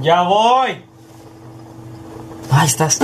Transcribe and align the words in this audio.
Ya 0.00 0.22
voy. 0.22 0.82
Ahí 2.50 2.66
estás. 2.66 2.98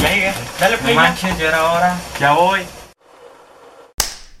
Ya. 0.00 0.34
Dale 0.60 0.78
play. 0.78 0.94
No 0.94 1.00
manches, 1.00 1.38
ya 1.38 1.48
era 1.48 1.72
hora. 1.72 1.98
Ya 2.20 2.32
voy. 2.34 2.60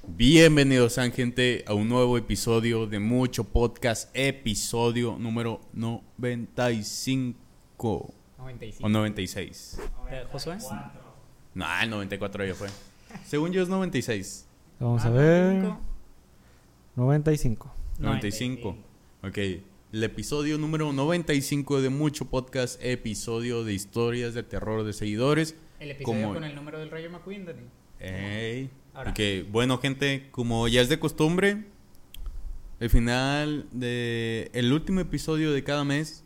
Bienvenidos, 0.06 0.98
gente, 1.14 1.64
a 1.66 1.74
un 1.74 1.88
nuevo 1.88 2.18
episodio 2.18 2.86
de 2.86 2.98
Mucho 2.98 3.44
Podcast, 3.44 4.10
episodio 4.14 5.16
número 5.18 5.60
95 5.72 8.14
95. 8.38 8.84
o 8.84 8.88
96. 8.88 9.80
Eh, 10.10 10.24
¿Josué? 10.30 10.58
No, 11.54 11.66
el 11.82 11.90
94 11.90 12.44
ya 12.46 12.54
fue. 12.54 12.68
Según 13.26 13.52
yo 13.52 13.62
es 13.62 13.68
96. 13.68 14.46
Vamos 14.80 15.04
Ah, 15.04 15.08
a 15.08 15.10
ver. 15.10 15.54
95. 15.54 15.80
95. 16.96 17.74
95. 17.98 18.76
Ok. 19.22 19.38
El 19.92 20.04
episodio 20.04 20.56
número 20.58 20.92
95 20.92 21.82
de 21.82 21.90
Mucho 21.90 22.24
Podcast, 22.26 22.80
episodio 22.82 23.62
de 23.64 23.74
historias 23.74 24.32
de 24.34 24.42
terror 24.42 24.84
de 24.84 24.92
seguidores. 24.94 25.54
El 25.80 25.90
episodio 25.90 26.22
Como- 26.22 26.34
con 26.34 26.44
el 26.44 26.54
número 26.54 26.78
del 26.78 26.90
Rayo 26.90 27.10
McQueen, 27.10 27.44
Dani. 27.44 27.62
Ey. 28.00 28.70
Ahora. 28.94 29.10
Ok, 29.10 29.20
bueno, 29.50 29.78
gente, 29.78 30.28
como 30.32 30.66
ya 30.68 30.80
es 30.80 30.88
de 30.88 30.98
costumbre, 30.98 31.64
el 32.80 32.90
final 32.90 33.66
de 33.72 34.50
el 34.54 34.72
último 34.72 35.00
episodio 35.00 35.52
de 35.52 35.62
cada 35.64 35.84
mes 35.84 36.24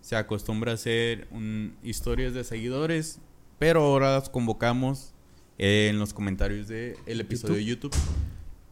se 0.00 0.16
acostumbra 0.16 0.72
a 0.72 0.74
hacer 0.74 1.28
un, 1.30 1.76
historias 1.82 2.32
de 2.34 2.42
seguidores, 2.44 3.20
pero 3.60 3.82
ahora 3.82 4.14
las 4.14 4.30
convocamos 4.30 5.12
en 5.58 5.98
los 5.98 6.14
comentarios 6.14 6.66
del 6.66 6.96
el 7.04 7.20
episodio 7.20 7.56
de 7.56 7.64
YouTube. 7.66 7.94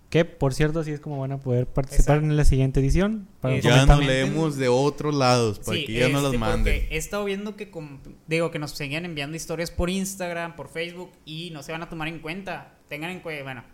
Que 0.08 0.24
por 0.24 0.54
cierto, 0.54 0.80
así 0.80 0.90
es 0.92 1.00
como 1.00 1.20
van 1.20 1.32
a 1.32 1.38
poder 1.38 1.66
participar 1.66 2.16
Exacto. 2.16 2.30
en 2.30 2.36
la 2.38 2.44
siguiente 2.46 2.80
edición. 2.80 3.28
Para 3.42 3.56
Eh, 3.56 3.60
Ya 3.60 3.84
nos 3.84 4.02
leemos 4.02 4.56
de 4.56 4.68
otros 4.68 5.14
lados 5.14 5.58
para 5.58 5.76
Sí, 5.76 5.84
que 5.84 5.92
ya 5.92 6.08
no 6.08 6.22
las 6.22 6.32
este, 6.32 6.38
manden. 6.38 6.86
He 6.90 6.96
estado 6.96 7.26
viendo 7.26 7.54
que, 7.54 7.70
digo, 8.26 8.50
que 8.50 8.58
nos 8.58 8.70
seguían 8.70 9.04
enviando 9.04 9.36
historias 9.36 9.70
por 9.70 9.90
Instagram, 9.90 10.56
por 10.56 10.70
Facebook 10.70 11.12
y 11.26 11.50
no 11.50 11.62
se 11.62 11.72
van 11.72 11.82
a 11.82 11.90
tomar 11.90 12.08
en 12.08 12.20
cuenta. 12.20 12.78
Tengan 12.88 13.10
en 13.10 13.20
cuenta, 13.20 13.42
bueno, 13.44 13.64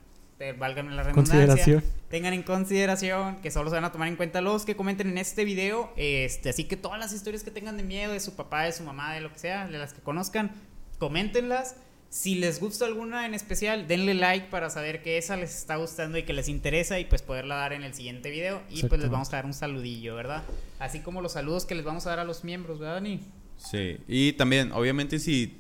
eh, 0.41 0.53
válganme 0.59 0.97
la 0.97 1.05
redundancia. 1.05 1.47
Consideración. 1.47 1.85
Tengan 2.11 2.35
en 2.35 2.43
consideración 2.43 3.37
que 3.37 3.53
solo 3.53 3.71
se 3.71 3.77
van 3.77 3.85
a 3.85 3.93
tomar 3.93 4.09
en 4.09 4.17
cuenta 4.17 4.41
los 4.41 4.65
que 4.65 4.75
comenten 4.75 5.11
en 5.11 5.19
este 5.19 5.45
video. 5.45 5.93
Este, 5.97 6.49
así 6.49 6.65
que 6.65 6.77
todas 6.77 6.99
las 6.99 7.13
historias 7.13 7.45
que 7.45 7.53
tengan 7.53 7.77
de 7.77 7.85
miedo 7.85 8.13
de 8.13 8.19
su 8.19 8.35
papá, 8.35 8.65
de 8.65 8.73
su 8.73 8.83
mamá, 8.83 9.15
de 9.15 9.21
lo 9.21 9.33
que 9.33 9.39
sea, 9.39 9.69
de 9.69 9.79
las 9.79 9.93
que 9.93 10.03
conozcan, 10.03 10.51
coméntenlas. 10.99 11.77
Si 12.09 12.37
les 12.37 12.61
gusta 12.61 12.85
alguna 12.85 13.27
en 13.27 13.35
especial, 13.35 13.89
denle 13.89 14.15
like 14.15 14.47
para 14.49 14.71
saber 14.71 15.03
que 15.03 15.19
esa 15.19 15.37
les 15.37 15.57
está 15.59 15.77
gustando 15.77 16.17
y 16.17 16.23
que 16.23 16.33
les 16.33 16.49
interesa 16.49 17.01
y 17.01 17.07
pues 17.07 17.23
poderla 17.23 17.57
dar 17.57 17.73
en 17.73 17.83
el 17.83 17.93
siguiente 17.93 18.31
video. 18.31 18.63
Y 18.71 18.85
pues 18.87 19.01
les 19.01 19.11
vamos 19.11 19.29
a 19.33 19.37
dar 19.37 19.47
un 19.47 19.53
saludillo, 19.53 20.15
¿verdad? 20.15 20.45
Así 20.79 21.01
como 21.01 21.21
los 21.21 21.33
saludos 21.33 21.67
que 21.67 21.75
les 21.75 21.85
vamos 21.85 22.07
a 22.07 22.11
dar 22.11 22.21
a 22.21 22.25
los 22.25 22.45
miembros, 22.45 22.79
¿verdad, 22.79 22.95
Dani? 22.95 23.21
Sí, 23.57 23.99
y 24.07 24.33
también, 24.35 24.71
obviamente, 24.73 25.19
si 25.19 25.57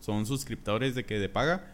son 0.00 0.26
suscriptores 0.26 0.94
de 0.94 1.04
que 1.04 1.18
de 1.18 1.28
paga, 1.28 1.72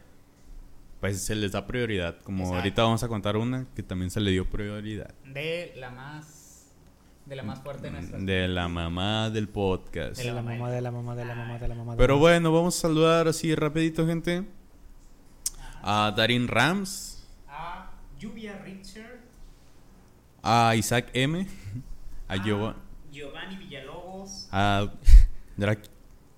pues 1.00 1.20
se 1.20 1.34
les 1.34 1.50
da 1.50 1.67
prioridad. 1.67 2.19
Como 2.23 2.45
Exacto. 2.45 2.58
ahorita 2.58 2.83
vamos 2.84 3.03
a 3.03 3.08
contar 3.08 3.36
una 3.36 3.67
que 3.75 3.83
también 3.83 4.11
se 4.11 4.20
le 4.20 4.30
dio 4.30 4.48
prioridad. 4.48 5.12
De 5.25 5.73
la 5.77 5.91
más. 5.91 6.42
De 7.27 7.37
la 7.37 7.42
más 7.45 7.61
fuerte 7.62 7.84
de 7.84 7.91
nuestras. 7.92 8.27
De 8.27 8.48
la 8.48 8.69
mamá 8.69 9.31
del 9.31 9.48
podcast. 9.48 10.17
De 10.19 10.25
la 10.25 10.34
la 10.34 10.42
mamá. 10.42 10.70
de 10.70 10.81
la 10.81 10.91
mamá, 10.91 11.15
de 11.15 11.25
la 11.25 11.34
mamá, 11.34 11.59
de 11.59 11.69
la 11.69 11.75
mamá. 11.75 11.97
Pero 11.97 12.19
bueno, 12.19 12.53
vamos 12.53 12.77
a 12.77 12.81
saludar 12.81 13.29
así 13.29 13.55
rapidito, 13.55 14.06
gente. 14.06 14.45
A 15.83 16.12
Darin 16.17 16.48
Rams, 16.48 17.25
A 17.48 17.91
Lluvia 18.19 18.58
Richard. 18.64 19.20
a 20.42 20.74
Isaac 20.77 21.11
M, 21.14 21.46
a, 22.29 22.36
Giova- 22.36 22.77
Giovanni 23.13 23.57
Villalobos. 23.57 24.48
a 24.52 24.89
Dra- 25.57 25.79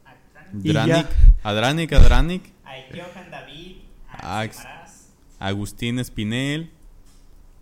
A. 0.04 0.14
Dranik, 0.52 1.06
a 1.42 1.52
Dranik, 1.52 1.92
a 1.92 1.98
Dranik, 1.98 2.52
a 2.64 2.72
Johan 2.94 3.30
David. 3.30 3.76
A 4.08 4.42
a 4.42 5.48
Agustín 5.48 5.98
Espinel, 5.98 6.70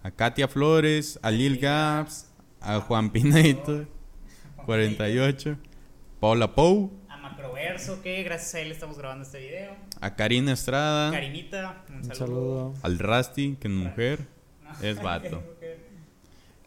a 0.02 0.10
Katia 0.10 0.46
Flores, 0.46 1.19
a 1.22 1.30
Lil 1.30 1.58
Gaps, 1.58 2.28
a 2.64 2.80
Juan 2.80 3.10
Pineto, 3.10 3.86
48, 4.66 5.56
Paula 6.20 6.54
Pou, 6.54 6.90
A 7.08 7.16
Macroverso, 7.16 8.00
que 8.02 8.22
gracias 8.22 8.54
a 8.54 8.60
él 8.60 8.72
estamos 8.72 8.96
grabando 8.98 9.24
este 9.24 9.38
video. 9.40 9.74
a 10.00 10.14
Karina 10.14 10.52
Estrada, 10.52 11.10
Karinita, 11.10 11.84
un 11.88 11.96
Un 11.96 12.04
saludo. 12.04 12.14
saludo. 12.16 12.74
al 12.82 12.98
Rusty, 12.98 13.56
que 13.60 13.68
es 13.68 13.74
mujer, 13.74 14.26
No, 14.62 14.70
es 14.86 15.02
vato. 15.02 15.42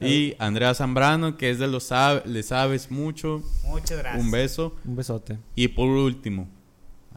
Y 0.02 0.36
Andrea 0.40 0.74
Zambrano, 0.74 1.38
que 1.38 1.50
es 1.50 1.58
de 1.58 1.68
los 1.68 1.90
sab- 1.90 2.26
le 2.26 2.44
sabes 2.44 2.92
mucho, 2.92 3.42
Muchas 3.64 3.98
gracias. 4.00 4.24
un 4.26 4.30
beso. 4.30 4.76
Un 4.84 4.96
besote. 4.98 5.38
Y 5.56 5.70
por 5.70 5.88
último, 5.88 6.50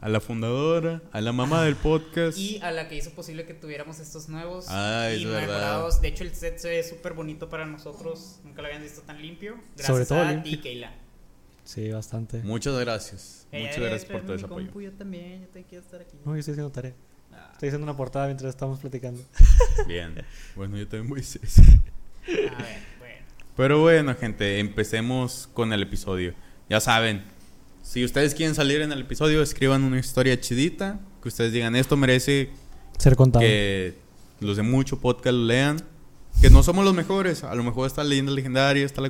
a 0.01 0.09
la 0.09 0.19
fundadora, 0.19 1.01
a 1.11 1.21
la 1.21 1.31
mamá 1.33 1.63
del 1.63 1.75
podcast. 1.75 2.37
Y 2.37 2.59
a 2.61 2.71
la 2.71 2.87
que 2.87 2.95
hizo 2.95 3.11
posible 3.11 3.45
que 3.45 3.53
tuviéramos 3.53 3.99
estos 3.99 4.29
nuevos 4.29 4.65
Ah, 4.69 5.09
es 5.11 5.19
y 5.21 5.25
verdad. 5.25 5.41
mejorados. 5.41 6.01
De 6.01 6.07
hecho, 6.07 6.23
el 6.23 6.33
set 6.35 6.57
se 6.57 6.69
ve 6.69 6.83
súper 6.83 7.13
bonito 7.13 7.49
para 7.49 7.65
nosotros. 7.65 8.39
Nunca 8.43 8.61
lo 8.61 8.67
habían 8.67 8.83
visto 8.83 9.01
tan 9.01 9.21
limpio. 9.21 9.55
Gracias 9.75 9.87
Sobre 9.87 10.05
todo 10.05 10.19
a 10.21 10.31
limpio. 10.31 10.51
ti, 10.51 10.57
Keila. 10.59 10.91
Sí, 11.63 11.89
bastante. 11.91 12.39
Muchas 12.43 12.79
gracias. 12.79 13.47
Eh, 13.51 13.61
Muchas 13.61 13.77
eh, 13.77 13.81
gracias 13.81 14.05
por 14.11 14.21
todo 14.21 14.35
ese 14.35 14.45
apoyo. 14.45 14.65
compu, 14.67 14.81
Yo 14.81 14.91
también, 14.93 15.41
yo 15.41 15.47
te 15.49 15.63
quiero 15.63 15.83
estar 15.83 16.01
aquí. 16.01 16.17
No, 16.25 16.33
yo 16.33 16.39
estoy 16.39 16.53
haciendo 16.53 16.71
tarea. 16.71 16.93
Ah, 17.31 17.49
Estoy 17.53 17.69
haciendo 17.69 17.83
una 17.85 17.95
portada 17.95 18.25
mientras 18.25 18.49
estamos 18.49 18.79
platicando. 18.79 19.21
Bien. 19.87 20.15
Bueno, 20.55 20.77
yo 20.77 20.87
también 20.87 21.09
voy 21.09 21.19
a 21.19 21.23
hacer 21.23 21.41
a 22.27 22.31
ver, 22.61 22.79
bueno. 22.99 23.25
Pero 23.55 23.81
bueno, 23.81 24.15
gente, 24.15 24.59
empecemos 24.59 25.49
con 25.53 25.73
el 25.73 25.81
episodio. 25.83 26.33
Ya 26.69 26.79
saben, 26.79 27.23
si 27.81 28.03
ustedes 28.05 28.35
quieren 28.35 28.55
salir 28.55 28.81
en 28.81 28.91
el 28.91 29.01
episodio, 29.01 29.41
escriban 29.41 29.83
una 29.83 29.99
historia 29.99 30.39
chidita. 30.39 30.99
Que 31.21 31.27
ustedes 31.29 31.51
digan, 31.51 31.75
esto 31.75 31.97
merece 31.97 32.49
Ser 32.97 33.15
contado. 33.15 33.41
que 33.41 33.95
los 34.39 34.55
de 34.57 34.63
mucho 34.63 34.99
podcast 34.99 35.35
lo 35.35 35.45
lean. 35.45 35.77
Que 36.41 36.49
no 36.49 36.63
somos 36.63 36.85
los 36.85 36.93
mejores. 36.93 37.43
A 37.43 37.53
lo 37.55 37.63
mejor 37.63 37.87
está 37.87 38.03
la 38.03 38.09
leyenda 38.11 38.31
legendaria, 38.31 38.85
está 38.85 39.01
la 39.01 39.07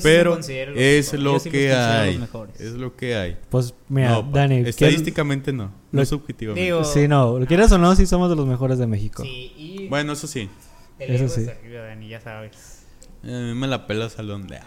sí 0.00 0.02
Pero 0.02 0.34
los 0.36 0.48
es 0.48 1.12
mejores. 1.12 1.22
lo 1.22 1.38
sí 1.38 1.50
que 1.50 1.72
hay. 1.72 2.20
Es 2.58 2.72
lo 2.72 2.96
que 2.96 3.14
hay. 3.14 3.36
Pues 3.50 3.74
mira, 3.88 4.10
no, 4.10 4.22
Dani. 4.24 4.56
estadísticamente 4.66 5.52
no. 5.52 5.70
No 5.92 6.04
subjetivamente. 6.08 6.64
Digo- 6.64 6.80
¿quién- 6.82 6.92
Sí, 6.92 7.06
no. 7.06 7.38
Lo 7.38 7.46
quieras 7.46 7.70
o 7.70 7.78
no, 7.78 7.94
sí 7.94 8.06
somos 8.06 8.28
de 8.30 8.34
los 8.34 8.46
mejores 8.48 8.78
de 8.78 8.88
México. 8.88 9.22
Sí, 9.22 9.52
y 9.56 9.86
Bueno, 9.88 10.14
eso 10.14 10.26
sí. 10.26 10.48
el 10.98 11.14
eso 11.14 11.28
sí. 11.28 11.46
arriba, 11.48 11.82
Dani, 11.82 12.08
ya 12.08 12.20
sabes. 12.20 12.86
A 13.22 13.26
mí 13.26 13.54
me 13.54 13.68
la 13.68 13.86
pela 13.86 14.10
salón 14.10 14.48
de... 14.48 14.58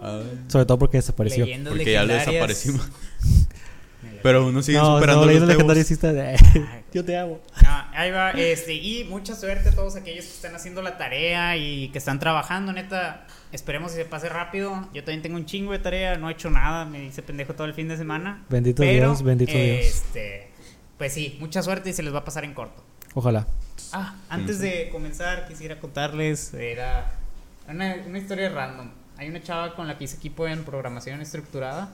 Ah, 0.00 0.22
Sobre 0.48 0.66
todo 0.66 0.78
porque 0.78 0.98
desapareció. 0.98 1.44
Leyendas 1.44 1.72
porque 1.72 1.92
ya 1.92 2.04
lo 2.04 2.14
desaparecimos. 2.14 2.88
Pero 4.22 4.46
uno 4.46 4.62
sigue 4.62 4.78
no, 4.78 4.94
superando 4.94 5.26
no, 5.26 5.32
los 5.32 5.48
de- 5.48 6.36
Yo 6.92 7.04
te 7.04 7.16
amo. 7.16 7.40
No, 7.62 7.84
ahí 7.92 8.10
va, 8.10 8.30
este, 8.30 8.74
y 8.74 9.04
mucha 9.04 9.34
suerte 9.34 9.68
a 9.68 9.72
todos 9.72 9.96
aquellos 9.96 10.24
que 10.24 10.30
están 10.32 10.54
haciendo 10.54 10.82
la 10.82 10.96
tarea 10.96 11.56
y 11.56 11.88
que 11.90 11.98
están 11.98 12.18
trabajando, 12.18 12.72
neta. 12.72 13.26
Esperemos 13.52 13.92
que 13.92 13.98
se 13.98 14.04
pase 14.04 14.28
rápido. 14.28 14.88
Yo 14.92 15.04
también 15.04 15.22
tengo 15.22 15.36
un 15.36 15.46
chingo 15.46 15.72
de 15.72 15.78
tarea, 15.78 16.16
no 16.16 16.28
he 16.28 16.32
hecho 16.32 16.50
nada, 16.50 16.84
me 16.84 17.04
hice 17.06 17.22
pendejo 17.22 17.54
todo 17.54 17.66
el 17.66 17.74
fin 17.74 17.88
de 17.88 17.96
semana. 17.96 18.44
Bendito 18.48 18.82
Pero, 18.82 19.08
Dios, 19.10 19.22
bendito 19.22 19.52
Dios. 19.52 19.84
este, 19.86 20.48
Pues 20.96 21.12
sí, 21.12 21.36
mucha 21.40 21.62
suerte 21.62 21.90
y 21.90 21.92
se 21.92 22.02
les 22.02 22.12
va 22.14 22.18
a 22.18 22.24
pasar 22.24 22.44
en 22.44 22.54
corto. 22.54 22.82
Ojalá. 23.14 23.46
Ah, 23.92 24.16
antes 24.28 24.58
de 24.60 24.88
comenzar, 24.90 25.46
quisiera 25.48 25.80
contarles, 25.80 26.52
era 26.54 27.12
una, 27.68 27.96
una 28.06 28.18
historia 28.18 28.50
random. 28.50 28.90
Hay 29.18 29.28
una 29.28 29.42
chava 29.42 29.74
con 29.74 29.86
la 29.86 29.98
que 29.98 30.04
hice 30.04 30.16
equipo 30.16 30.46
en 30.48 30.64
programación 30.64 31.20
estructurada. 31.20 31.90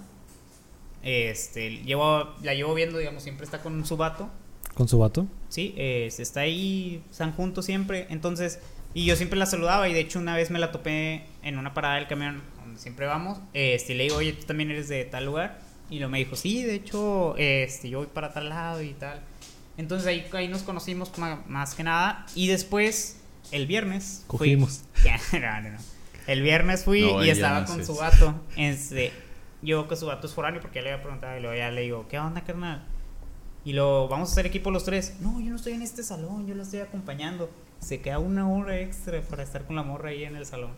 Este, 1.02 1.82
llevo, 1.84 2.34
la 2.42 2.54
llevo 2.54 2.74
viendo, 2.74 2.98
digamos, 2.98 3.22
siempre 3.22 3.44
está 3.44 3.60
con 3.62 3.84
su 3.84 3.96
vato. 3.96 4.30
¿Con 4.74 4.88
su 4.88 4.98
vato? 4.98 5.26
Sí, 5.48 5.74
eh, 5.76 6.08
está 6.18 6.40
ahí, 6.40 7.02
están 7.10 7.32
juntos 7.32 7.64
siempre. 7.66 8.06
Entonces, 8.10 8.58
y 8.94 9.04
yo 9.04 9.16
siempre 9.16 9.38
la 9.38 9.46
saludaba 9.46 9.88
y 9.88 9.92
de 9.94 10.00
hecho 10.00 10.18
una 10.18 10.34
vez 10.36 10.50
me 10.50 10.58
la 10.58 10.72
topé 10.72 11.24
en 11.42 11.58
una 11.58 11.74
parada 11.74 11.96
del 11.96 12.06
camión 12.08 12.42
donde 12.60 12.80
siempre 12.80 13.06
vamos. 13.06 13.38
Este, 13.52 13.92
y 13.94 13.96
le 13.96 14.04
digo, 14.04 14.16
oye, 14.16 14.32
tú 14.32 14.46
también 14.46 14.70
eres 14.70 14.88
de 14.88 15.04
tal 15.04 15.26
lugar. 15.26 15.58
Y 15.90 15.98
lo 15.98 16.08
me 16.08 16.18
dijo, 16.18 16.34
sí, 16.36 16.62
de 16.62 16.74
hecho, 16.74 17.36
este, 17.36 17.90
yo 17.90 17.98
voy 17.98 18.08
para 18.08 18.32
tal 18.32 18.48
lado 18.48 18.82
y 18.82 18.94
tal. 18.94 19.20
Entonces 19.76 20.06
ahí, 20.08 20.26
ahí 20.32 20.48
nos 20.48 20.62
conocimos 20.62 21.10
más 21.46 21.74
que 21.74 21.82
nada. 21.84 22.24
Y 22.34 22.46
después, 22.48 23.18
el 23.52 23.66
viernes. 23.66 24.24
fui- 24.28 24.38
Cogimos. 24.38 24.82
no, 25.32 25.60
no, 25.62 25.70
no. 25.70 25.78
El 26.26 26.42
viernes 26.42 26.84
fui 26.84 27.02
No, 27.02 27.24
y 27.24 27.30
estaba 27.30 27.60
no 27.60 27.66
con 27.66 27.80
es 27.80 27.86
su 27.86 27.96
vato. 27.96 28.34
Este, 28.56 29.12
yo 29.62 29.86
que 29.88 29.96
su 29.96 30.06
vato 30.06 30.26
es 30.26 30.34
foráneo 30.34 30.60
porque 30.60 30.78
ya 30.78 30.82
le 30.82 30.92
había 30.92 31.02
preguntado 31.02 31.36
y 31.36 31.40
luego 31.40 31.56
ya 31.56 31.70
le 31.70 31.82
digo, 31.82 32.06
¿qué 32.08 32.18
onda, 32.18 32.42
carnal? 32.44 32.84
Y 33.64 33.72
lo 33.72 34.08
vamos 34.08 34.28
a 34.28 34.32
hacer 34.32 34.46
equipo 34.46 34.70
los 34.70 34.84
tres. 34.84 35.16
No, 35.20 35.40
yo 35.40 35.50
no 35.50 35.56
estoy 35.56 35.72
en 35.72 35.82
este 35.82 36.02
salón, 36.02 36.46
yo 36.46 36.54
la 36.54 36.62
estoy 36.64 36.80
acompañando. 36.80 37.50
Se 37.78 38.00
queda 38.00 38.18
una 38.18 38.48
hora 38.48 38.78
extra 38.78 39.20
para 39.22 39.42
estar 39.42 39.64
con 39.66 39.76
la 39.76 39.82
morra 39.82 40.10
ahí 40.10 40.24
en 40.24 40.36
el 40.36 40.44
salón. 40.46 40.72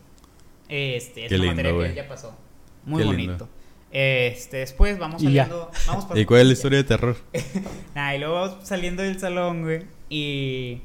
Este, 0.68 1.26
es 1.26 1.32
lindo, 1.32 1.46
materia 1.48 1.88
que 1.88 1.94
ya 1.94 2.08
pasó. 2.08 2.36
Muy 2.84 3.02
Qué 3.02 3.06
bonito. 3.06 3.30
lindo. 3.30 3.48
Este, 3.92 4.58
después 4.58 4.98
vamos 4.98 5.22
Y 5.22 5.26
saliendo. 5.26 5.70
Vamos 5.86 6.06
¿Y 6.14 6.24
cuál 6.24 6.40
es 6.42 6.46
la 6.48 6.52
historia 6.52 6.78
de 6.78 6.84
terror? 6.84 7.16
Nah, 7.94 8.14
y 8.14 8.18
luego 8.18 8.34
vamos 8.34 8.66
saliendo 8.68 9.02
del 9.02 9.18
salón, 9.18 9.62
güey. 9.62 9.84
Y 10.08 10.82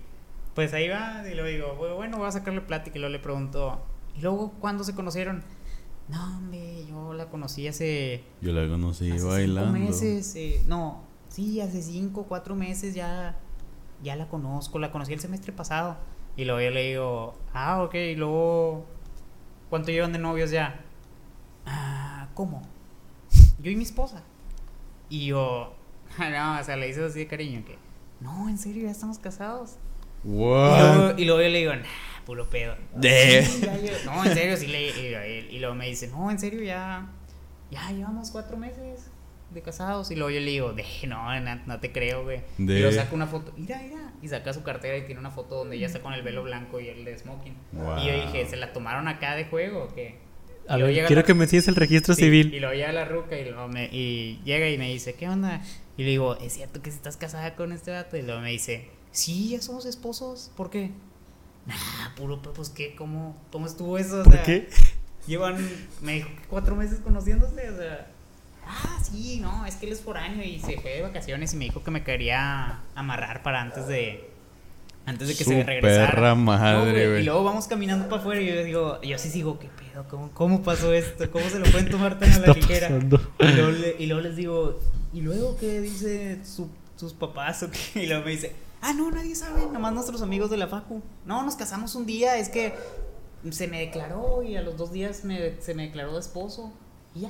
pues 0.56 0.74
ahí 0.74 0.88
va. 0.88 1.24
Y 1.30 1.34
luego 1.36 1.50
digo, 1.50 1.76
"Güey, 1.78 1.94
bueno, 1.94 2.18
voy 2.18 2.28
a 2.28 2.32
sacarle 2.32 2.62
plática. 2.62 2.98
Y 2.98 3.00
luego 3.00 3.12
le 3.12 3.20
pregunto, 3.20 3.84
¿y 4.18 4.22
luego 4.22 4.52
cuándo 4.60 4.84
se 4.84 4.94
conocieron? 4.96 5.44
No, 6.08 6.38
hombre, 6.38 6.86
yo 6.88 7.14
la 7.14 7.30
conocí 7.30 7.68
hace. 7.68 8.24
Yo 8.42 8.52
la 8.52 8.68
conocí 8.68 9.12
hace 9.12 9.24
bailando. 9.26 9.74
Cinco 9.74 9.88
meses. 9.92 10.36
eh, 10.36 10.62
no, 10.68 11.04
sí, 11.30 11.62
hace 11.62 11.82
cinco, 11.82 12.26
cuatro 12.28 12.56
meses 12.56 12.94
ya. 12.94 13.38
Ya 14.04 14.16
la 14.16 14.28
conozco. 14.28 14.80
La 14.80 14.92
conocí 14.92 15.14
el 15.14 15.20
semestre 15.20 15.54
pasado. 15.54 15.96
Y 16.36 16.46
luego 16.46 16.62
yo 16.62 16.72
le 16.72 16.90
digo, 16.90 17.34
ah, 17.54 17.84
ok. 17.84 17.94
Y 17.96 18.16
luego, 18.16 18.86
¿cuánto 19.70 19.92
llevan 19.92 20.12
de 20.12 20.20
novios 20.20 20.50
ya? 20.52 20.82
Ah, 21.66 22.28
¿cómo? 22.34 22.62
Yo 23.62 23.70
y 23.72 23.76
mi 23.76 23.84
esposa. 23.84 24.24
Y 25.10 25.28
yo, 25.28 25.74
no, 26.20 26.60
o 26.60 26.64
sea, 26.64 26.76
le 26.78 26.90
hice 26.90 27.04
así 27.06 27.20
de 27.20 27.28
cariño 27.28 27.64
que, 27.66 27.78
no, 28.20 28.50
en 28.50 28.58
serio, 28.58 28.84
ya 28.84 28.92
estamos 28.92 29.18
casados. 29.20 29.76
Y 30.24 30.30
What? 30.30 30.96
luego, 30.96 31.20
y 31.20 31.26
luego 31.26 31.42
yo 31.42 31.50
le 31.50 31.58
digo, 31.60 31.76
nah, 31.76 31.82
puro 32.26 32.50
pedo. 32.50 32.76
De- 32.96 33.44
"Sí, 33.46 33.62
ya 33.62 33.78
lle- 33.78 34.04
no, 34.06 34.26
en 34.26 34.34
serio, 34.34 34.58
sí 34.58 34.68
le. 34.68 34.90
Y, 34.90 35.56
y 35.56 35.60
luego 35.60 35.76
me 35.76 35.88
dice, 35.88 36.08
no, 36.08 36.30
en 36.32 36.40
serio, 36.40 36.62
ya. 36.64 37.08
Ya 37.70 37.90
llevamos 37.92 38.32
cuatro 38.32 38.58
meses 38.58 39.10
de 39.52 39.62
casados. 39.62 40.12
Y 40.12 40.16
luego 40.16 40.30
yo 40.32 40.40
le 40.40 40.46
digo, 40.52 40.74
de, 40.74 40.84
no, 41.08 41.40
no, 41.40 41.56
no 41.66 41.80
te 41.80 41.92
creo, 41.92 42.24
güey. 42.24 42.42
De- 42.58 42.76
Y 42.78 42.80
luego 42.82 42.92
saca 42.96 43.14
una 43.16 43.28
foto, 43.28 43.54
mira, 43.58 43.82
mira. 43.82 44.14
Y 44.22 44.28
saca 44.28 44.54
su 44.54 44.64
cartera 44.64 44.98
y 44.98 45.06
tiene 45.06 45.20
una 45.20 45.32
foto 45.32 45.56
donde 45.56 45.76
ella 45.78 45.88
está 45.88 46.00
con 46.02 46.14
el 46.14 46.22
velo 46.22 46.44
blanco 46.44 46.80
y 46.80 46.88
el 46.90 47.04
de 47.06 47.18
smoking. 47.18 47.56
Wow. 47.74 47.98
Y 48.00 48.08
yo 48.08 48.14
dije, 48.26 48.46
¿se 48.48 48.56
la 48.58 48.72
tomaron 48.74 49.08
acá 49.08 49.36
de 49.36 49.46
juego 49.46 49.84
o 49.86 49.96
qué? 49.96 50.20
A 50.68 50.78
ver, 50.78 50.94
quiero 50.94 51.16
la- 51.22 51.24
que 51.24 51.34
me 51.34 51.48
sigas 51.48 51.68
el 51.68 51.76
registro 51.76 52.14
Sí, 52.14 52.24
civil. 52.24 52.54
Y 52.54 52.60
luego 52.60 52.76
llega 52.76 52.92
la 52.92 53.04
ruca 53.06 53.38
y, 53.38 53.46
luego 53.50 53.68
me- 53.68 53.90
y 53.92 54.40
llega 54.46 54.70
y 54.70 54.78
me 54.78 54.90
dice, 54.90 55.16
¿qué 55.16 55.28
onda? 55.28 55.62
Y 55.98 56.04
le 56.04 56.10
digo, 56.12 56.38
¿es 56.38 56.54
cierto 56.54 56.82
que 56.82 56.92
si 56.92 56.98
estás 56.98 57.18
casada 57.18 57.56
con 57.56 57.72
este 57.72 57.92
vato? 57.92 58.16
Y 58.16 58.22
luego 58.22 58.42
me 58.42 58.52
dice, 58.52 58.90
sí, 59.12 59.50
ya 59.50 59.62
somos 59.62 59.86
esposos. 59.86 60.52
¿Por 60.56 60.70
qué? 60.70 60.92
Nah, 61.66 62.16
puro, 62.16 62.42
pues 62.42 62.70
qué, 62.70 62.96
¿cómo, 62.96 63.38
cómo 63.52 63.68
estuvo 63.68 63.98
eso? 63.98 64.22
O 64.22 64.24
¿Por 64.24 64.42
qué? 64.44 64.68
Llevan, 65.28 65.58
me 66.02 66.14
dijo, 66.14 66.30
que 66.30 66.48
cuatro 66.50 66.76
meses 66.76 67.00
conociéndose, 67.00 67.70
o 67.70 67.78
sea. 67.78 68.08
Ah, 68.66 69.00
sí, 69.04 69.40
no, 69.42 69.66
es 69.66 69.76
que 69.76 69.86
él 69.88 69.92
es 69.92 70.02
foráneo 70.02 70.44
y 70.44 70.60
se 70.60 70.80
fue 70.80 70.92
de 70.92 71.02
vacaciones 71.02 71.54
y 71.54 71.58
me 71.58 71.66
dijo 71.66 71.84
que 71.84 71.92
me 71.92 72.04
quería 72.04 72.80
amarrar 72.96 73.44
para 73.44 73.62
antes 73.62 73.88
de. 73.88 74.30
Antes 75.06 75.28
de 75.28 75.36
que 75.36 75.44
se 75.44 75.64
regresara. 75.64 76.12
perra 76.12 76.30
No, 76.36 76.42
madre, 76.44 77.08
güey. 77.10 77.22
Y 77.22 77.26
luego 77.26 77.44
vamos 77.44 77.68
caminando 77.68 78.08
para 78.08 78.22
afuera 78.22 78.40
y 78.42 78.48
yo 78.48 78.64
digo, 78.64 79.02
yo 79.02 79.18
sí 79.18 79.30
sigo, 79.30 79.58
¿qué 79.60 79.68
pedo? 79.68 80.08
¿Cómo, 80.08 80.32
cómo 80.32 80.62
pasó 80.64 80.94
esto? 80.94 81.30
¿Cómo 81.32 81.50
se 81.50 81.58
lo 81.60 81.66
pueden 81.66 81.90
tomar 81.90 82.20
tan 82.20 82.32
a 82.32 82.40
la 82.40 82.54
ligera? 82.54 82.90
Y 83.40 83.48
luego, 83.54 83.72
y 84.00 84.06
luego 84.06 84.22
les 84.22 84.36
digo, 84.36 84.80
¿y 85.12 85.22
luego 85.22 85.58
qué 85.58 85.82
dice 85.82 86.40
su- 86.46 86.70
sus 86.96 87.14
papás 87.14 87.64
o 87.64 87.70
qué? 87.72 88.04
Y 88.04 88.08
luego 88.08 88.24
me 88.26 88.32
dice, 88.32 88.54
ah, 88.82 88.94
no, 88.94 89.10
nadie 89.12 89.36
sabe, 89.36 89.66
nomás 89.72 89.94
nuestros 89.94 90.22
amigos 90.22 90.50
de 90.50 90.58
la 90.58 90.68
facu. 90.68 91.02
No, 91.26 91.44
nos 91.44 91.56
casamos 91.56 91.96
un 91.96 92.06
día, 92.06 92.38
es 92.38 92.50
que 92.50 92.74
se 93.50 93.68
me 93.68 93.80
declaró 93.80 94.44
y 94.44 94.56
a 94.56 94.62
los 94.62 94.78
dos 94.78 94.92
días 94.92 95.24
me- 95.24 95.60
se 95.62 95.74
me 95.74 95.84
declaró 95.88 96.14
de 96.14 96.20
esposo. 96.20 96.72
Y 97.16 97.22
ya. 97.22 97.30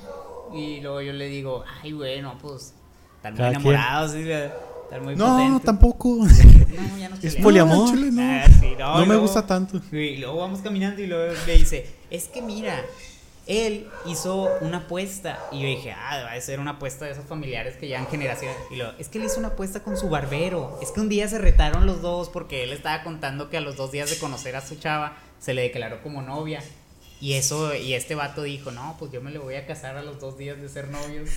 Y 0.53 0.81
luego 0.81 1.01
yo 1.01 1.13
le 1.13 1.27
digo, 1.27 1.63
ay, 1.81 1.93
bueno, 1.93 2.37
pues, 2.41 2.73
están 3.17 3.35
muy 3.35 3.45
enamorados, 3.45 4.11
sí, 4.11 4.29
están 4.29 5.03
muy 5.03 5.15
No, 5.15 5.25
potentes". 5.37 5.63
tampoco. 5.65 6.17
No, 6.71 6.97
ya 6.97 7.09
nos 7.09 7.23
Es 7.23 7.35
poliamor. 7.35 7.93
No, 7.93 8.11
no. 8.11 8.21
Ah, 8.21 8.45
sí, 8.59 8.73
no, 8.79 8.97
No 8.99 9.03
y 9.03 9.07
me 9.07 9.15
gusta 9.17 9.45
tanto. 9.45 9.81
y 9.91 10.17
luego 10.17 10.37
vamos 10.37 10.59
caminando 10.61 11.01
y 11.01 11.07
luego 11.07 11.33
me 11.45 11.53
dice, 11.53 11.85
es 12.09 12.27
que 12.29 12.41
mira, 12.41 12.81
él 13.51 13.89
hizo 14.05 14.49
una 14.61 14.77
apuesta. 14.77 15.39
Y 15.51 15.61
yo 15.61 15.67
dije, 15.67 15.91
ah, 15.91 16.23
va 16.23 16.31
a 16.31 16.41
ser 16.41 16.59
una 16.59 16.71
apuesta 16.71 17.05
de 17.05 17.11
esos 17.11 17.25
familiares 17.25 17.75
que 17.75 17.87
llevan 17.87 18.07
generaciones. 18.07 18.57
Y 18.71 18.77
luego, 18.77 18.93
es 18.97 19.09
que 19.09 19.17
él 19.17 19.25
hizo 19.25 19.39
una 19.39 19.49
apuesta 19.49 19.81
con 19.81 19.97
su 19.97 20.09
barbero. 20.09 20.79
Es 20.81 20.91
que 20.91 21.01
un 21.01 21.09
día 21.09 21.27
se 21.27 21.37
retaron 21.37 21.85
los 21.85 22.01
dos 22.01 22.29
porque 22.29 22.63
él 22.63 22.71
estaba 22.71 23.03
contando 23.03 23.49
que 23.49 23.57
a 23.57 23.61
los 23.61 23.75
dos 23.75 23.91
días 23.91 24.09
de 24.09 24.17
conocer 24.17 24.55
a 24.55 24.61
su 24.61 24.75
chava 24.75 25.17
se 25.39 25.53
le 25.53 25.63
declaró 25.63 26.01
como 26.01 26.21
novia. 26.21 26.63
Y 27.19 27.33
eso, 27.33 27.75
y 27.75 27.93
este 27.93 28.15
vato 28.15 28.41
dijo, 28.43 28.71
no, 28.71 28.95
pues 28.97 29.11
yo 29.11 29.21
me 29.21 29.31
le 29.31 29.37
voy 29.37 29.55
a 29.55 29.67
casar 29.67 29.97
a 29.97 30.01
los 30.01 30.19
dos 30.19 30.37
días 30.37 30.59
de 30.59 30.69
ser 30.69 30.87
novios. 30.87 31.29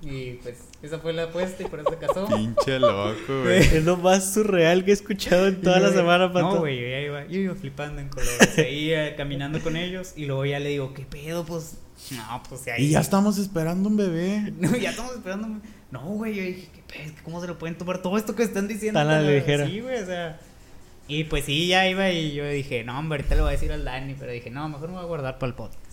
Y 0.00 0.34
pues 0.34 0.58
esa 0.80 0.98
fue 1.00 1.12
la 1.12 1.24
apuesta 1.24 1.62
y 1.62 1.66
por 1.66 1.80
eso 1.80 1.90
se 1.90 1.96
casó. 1.96 2.26
Pinche 2.26 2.78
loco, 2.78 3.16
güey. 3.42 3.58
Es 3.58 3.84
lo 3.84 3.96
más 3.96 4.32
surreal 4.32 4.84
que 4.84 4.92
he 4.92 4.94
escuchado 4.94 5.48
en 5.48 5.60
toda 5.60 5.80
la 5.80 5.92
semana, 5.92 6.32
Pato. 6.32 6.54
No, 6.54 6.58
güey, 6.60 6.80
yo 6.80 6.88
ya 6.88 7.00
iba, 7.00 7.26
yo 7.26 7.40
iba 7.40 7.54
flipando 7.56 8.00
en 8.00 8.08
colores. 8.08 8.50
Seguía 8.54 9.16
caminando 9.16 9.60
con 9.60 9.76
ellos 9.76 10.12
y 10.16 10.26
luego 10.26 10.44
ya 10.46 10.60
le 10.60 10.68
digo, 10.68 10.94
¿qué 10.94 11.04
pedo? 11.04 11.44
Pues, 11.44 11.78
no, 12.12 12.42
pues 12.48 12.68
ahí. 12.68 12.84
Y 12.84 12.90
ya 12.90 13.00
estamos 13.00 13.38
esperando 13.38 13.88
un 13.88 13.96
bebé. 13.96 14.52
No, 14.58 14.76
ya 14.76 14.90
estamos 14.90 15.14
esperando. 15.14 15.60
No, 15.90 16.00
güey, 16.00 16.34
yo 16.34 16.42
dije, 16.42 16.68
¿qué 16.72 16.82
pedo? 16.86 17.12
¿Cómo 17.24 17.40
se 17.40 17.48
lo 17.48 17.58
pueden 17.58 17.76
tomar 17.76 18.00
todo 18.00 18.16
esto 18.16 18.36
que 18.36 18.44
están 18.44 18.68
diciendo? 18.68 19.00
Tan 19.00 19.08
a 19.08 19.20
la 19.20 19.30
ligera. 19.30 19.66
Sí, 19.66 19.80
güey, 19.80 20.00
o 20.00 20.06
sea. 20.06 20.38
Y 21.08 21.24
pues 21.24 21.46
sí, 21.46 21.66
ya 21.66 21.88
iba 21.88 22.10
y 22.10 22.34
yo 22.34 22.46
dije, 22.46 22.84
no, 22.84 22.98
hombre, 22.98 23.20
ahorita 23.20 23.34
le 23.34 23.40
voy 23.40 23.48
a 23.48 23.52
decir 23.52 23.72
al 23.72 23.82
Dani, 23.82 24.14
pero 24.18 24.30
dije, 24.30 24.50
no, 24.50 24.68
mejor 24.68 24.88
me 24.90 24.96
voy 24.96 25.04
a 25.04 25.06
guardar 25.06 25.38
para 25.38 25.48
el 25.48 25.54
podcast. 25.54 25.87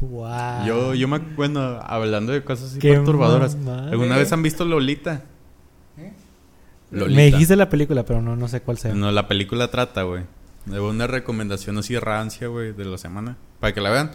Wow. 0.00 0.66
Yo, 0.66 0.94
yo 0.94 1.08
me 1.08 1.18
bueno, 1.18 1.80
hablando 1.82 2.32
de 2.32 2.44
cosas 2.44 2.70
así 2.70 2.78
Qué 2.78 2.92
perturbadoras. 2.92 3.56
¿Alguna 3.90 4.16
vez 4.16 4.32
han 4.32 4.42
visto 4.42 4.64
Lolita? 4.64 5.24
¿Eh? 5.98 6.12
Lolita. 6.90 7.16
Me 7.16 7.26
dijiste 7.26 7.56
la 7.56 7.68
película, 7.68 8.04
pero 8.04 8.20
no, 8.20 8.36
no 8.36 8.48
sé 8.48 8.60
cuál 8.60 8.78
sea. 8.78 8.94
No, 8.94 9.10
la 9.10 9.28
película 9.28 9.70
trata, 9.70 10.02
güey. 10.02 10.24
De 10.66 10.80
una 10.80 11.06
recomendación 11.06 11.78
así 11.78 11.98
rancia, 11.98 12.48
güey, 12.48 12.72
de 12.72 12.84
la 12.84 12.98
semana. 12.98 13.36
Para 13.60 13.72
que 13.72 13.80
la 13.80 13.90
vean. 13.90 14.12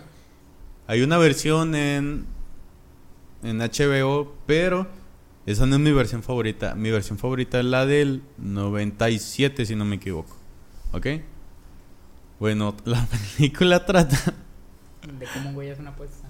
Hay 0.88 1.02
una 1.02 1.18
versión 1.18 1.76
en. 1.76 2.26
En 3.44 3.60
HBO, 3.60 4.36
pero. 4.46 4.88
Esa 5.46 5.66
no 5.66 5.76
es 5.76 5.82
mi 5.82 5.92
versión 5.92 6.22
favorita. 6.22 6.76
Mi 6.76 6.92
versión 6.92 7.18
favorita 7.18 7.60
es 7.60 7.66
la 7.66 7.86
del 7.86 8.22
97, 8.38 9.66
si 9.66 9.76
no 9.76 9.86
me 9.86 9.96
equivoco. 9.96 10.36
¿Ok? 10.92 11.08
Bueno, 12.40 12.76
la 12.86 13.08
película 13.38 13.86
trata. 13.86 14.36
De 15.08 15.26
cómo 15.34 15.50
un 15.50 15.56
güey 15.56 15.70
hace 15.72 15.82
una 15.82 15.92
apuesta. 15.92 16.28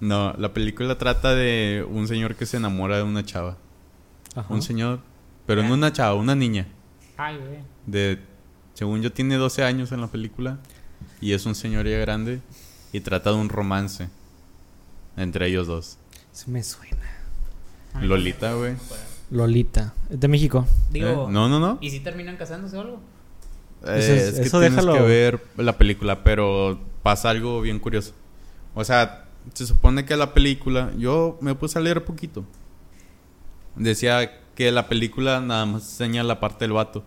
No, 0.00 0.32
la 0.34 0.52
película 0.52 0.98
trata 0.98 1.34
de 1.34 1.86
un 1.88 2.06
señor 2.08 2.34
que 2.36 2.46
se 2.46 2.56
enamora 2.58 2.96
de 2.98 3.02
una 3.02 3.24
chava. 3.24 3.56
Ajá. 4.34 4.52
Un 4.52 4.62
señor. 4.62 5.00
Pero 5.46 5.62
no 5.62 5.74
una 5.74 5.92
chava, 5.92 6.14
una 6.14 6.34
niña. 6.34 6.66
Ay, 7.16 7.36
güey. 7.38 7.58
de 7.86 8.18
según 8.74 9.02
yo 9.02 9.12
tiene 9.12 9.36
12 9.36 9.62
años 9.62 9.92
en 9.92 10.00
la 10.00 10.08
película 10.08 10.58
y 11.20 11.32
es 11.32 11.46
un 11.46 11.54
señor 11.54 11.86
ya 11.86 11.96
grande 11.98 12.40
y 12.92 13.00
trata 13.00 13.30
de 13.30 13.36
un 13.36 13.48
romance 13.48 14.08
entre 15.16 15.46
ellos 15.46 15.66
dos. 15.68 15.96
Sí 16.32 16.50
me 16.50 16.62
suena. 16.62 16.98
Lolita, 18.02 18.54
güey. 18.54 18.74
Lolita. 19.30 19.94
Es 20.10 20.18
de 20.18 20.26
México. 20.28 20.66
Digo, 20.90 21.28
¿Eh? 21.28 21.32
No, 21.32 21.48
no, 21.48 21.60
no. 21.60 21.78
¿y 21.80 21.90
si 21.90 22.00
terminan 22.00 22.36
casándose 22.36 22.76
o 22.76 22.80
algo? 22.80 23.00
Eh, 23.86 23.96
Eso 23.98 24.12
es- 24.12 24.22
es, 24.22 24.34
que 24.40 24.46
eso 24.46 24.58
tienes 24.60 24.76
déjalo. 24.76 24.94
que 24.94 25.00
ver 25.02 25.40
la 25.56 25.78
película, 25.78 26.24
pero 26.24 26.80
pasa 27.04 27.30
algo 27.30 27.60
bien 27.60 27.78
curioso. 27.78 28.14
O 28.74 28.82
sea, 28.82 29.26
se 29.52 29.64
supone 29.66 30.04
que 30.04 30.16
la 30.16 30.34
película, 30.34 30.90
yo 30.98 31.38
me 31.40 31.54
puse 31.54 31.78
a 31.78 31.82
leer 31.82 32.04
poquito. 32.04 32.44
Decía 33.76 34.40
que 34.54 34.70
la 34.72 34.88
película 34.88 35.40
nada 35.40 35.66
más 35.66 35.82
enseña 35.82 36.22
la 36.24 36.40
parte 36.40 36.64
del 36.64 36.72
vato. 36.72 37.04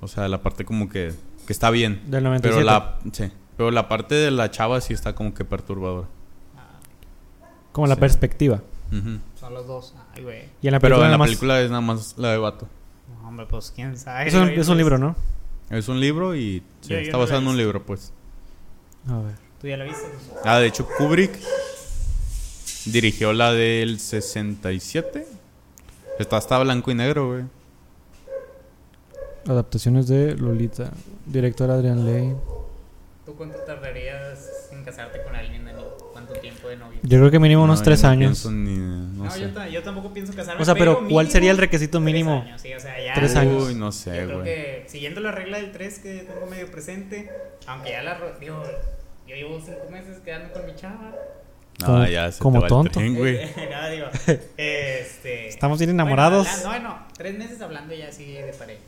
O 0.00 0.08
sea, 0.08 0.26
la 0.28 0.42
parte 0.42 0.64
como 0.64 0.88
que, 0.88 1.12
que 1.46 1.52
está 1.52 1.70
bien. 1.70 2.00
Del 2.06 2.22
Pero 2.22 2.30
97. 2.30 2.64
la, 2.64 2.98
sí, 3.12 3.30
pero 3.56 3.70
la 3.70 3.88
parte 3.88 4.14
de 4.14 4.30
la 4.30 4.50
chava 4.50 4.80
sí 4.80 4.92
está 4.92 5.14
como 5.14 5.34
que 5.34 5.44
perturbadora. 5.44 6.08
Como 7.72 7.86
la 7.86 7.94
Sí. 7.94 8.00
perspectiva. 8.00 8.62
Son 9.40 9.52
los 9.54 9.66
dos. 9.66 9.94
Ay, 10.14 10.22
güey. 10.22 10.42
Y 10.62 10.68
en 10.68 10.72
la 10.72 10.78
Pero 10.80 10.94
película 10.96 11.06
en 11.06 11.10
la 11.12 11.18
más- 11.18 11.26
película 11.28 11.60
es 11.60 11.68
nada 11.70 11.80
más 11.80 12.14
la 12.16 12.30
de 12.30 12.38
vato. 12.38 12.68
No, 13.20 13.28
hombre, 13.28 13.46
pues 13.46 13.72
quién 13.74 13.96
sabe. 13.98 14.28
Es 14.28 14.34
un, 14.34 14.42
güey, 14.44 14.52
es 14.54 14.68
un 14.68 14.74
pues, 14.74 14.78
libro, 14.78 14.98
¿no? 14.98 15.16
Es 15.70 15.88
un 15.88 15.98
libro 15.98 16.36
y 16.36 16.62
sí, 16.82 16.90
Yo- 16.90 16.96
yo 16.96 16.98
está 17.00 17.12
no 17.12 17.18
basado 17.20 17.40
en 17.40 17.48
un 17.48 17.56
libro, 17.56 17.84
pues. 17.84 18.12
A 19.08 19.18
ver. 19.18 19.34
¿Tú 19.60 19.68
ya 19.68 19.76
la 19.76 19.84
viste? 19.84 20.06
Ah, 20.44 20.58
de 20.58 20.66
hecho, 20.66 20.86
Kubrick 20.98 21.38
dirigió 22.86 23.32
la 23.32 23.52
del 23.52 23.98
67. 24.00 25.26
Está 26.18 26.36
hasta 26.36 26.58
blanco 26.58 26.90
y 26.90 26.94
negro, 26.94 27.28
güey. 27.32 27.44
Adaptaciones 29.46 30.06
de 30.08 30.34
Lolita. 30.36 30.90
Director 31.26 31.70
Adrian 31.70 32.04
Lane. 32.06 32.36
¿Tú 33.26 33.34
cuánto 33.36 33.58
tardarías 33.58 34.68
en 34.72 34.84
casarte 34.84 35.22
con 35.22 35.34
alguien, 35.34 35.64
Dani? 35.64 35.82
¿Cuánto 36.12 36.34
tiempo 36.34 36.68
de 36.68 36.76
novio? 36.76 37.00
Yo 37.02 37.18
creo 37.18 37.30
que 37.30 37.38
mínimo 37.38 37.64
unos 37.64 37.80
No, 37.80 37.84
tres 37.84 38.02
no 38.02 38.08
años. 38.10 38.46
ni- 38.46 39.03
no 39.24 39.30
No, 39.30 39.34
sé. 39.34 39.40
yo, 39.42 39.52
ta- 39.52 39.68
yo 39.68 39.82
tampoco 39.82 40.12
pienso 40.12 40.34
casarme. 40.34 40.62
O 40.62 40.64
sea, 40.64 40.74
pero 40.74 41.06
¿cuál 41.08 41.30
sería 41.30 41.50
el 41.50 41.58
requisito 41.58 41.98
tres 41.98 42.04
mínimo? 42.04 42.42
años, 42.42 42.60
sí, 42.60 42.72
o 42.74 42.80
sea, 42.80 43.02
ya- 43.02 43.14
Tres 43.14 43.34
años. 43.36 43.64
Uy, 43.68 43.74
no 43.74 43.86
Yo 43.86 43.92
sé, 43.92 44.10
creo 44.10 44.40
güey. 44.40 44.44
que 44.44 44.84
siguiendo 44.86 45.20
la 45.20 45.32
regla 45.32 45.58
del 45.58 45.72
3 45.72 45.98
que 45.98 46.20
tengo 46.20 46.46
medio 46.46 46.70
presente, 46.70 47.30
aunque 47.66 47.90
ya 47.90 48.02
la. 48.02 48.14
ro- 48.18 48.38
Digo, 48.38 48.62
yo 49.26 49.34
llevo 49.36 49.60
5 49.64 49.90
meses 49.90 50.18
quedándome 50.24 50.52
con 50.52 50.66
mi 50.66 50.74
chava. 50.74 51.12
No, 51.80 51.86
Como- 51.86 52.06
ya 52.06 52.30
se 52.30 52.38
como 52.40 52.56
te 52.58 52.60
va 52.60 52.66
el 52.66 52.68
tonto. 52.68 52.92
tren, 53.00 53.14
güey. 53.16 53.38
Nada, 53.70 53.88
digo. 53.90 54.06
Este. 54.56 55.48
Estamos 55.48 55.78
bien 55.78 55.90
enamorados. 55.90 56.46
Bueno, 56.64 56.82
no, 56.82 56.88
no, 56.90 57.06
tres 57.16 57.36
meses 57.36 57.60
hablando 57.60 57.94
ya 57.94 58.08
así 58.08 58.32
de 58.32 58.52
pareja. 58.52 58.80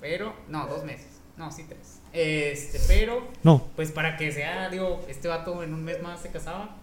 Pero, 0.00 0.34
no, 0.48 0.66
dos 0.66 0.84
meses. 0.84 1.06
No, 1.38 1.50
sí, 1.50 1.64
tres. 1.68 2.00
Este, 2.12 2.78
pero, 2.88 3.26
No. 3.42 3.66
pues 3.76 3.90
para 3.92 4.16
que 4.16 4.32
sea, 4.32 4.68
digo, 4.70 5.04
este 5.08 5.28
vato 5.28 5.62
en 5.62 5.72
un 5.74 5.84
mes 5.84 6.02
más 6.02 6.20
se 6.20 6.30
casaba. 6.30 6.76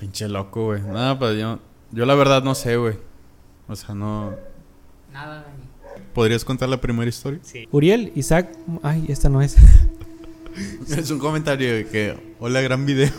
Pinche 0.00 0.28
loco, 0.28 0.64
güey. 0.66 0.82
Nada, 0.82 1.18
pues 1.18 1.38
yo, 1.38 1.58
yo 1.92 2.04
la 2.06 2.14
verdad 2.14 2.42
no 2.42 2.54
sé, 2.54 2.76
güey. 2.76 2.94
O 3.68 3.76
sea, 3.76 3.94
no. 3.94 4.34
Nada, 5.12 5.42
Dani. 5.42 6.02
¿Podrías 6.14 6.44
contar 6.44 6.68
la 6.68 6.80
primera 6.80 7.08
historia? 7.08 7.40
Sí. 7.42 7.68
Uriel, 7.72 8.12
Isaac. 8.14 8.50
Ay, 8.82 9.04
esta 9.08 9.28
no 9.28 9.42
es. 9.42 9.56
Es 10.88 11.10
un 11.10 11.18
comentario 11.18 11.74
de 11.74 11.86
que, 11.86 12.16
hola, 12.40 12.62
gran 12.62 12.86
video. 12.86 13.10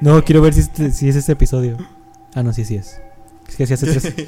No, 0.00 0.24
quiero 0.24 0.40
ver 0.40 0.54
si, 0.54 0.60
este- 0.60 0.90
si 0.92 1.10
es 1.10 1.16
este 1.16 1.32
episodio. 1.32 1.76
Ah, 2.34 2.42
no, 2.42 2.54
sí, 2.54 2.64
sí 2.64 2.76
es. 2.76 2.98
Es 3.46 3.56
que 3.56 3.66
sí 3.66 3.74
hace 3.74 3.86
tres. 3.86 4.14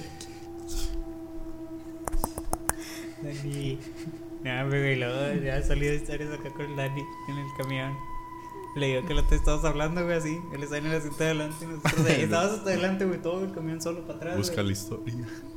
Dani. 3.22 3.78
Nada, 4.44 4.64
güey, 4.68 4.96
luego 4.96 5.42
ya 5.42 5.56
ha 5.56 5.62
salido 5.62 5.94
historias 5.94 6.30
acá 6.32 6.50
con 6.50 6.76
Dani 6.76 7.00
en 7.28 7.38
el 7.38 7.46
camión. 7.56 7.92
Le 8.78 8.86
digo 8.94 9.06
que 9.06 9.14
lo 9.14 9.24
te 9.24 9.34
estabas 9.34 9.64
hablando, 9.64 10.04
güey, 10.04 10.16
así. 10.16 10.38
Él 10.52 10.62
está 10.62 10.78
en 10.78 10.86
el 10.86 10.94
asiento 10.96 11.18
de 11.18 11.24
adelante 11.24 11.56
y 11.64 11.66
nosotros 11.66 12.06
ahí. 12.06 12.20
Estabas 12.22 12.52
hasta 12.52 12.70
adelante, 12.70 13.04
güey, 13.04 13.20
todo 13.20 13.44
el 13.44 13.52
camión 13.52 13.80
solo 13.82 14.02
para 14.02 14.14
atrás. 14.18 14.36
Busca 14.36 14.54
güey. 14.56 14.66
la 14.66 14.72
historia. 14.72 15.14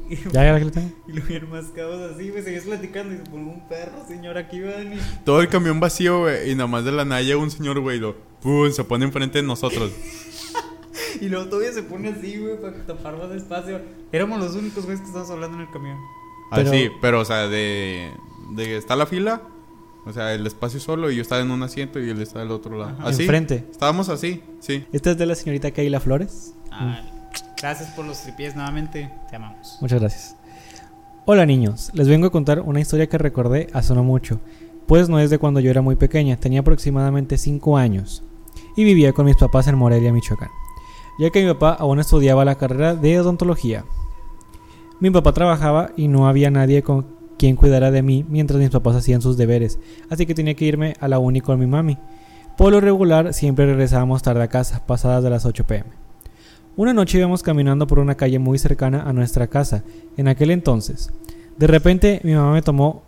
Y, 0.10 0.16
¿Ya, 0.32 0.44
ya 0.44 0.58
que 0.60 0.66
lo 0.66 0.72
tengo? 0.72 0.90
y 1.08 1.14
lo 1.14 1.22
vieron 1.24 1.50
mascados 1.52 2.12
así, 2.12 2.30
güey. 2.30 2.44
Seguías 2.44 2.64
platicando 2.64 3.14
y 3.14 3.18
se 3.18 3.24
pone 3.24 3.44
un 3.44 3.68
perro, 3.70 4.06
señor, 4.08 4.38
aquí 4.38 4.60
va 4.60 4.72
Dani. 4.72 4.98
Todo 5.24 5.42
el 5.42 5.50
camión 5.50 5.80
vacío, 5.80 6.22
güey. 6.22 6.52
Y 6.52 6.56
nada 6.56 6.68
más 6.68 6.84
de 6.84 6.92
la 6.92 7.06
nada 7.06 7.22
llega 7.22 7.38
un 7.38 7.52
señor, 7.52 7.80
güey. 7.80 7.98
y 7.98 8.00
Lo, 8.00 8.16
¡pum! 8.42 8.72
se 8.72 8.84
pone 8.84 9.06
enfrente 9.06 9.40
de 9.40 9.48
nosotros. 9.48 9.92
Y 11.20 11.30
luego 11.30 11.46
todavía 11.50 11.72
se 11.72 11.84
pone 11.84 12.10
así, 12.10 12.38
güey, 12.40 12.60
para 12.60 12.84
tapar 12.86 13.16
más 13.18 13.30
espacio. 13.32 13.80
Éramos 14.12 14.40
los 14.40 14.56
únicos 14.56 14.86
güeyes 14.86 15.02
que 15.02 15.08
estábamos 15.08 15.30
hablando 15.32 15.58
en 15.58 15.64
el 15.68 15.72
camión. 15.72 15.98
Pero- 16.50 16.70
Así, 16.70 16.90
pero, 17.00 17.20
o 17.20 17.26
sea, 17.26 17.48
de. 17.48 18.12
De 18.52 18.64
que 18.66 18.78
está 18.78 18.96
la 18.96 19.06
fila. 19.06 19.42
O 20.06 20.12
sea, 20.12 20.34
el 20.34 20.46
espacio 20.48 20.80
solo 20.80 21.12
y 21.12 21.16
yo 21.16 21.22
estaba 21.22 21.42
en 21.42 21.52
un 21.52 21.62
asiento 21.64 22.00
y 22.00 22.10
él 22.10 22.22
estaba 22.22 22.44
del 22.44 22.52
otro 22.52 22.78
lado. 22.78 22.92
Ajá. 22.98 23.10
Así. 23.10 23.24
Enfrente. 23.24 23.68
Estábamos 23.72 24.10
así, 24.10 24.42
sí. 24.60 24.86
Esta 24.92 25.12
es 25.12 25.18
de 25.18 25.26
la 25.26 25.36
señorita 25.36 25.72
Keila 25.72 26.00
Flores. 26.00 26.56
Ah, 26.72 27.02
gracias 27.62 27.90
por 27.92 28.06
los 28.06 28.22
tripies 28.22 28.56
nuevamente. 28.56 29.12
Te 29.30 29.36
amamos. 29.36 29.78
Muchas 29.80 30.00
gracias. 30.00 30.36
Hola 31.24 31.46
niños, 31.46 31.92
les 31.94 32.08
vengo 32.08 32.26
a 32.26 32.32
contar 32.32 32.62
una 32.62 32.80
historia 32.80 33.08
que 33.08 33.20
recordé 33.20 33.68
hace 33.74 33.94
no 33.94 34.04
mucho, 34.04 34.40
pues 34.88 35.08
no 35.08 35.20
es 35.20 35.30
de 35.30 35.38
cuando 35.38 35.60
yo 35.60 35.70
era 35.70 35.84
muy 35.84 35.96
pequeña, 35.96 36.36
tenía 36.36 36.62
aproximadamente 36.62 37.38
5 37.38 37.78
años 37.78 38.24
y 38.76 38.84
vivía 38.84 39.14
con 39.14 39.28
mis 39.28 39.36
papás 39.38 39.68
en 39.68 39.78
Morelia, 39.78 40.12
Michoacán, 40.12 40.50
ya 41.20 41.30
que 41.30 41.44
mi 41.44 41.54
papá 41.54 41.74
aún 41.74 42.00
estudiaba 42.00 42.44
la 42.44 42.56
carrera 42.56 42.96
de 42.96 43.20
odontología. 43.20 43.86
Mi 45.00 45.12
papá 45.12 45.32
trabajaba 45.32 45.92
y 45.96 46.08
no 46.08 46.28
había 46.28 46.50
nadie 46.50 46.82
con 46.82 47.21
quien 47.42 47.56
cuidara 47.56 47.90
de 47.90 48.04
mí 48.04 48.24
mientras 48.30 48.60
mis 48.60 48.70
papás 48.70 48.96
hacían 48.96 49.24
sus 49.24 49.36
deberes, 49.36 49.80
así 50.12 50.28
que 50.28 50.36
tenía 50.36 50.54
que 50.54 50.66
irme 50.66 50.94
a 51.00 51.08
la 51.08 51.18
uni 51.18 51.42
con 51.42 51.60
mi 51.60 51.66
mami. 51.66 51.98
Por 52.56 52.72
lo 52.72 52.80
regular 52.80 53.34
siempre 53.34 53.66
regresábamos 53.66 54.22
tarde 54.22 54.44
a 54.44 54.48
casa, 54.48 54.86
pasadas 54.86 55.24
de 55.24 55.32
las 55.32 55.44
8 55.44 55.66
pm. 55.66 55.90
Una 56.76 56.94
noche 56.94 57.18
íbamos 57.18 57.42
caminando 57.42 57.88
por 57.88 57.98
una 57.98 58.14
calle 58.14 58.38
muy 58.38 58.60
cercana 58.60 59.10
a 59.10 59.12
nuestra 59.12 59.48
casa, 59.48 59.84
en 60.18 60.28
aquel 60.28 60.52
entonces. 60.52 61.10
De 61.58 61.66
repente 61.66 62.22
mi 62.24 62.36
mamá 62.36 62.54
me 62.54 62.62
tomó 62.62 63.02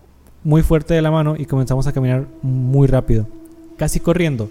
muy 0.43 0.63
fuerte 0.63 0.95
de 0.95 1.03
la 1.03 1.11
mano 1.11 1.35
y 1.37 1.45
comenzamos 1.45 1.85
a 1.85 1.91
caminar 1.91 2.25
muy 2.41 2.87
rápido, 2.87 3.27
casi 3.77 3.99
corriendo. 3.99 4.49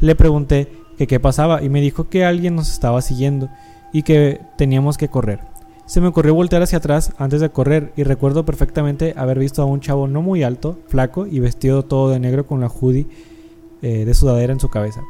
Le 0.00 0.14
pregunté 0.14 0.68
que 0.98 1.06
qué 1.06 1.20
pasaba 1.20 1.62
y 1.62 1.70
me 1.70 1.80
dijo 1.80 2.10
que 2.10 2.26
alguien 2.26 2.54
nos 2.54 2.70
estaba 2.70 3.00
siguiendo 3.00 3.48
y 3.94 4.02
que 4.02 4.42
teníamos 4.58 4.98
que 4.98 5.08
correr. 5.08 5.51
Se 5.92 6.00
me 6.00 6.06
ocurrió 6.06 6.34
voltear 6.34 6.62
hacia 6.62 6.78
atrás 6.78 7.12
antes 7.18 7.42
de 7.42 7.50
correr 7.50 7.92
y 7.96 8.04
recuerdo 8.04 8.46
perfectamente 8.46 9.12
haber 9.14 9.38
visto 9.38 9.60
a 9.60 9.66
un 9.66 9.80
chavo 9.80 10.08
no 10.08 10.22
muy 10.22 10.42
alto, 10.42 10.78
flaco 10.86 11.26
y 11.26 11.38
vestido 11.38 11.84
todo 11.84 12.08
de 12.08 12.18
negro 12.18 12.46
con 12.46 12.62
la 12.62 12.68
hoodie 12.68 13.06
eh, 13.82 14.06
de 14.06 14.14
sudadera 14.14 14.54
en 14.54 14.58
su 14.58 14.70
cabeza. 14.70 15.02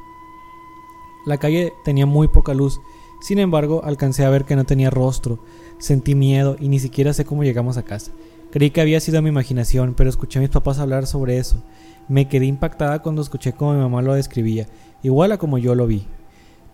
La 1.24 1.36
calle 1.36 1.72
tenía 1.84 2.04
muy 2.04 2.26
poca 2.26 2.52
luz, 2.52 2.80
sin 3.20 3.38
embargo 3.38 3.82
alcancé 3.84 4.24
a 4.24 4.30
ver 4.30 4.44
que 4.44 4.56
no 4.56 4.64
tenía 4.64 4.90
rostro, 4.90 5.38
sentí 5.78 6.16
miedo 6.16 6.56
y 6.58 6.66
ni 6.66 6.80
siquiera 6.80 7.12
sé 7.12 7.24
cómo 7.24 7.44
llegamos 7.44 7.76
a 7.76 7.84
casa. 7.84 8.10
Creí 8.50 8.72
que 8.72 8.80
había 8.80 8.98
sido 8.98 9.22
mi 9.22 9.28
imaginación, 9.28 9.94
pero 9.96 10.10
escuché 10.10 10.40
a 10.40 10.42
mis 10.42 10.50
papás 10.50 10.80
hablar 10.80 11.06
sobre 11.06 11.38
eso. 11.38 11.62
Me 12.08 12.26
quedé 12.26 12.46
impactada 12.46 13.02
cuando 13.02 13.22
escuché 13.22 13.52
cómo 13.52 13.72
mi 13.72 13.78
mamá 13.78 14.02
lo 14.02 14.14
describía, 14.14 14.66
igual 15.04 15.30
a 15.30 15.38
como 15.38 15.58
yo 15.58 15.76
lo 15.76 15.86
vi. 15.86 16.08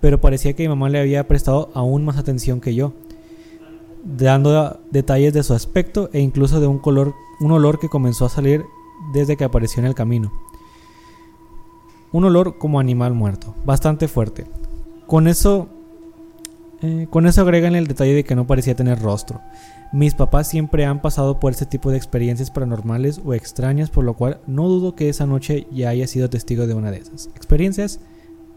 Pero 0.00 0.18
parecía 0.18 0.54
que 0.54 0.62
mi 0.62 0.70
mamá 0.70 0.88
le 0.88 0.98
había 0.98 1.28
prestado 1.28 1.70
aún 1.74 2.06
más 2.06 2.16
atención 2.16 2.62
que 2.62 2.74
yo, 2.74 2.94
dando 4.04 4.80
detalles 4.90 5.32
de 5.32 5.42
su 5.42 5.54
aspecto 5.54 6.10
e 6.12 6.20
incluso 6.20 6.60
de 6.60 6.66
un 6.66 6.78
color, 6.78 7.14
un 7.40 7.52
olor 7.52 7.78
que 7.78 7.88
comenzó 7.88 8.26
a 8.26 8.30
salir 8.30 8.64
desde 9.12 9.36
que 9.36 9.44
apareció 9.44 9.80
en 9.80 9.86
el 9.86 9.94
camino. 9.94 10.32
Un 12.12 12.24
olor 12.24 12.58
como 12.58 12.80
animal 12.80 13.14
muerto, 13.14 13.54
bastante 13.64 14.08
fuerte. 14.08 14.46
Con 15.06 15.28
eso, 15.28 15.68
eh, 16.80 17.06
con 17.10 17.26
eso 17.26 17.42
agregan 17.42 17.74
el 17.74 17.86
detalle 17.86 18.14
de 18.14 18.24
que 18.24 18.34
no 18.34 18.46
parecía 18.46 18.74
tener 18.74 19.00
rostro. 19.00 19.40
Mis 19.92 20.14
papás 20.14 20.48
siempre 20.48 20.84
han 20.84 21.00
pasado 21.00 21.40
por 21.40 21.52
este 21.52 21.64
tipo 21.66 21.90
de 21.90 21.96
experiencias 21.96 22.50
paranormales 22.50 23.20
o 23.24 23.32
extrañas, 23.32 23.90
por 23.90 24.04
lo 24.04 24.14
cual 24.14 24.40
no 24.46 24.68
dudo 24.68 24.94
que 24.94 25.08
esa 25.08 25.26
noche 25.26 25.66
ya 25.70 25.88
haya 25.88 26.06
sido 26.06 26.28
testigo 26.28 26.66
de 26.66 26.74
una 26.74 26.90
de 26.90 26.98
esas 26.98 27.28
experiencias. 27.34 28.00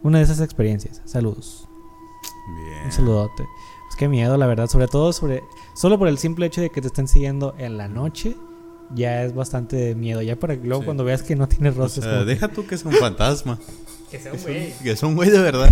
Una 0.04 0.18
de 0.18 0.24
esas 0.26 0.42
experiencias. 0.42 1.02
Saludos. 1.06 1.68
Bien. 2.56 2.86
Un 2.86 2.92
saludote. 2.92 3.46
Es 4.02 4.06
que 4.06 4.10
miedo, 4.10 4.36
la 4.36 4.48
verdad, 4.48 4.66
sobre 4.68 4.88
todo 4.88 5.14
sobre 5.14 5.44
solo 5.76 6.00
por 6.00 6.08
el 6.08 6.18
simple 6.18 6.48
hecho 6.48 6.60
de 6.60 6.72
que 6.72 6.82
te 6.82 6.88
estén 6.88 7.08
siguiendo 7.08 7.54
en 7.60 7.78
la 7.78 7.88
noche, 7.88 8.36
ya 8.96 9.22
es 9.24 9.36
bastante 9.36 9.76
de 9.76 9.94
miedo. 9.94 10.24
Ya 10.24 10.38
para 10.40 10.60
que 10.60 10.66
luego 10.66 10.82
Sí. 10.82 10.86
cuando 10.86 11.04
veas 11.04 11.22
que 11.22 11.36
no 11.36 11.48
tienes 11.48 11.76
rostro, 11.76 12.02
es 12.02 12.10
sea, 12.10 12.24
deja 12.26 12.48
tú 12.48 12.66
que 12.66 12.74
es 12.74 12.84
un 12.84 12.94
fantasma. 12.94 13.60
Que 14.10 14.18
sea 14.20 14.34
un 14.34 14.42
güey. 14.42 14.74
que 14.82 14.92
es 14.92 15.04
un 15.04 15.14
güey 15.16 15.30
de 15.30 15.38
verdad. 15.40 15.70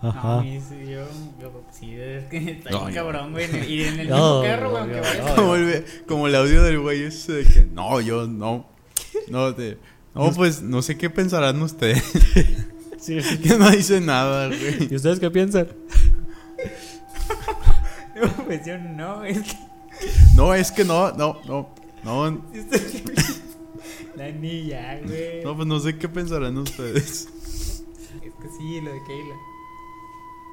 No, 0.00 0.08
Ajá. 0.10 0.38
a 0.38 0.42
mí 0.42 0.60
sí, 0.60 0.76
yo, 0.88 1.00
yo 1.42 1.62
sí, 1.72 1.94
es 1.96 2.26
que 2.26 2.36
está 2.52 2.70
No, 2.70 2.82
bien 2.82 2.90
yo- 2.90 2.94
cabrón, 2.94 3.32
güey. 3.32 3.72
Y 3.72 3.82
en 3.82 3.98
el 3.98 4.08
No, 4.10 4.40
mismo 4.40 4.42
carro, 4.44 4.70
güey, 4.70 4.72
no, 4.72 4.78
aunque 4.94 4.96
no, 4.96 5.02
vaya. 5.02 5.24
no. 5.30 5.34
Como 5.34 5.54
el, 5.56 5.84
como 6.06 6.28
el 6.28 6.34
audio 6.36 6.62
del 6.62 6.78
güey 6.78 7.02
ese 7.02 7.32
de 7.32 7.44
que 7.44 7.64
no, 7.66 8.00
yo 8.00 8.28
no. 8.28 8.68
No, 9.28 9.52
te- 9.52 9.78
no, 10.14 10.30
pues 10.30 10.62
no 10.62 10.80
sé 10.80 10.96
qué 10.96 11.10
pensarán 11.10 11.60
ustedes. 11.60 12.04
Sí, 13.00 13.20
sí. 13.20 13.36
que 13.38 13.58
no 13.58 13.68
dice 13.68 14.00
nada, 14.00 14.46
güey. 14.46 14.88
¿Y 14.90 14.94
ustedes 14.94 15.18
qué 15.18 15.28
piensan? 15.30 15.66
No, 18.36 18.44
pues 18.44 18.64
yo 18.64 18.78
no, 18.78 19.24
es 19.24 19.42
que. 19.42 19.56
No, 20.34 20.54
es 20.54 20.72
que 20.72 20.84
no, 20.84 21.12
no, 21.12 21.38
no. 21.46 21.68
No, 22.04 22.42
La 24.16 24.30
niña, 24.30 25.00
güey. 25.04 25.42
no, 25.42 25.56
pues 25.56 25.66
no 25.66 25.80
sé 25.80 25.96
qué 25.96 26.08
pensarán 26.08 26.56
ustedes. 26.58 27.28
Es 28.22 28.32
que 28.40 28.48
sí, 28.58 28.80
lo 28.80 28.92
de 28.92 29.02
Keila. 29.06 29.34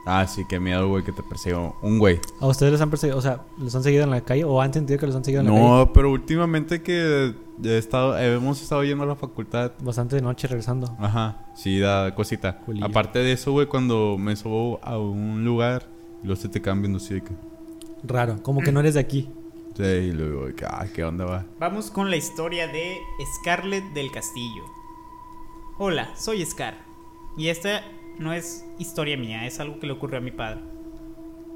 Ah, 0.06 0.26
sí, 0.26 0.46
qué 0.50 0.60
miedo, 0.60 0.88
güey, 0.88 1.04
que 1.04 1.12
te 1.12 1.22
persiga 1.22 1.74
un 1.82 2.00
güey. 2.00 2.20
¿A 2.40 2.48
ustedes 2.48 2.72
les 2.72 2.82
han 2.82 2.90
perseguido? 2.90 3.20
O 3.20 3.22
sea, 3.22 3.42
¿los 3.58 3.76
han 3.76 3.84
seguido 3.84 4.04
en 4.04 4.10
la 4.10 4.22
calle? 4.22 4.44
¿O 4.46 4.60
han 4.60 4.74
sentido 4.74 5.00
que 5.00 5.06
los 5.06 5.16
han 5.16 5.24
seguido 5.24 5.42
en 5.42 5.48
la 5.48 5.54
calle? 5.54 5.64
No, 5.64 5.94
pero 5.94 6.10
últimamente 6.12 6.82
que 6.82 7.36
he 7.64 7.78
estado, 7.78 8.18
hemos 8.18 8.62
estado 8.62 8.84
yendo 8.84 9.04
a 9.04 9.08
la 9.08 9.16
facultad. 9.16 9.74
Bastante 9.80 10.16
de 10.16 10.24
noche 10.24 10.48
regresando. 10.48 10.96
Ajá, 11.00 11.46
sí, 11.56 11.80
da 11.80 12.16
cosita. 12.16 12.58
Culillo. 12.60 12.86
Aparte 12.86 13.20
de 13.20 13.34
eso, 13.34 13.52
güey, 13.52 13.68
cuando 13.68 14.18
me 14.18 14.36
subo 14.36 14.80
a 14.82 14.98
un 14.98 15.44
lugar 15.46 15.88
se 16.36 16.50
te 16.50 16.62
cambian 16.62 16.96
así 16.96 17.16
de 17.16 17.22
que. 17.22 17.51
Raro, 18.04 18.42
como 18.42 18.62
que 18.62 18.72
no 18.72 18.80
eres 18.80 18.96
de 18.96 19.00
aquí. 19.00 19.30
Sí, 19.76 19.84
y 19.84 20.12
luego, 20.12 20.48
ah, 20.68 20.86
¿qué 20.94 21.04
onda 21.04 21.26
va? 21.26 21.46
Vamos 21.60 21.92
con 21.92 22.10
la 22.10 22.18
historia 22.18 22.68
de 22.68 22.98
Scarlett 23.36 23.84
del 23.94 24.12
Castillo. 24.12 24.64
Hola, 25.78 26.10
soy 26.16 26.46
Scar. 26.46 26.76
Y 27.38 27.48
esta 27.48 27.84
no 28.20 28.34
es 28.34 28.66
historia 28.80 29.18
mía, 29.18 29.46
es 29.46 29.60
algo 29.60 29.80
que 29.80 29.88
le 29.88 29.94
ocurrió 29.94 30.18
a 30.18 30.22
mi 30.22 30.32
padre. 30.32 30.62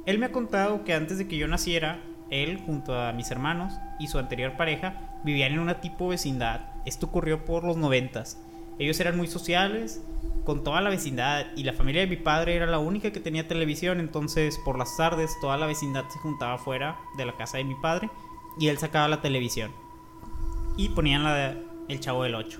Él 0.05 0.19
me 0.19 0.27
ha 0.27 0.31
contado 0.31 0.83
que 0.83 0.93
antes 0.93 1.17
de 1.17 1.27
que 1.27 1.37
yo 1.37 1.47
naciera, 1.47 2.01
él 2.29 2.61
junto 2.65 2.99
a 2.99 3.11
mis 3.11 3.31
hermanos 3.31 3.73
y 3.99 4.07
su 4.07 4.17
anterior 4.17 4.55
pareja 4.55 5.19
vivían 5.23 5.53
en 5.53 5.59
una 5.59 5.81
tipo 5.81 6.07
vecindad. 6.07 6.61
Esto 6.85 7.07
ocurrió 7.07 7.43
por 7.43 7.63
los 7.63 7.75
noventas. 7.75 8.39
Ellos 8.79 8.99
eran 8.99 9.17
muy 9.17 9.27
sociales 9.27 10.01
con 10.43 10.63
toda 10.63 10.81
la 10.81 10.89
vecindad 10.89 11.47
y 11.55 11.63
la 11.63 11.73
familia 11.73 12.01
de 12.01 12.07
mi 12.07 12.17
padre 12.17 12.55
era 12.55 12.67
la 12.67 12.79
única 12.79 13.11
que 13.11 13.19
tenía 13.19 13.47
televisión, 13.47 13.99
entonces 13.99 14.59
por 14.63 14.77
las 14.77 14.95
tardes 14.95 15.31
toda 15.41 15.57
la 15.57 15.65
vecindad 15.65 16.07
se 16.09 16.19
juntaba 16.19 16.57
fuera 16.57 16.99
de 17.17 17.25
la 17.25 17.35
casa 17.35 17.57
de 17.57 17.63
mi 17.63 17.75
padre 17.75 18.09
y 18.59 18.67
él 18.67 18.77
sacaba 18.77 19.07
la 19.07 19.21
televisión 19.21 19.71
y 20.77 20.89
ponían 20.89 21.23
la 21.23 21.33
de 21.33 21.63
El 21.87 21.99
Chavo 21.99 22.23
del 22.23 22.35
8. 22.35 22.59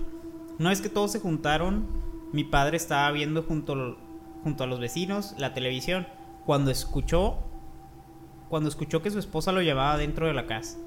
No 0.58 0.70
es 0.70 0.80
que 0.80 0.88
todos 0.88 1.12
se 1.12 1.20
juntaron, 1.20 1.86
mi 2.32 2.44
padre 2.44 2.76
estaba 2.76 3.10
viendo 3.12 3.42
junto, 3.42 3.98
junto 4.42 4.64
a 4.64 4.66
los 4.66 4.80
vecinos 4.80 5.34
la 5.38 5.54
televisión 5.54 6.06
cuando 6.44 6.70
escuchó 6.70 7.38
cuando 8.48 8.68
escuchó 8.68 9.02
que 9.02 9.10
su 9.10 9.18
esposa 9.18 9.52
lo 9.52 9.60
llamaba 9.60 9.98
dentro 9.98 10.26
de 10.26 10.32
la 10.32 10.46
casa. 10.46 10.78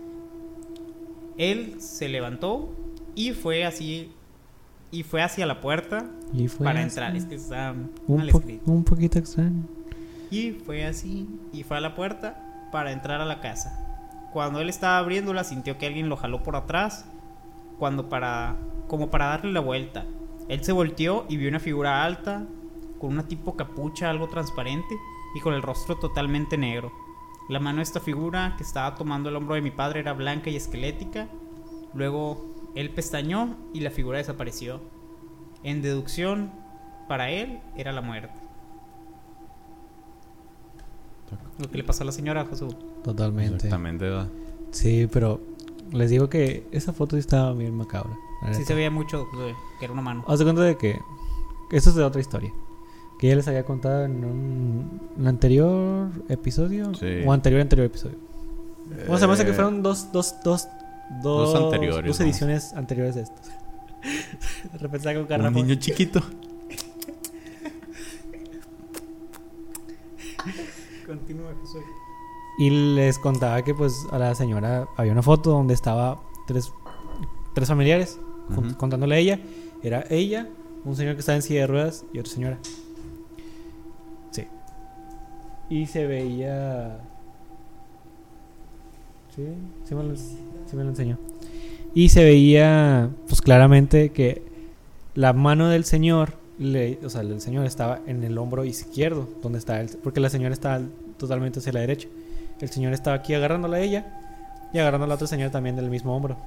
Él 1.37 1.81
se 1.81 2.07
levantó 2.07 2.73
y 3.15 3.31
fue 3.31 3.65
así 3.65 4.13
y 4.91 5.03
fue 5.03 5.21
hacia 5.21 5.45
la 5.45 5.61
puerta 5.61 6.05
Y 6.33 6.47
fue 6.47 6.65
para 6.65 6.79
así. 6.79 6.89
entrar. 6.89 7.15
Es 7.15 7.25
que 7.25 7.35
está 7.35 7.73
un, 8.07 8.17
mal 8.17 8.29
po- 8.29 8.39
escrito. 8.39 8.71
un 8.71 8.83
poquito 8.83 9.19
extraño. 9.19 9.63
Y 10.31 10.51
fue 10.51 10.85
así, 10.85 11.27
y 11.53 11.63
fue 11.63 11.77
a 11.77 11.81
la 11.81 11.95
puerta 11.95 12.67
para 12.71 12.91
entrar 12.91 13.21
a 13.21 13.25
la 13.25 13.39
casa. 13.41 13.85
Cuando 14.33 14.59
él 14.61 14.69
estaba 14.69 14.97
abriéndola, 14.99 15.43
sintió 15.43 15.77
que 15.77 15.87
alguien 15.87 16.07
lo 16.09 16.17
jaló 16.17 16.43
por 16.43 16.55
atrás, 16.55 17.05
cuando 17.79 18.09
para, 18.09 18.55
como 18.87 19.09
para 19.09 19.25
darle 19.27 19.51
la 19.51 19.59
vuelta. 19.59 20.05
Él 20.47 20.63
se 20.63 20.71
volteó 20.71 21.25
y 21.29 21.37
vio 21.37 21.49
una 21.49 21.59
figura 21.59 22.03
alta, 22.03 22.45
con 22.99 23.11
una 23.11 23.27
tipo 23.27 23.55
capucha 23.55 24.09
algo 24.09 24.27
transparente 24.27 24.95
y 25.35 25.39
con 25.39 25.53
el 25.53 25.61
rostro 25.61 25.95
totalmente 25.97 26.57
negro. 26.57 26.91
La 27.47 27.59
mano 27.59 27.77
de 27.77 27.83
esta 27.83 27.99
figura 27.99 28.53
que 28.57 28.63
estaba 28.63 28.93
tomando 28.95 29.29
el 29.29 29.35
hombro 29.35 29.55
de 29.55 29.61
mi 29.61 29.71
padre 29.71 30.01
era 30.01 30.13
blanca 30.13 30.49
y 30.51 30.55
esquelética. 30.55 31.27
Luego 31.95 32.45
él 32.75 32.89
pestañó 32.91 33.55
y 33.73 33.79
la 33.81 33.91
figura 33.91 34.17
desapareció. 34.17 34.79
En 35.63 35.81
deducción, 35.81 36.51
para 37.07 37.29
él 37.31 37.59
era 37.75 37.91
la 37.91 38.01
muerte. 38.01 38.33
Lo 41.59 41.69
que 41.69 41.77
le 41.77 41.83
pasó 41.83 42.03
a 42.03 42.05
la 42.05 42.11
señora 42.11 42.45
Josué. 42.45 42.69
Totalmente. 43.03 43.55
Exactamente, 43.55 44.05
¿verdad? 44.05 44.27
Sí, 44.71 45.07
pero 45.11 45.39
les 45.91 46.09
digo 46.09 46.29
que 46.29 46.65
esa 46.71 46.93
foto 46.93 47.15
sí 47.15 47.19
estaba 47.19 47.53
bien 47.53 47.75
macabra. 47.75 48.15
Sí 48.53 48.63
se 48.63 48.73
veía 48.73 48.89
mucho 48.89 49.27
eh, 49.41 49.53
que 49.79 49.85
era 49.85 49.93
una 49.93 50.01
mano. 50.01 50.23
Haz 50.27 50.39
de 50.39 50.45
cuenta 50.45 50.61
de 50.61 50.77
que 50.77 50.97
esto 51.71 51.89
es 51.89 51.95
de 51.95 52.03
otra 52.03 52.21
historia. 52.21 52.51
Que 53.19 53.27
ya 53.27 53.35
les 53.35 53.45
había 53.49 53.65
contado 53.65 54.05
en 54.05 54.23
un, 54.23 55.01
un 55.17 55.27
anterior 55.27 56.09
episodio. 56.29 56.93
Sí. 56.95 57.21
O 57.25 57.33
anterior, 57.33 57.59
anterior 57.61 57.87
episodio. 57.87 58.15
Bueno, 59.05 59.17
se 59.17 59.27
me 59.27 59.33
hace 59.33 59.43
que 59.43 59.51
Eh, 59.51 59.53
fueron 59.53 59.83
dos, 59.83 60.11
dos, 60.13 60.35
dos, 60.43 60.67
dos, 61.21 61.53
Dos 61.53 61.63
anteriores, 61.63 62.07
Dos 62.07 62.19
¿no? 62.19 62.25
ediciones 62.25 62.73
anteriores 62.73 63.15
de 63.15 63.21
estas. 63.21 63.47
de 64.71 64.77
repente 64.77 65.03
saca 65.03 65.47
un 65.47 65.53
niño 65.53 65.75
chiquito. 65.75 66.21
Continúa, 71.05 71.53
Josué. 71.61 71.81
Y 72.59 72.69
les 72.69 73.17
contaba 73.17 73.61
que 73.63 73.73
pues 73.73 74.05
a 74.11 74.19
la 74.19 74.35
señora 74.35 74.87
había 74.97 75.11
una 75.11 75.23
foto 75.23 75.51
donde 75.51 75.73
estaba 75.73 76.21
tres, 76.45 76.71
tres 77.55 77.67
familiares 77.67 78.19
contándole 78.77 79.15
a 79.15 79.17
ella. 79.17 79.39
Era 79.81 80.05
ella, 80.09 80.49
un 80.83 80.95
señor 80.95 81.15
que 81.15 81.21
estaba 81.21 81.37
en 81.37 81.41
silla 81.41 81.61
de 81.61 81.67
ruedas 81.67 82.05
y 82.13 82.19
otra 82.19 82.33
señora. 82.33 82.59
Sí. 84.31 84.45
Y 85.69 85.87
se 85.87 86.05
veía... 86.05 86.99
Sí, 89.35 89.43
sí 89.85 89.95
me 89.95 90.03
lo, 90.03 90.15
sí 90.15 90.75
me 90.75 90.83
lo 90.83 90.89
enseñó. 90.89 91.17
Y 91.93 92.09
se 92.09 92.23
veía 92.23 93.09
pues 93.27 93.41
claramente 93.41 94.09
que 94.11 94.43
la 95.15 95.33
mano 95.33 95.69
del 95.69 95.85
señor, 95.85 96.33
le, 96.59 96.99
o 97.03 97.09
sea, 97.09 97.21
el 97.21 97.39
señor 97.41 97.65
estaba 97.65 97.99
en 98.05 98.23
el 98.23 98.37
hombro 98.37 98.63
izquierdo, 98.65 99.27
donde 99.41 99.59
está 99.59 99.79
él, 99.81 99.89
porque 100.03 100.19
la 100.19 100.29
señora 100.29 100.53
estaba 100.53 100.81
totalmente 101.17 101.59
hacia 101.59 101.73
la 101.73 101.79
derecha. 101.81 102.07
El 102.59 102.69
señor 102.69 102.93
estaba 102.93 103.15
aquí 103.15 103.33
agarrándola 103.33 103.77
a 103.77 103.79
ella 103.81 104.05
y 104.73 104.77
agarrando 104.79 105.05
a 105.05 105.07
la 105.07 105.15
otra 105.15 105.27
señora 105.27 105.51
también 105.51 105.75
del 105.75 105.89
mismo 105.89 106.15
hombro. 106.15 106.37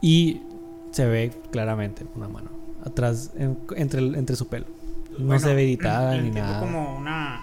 Y 0.00 0.40
se 0.90 1.06
ve 1.06 1.32
claramente 1.50 2.04
una 2.16 2.28
mano 2.28 2.50
atrás, 2.84 3.30
en- 3.36 3.58
entre, 3.76 4.00
entre 4.00 4.36
su 4.36 4.48
pelo. 4.48 4.66
No 5.18 5.26
Bueno, 5.26 5.40
se 5.40 5.54
ve 5.54 5.62
editada 5.64 6.16
ni 6.16 6.30
nada. 6.30 6.60
como 6.60 6.96
una 6.96 7.42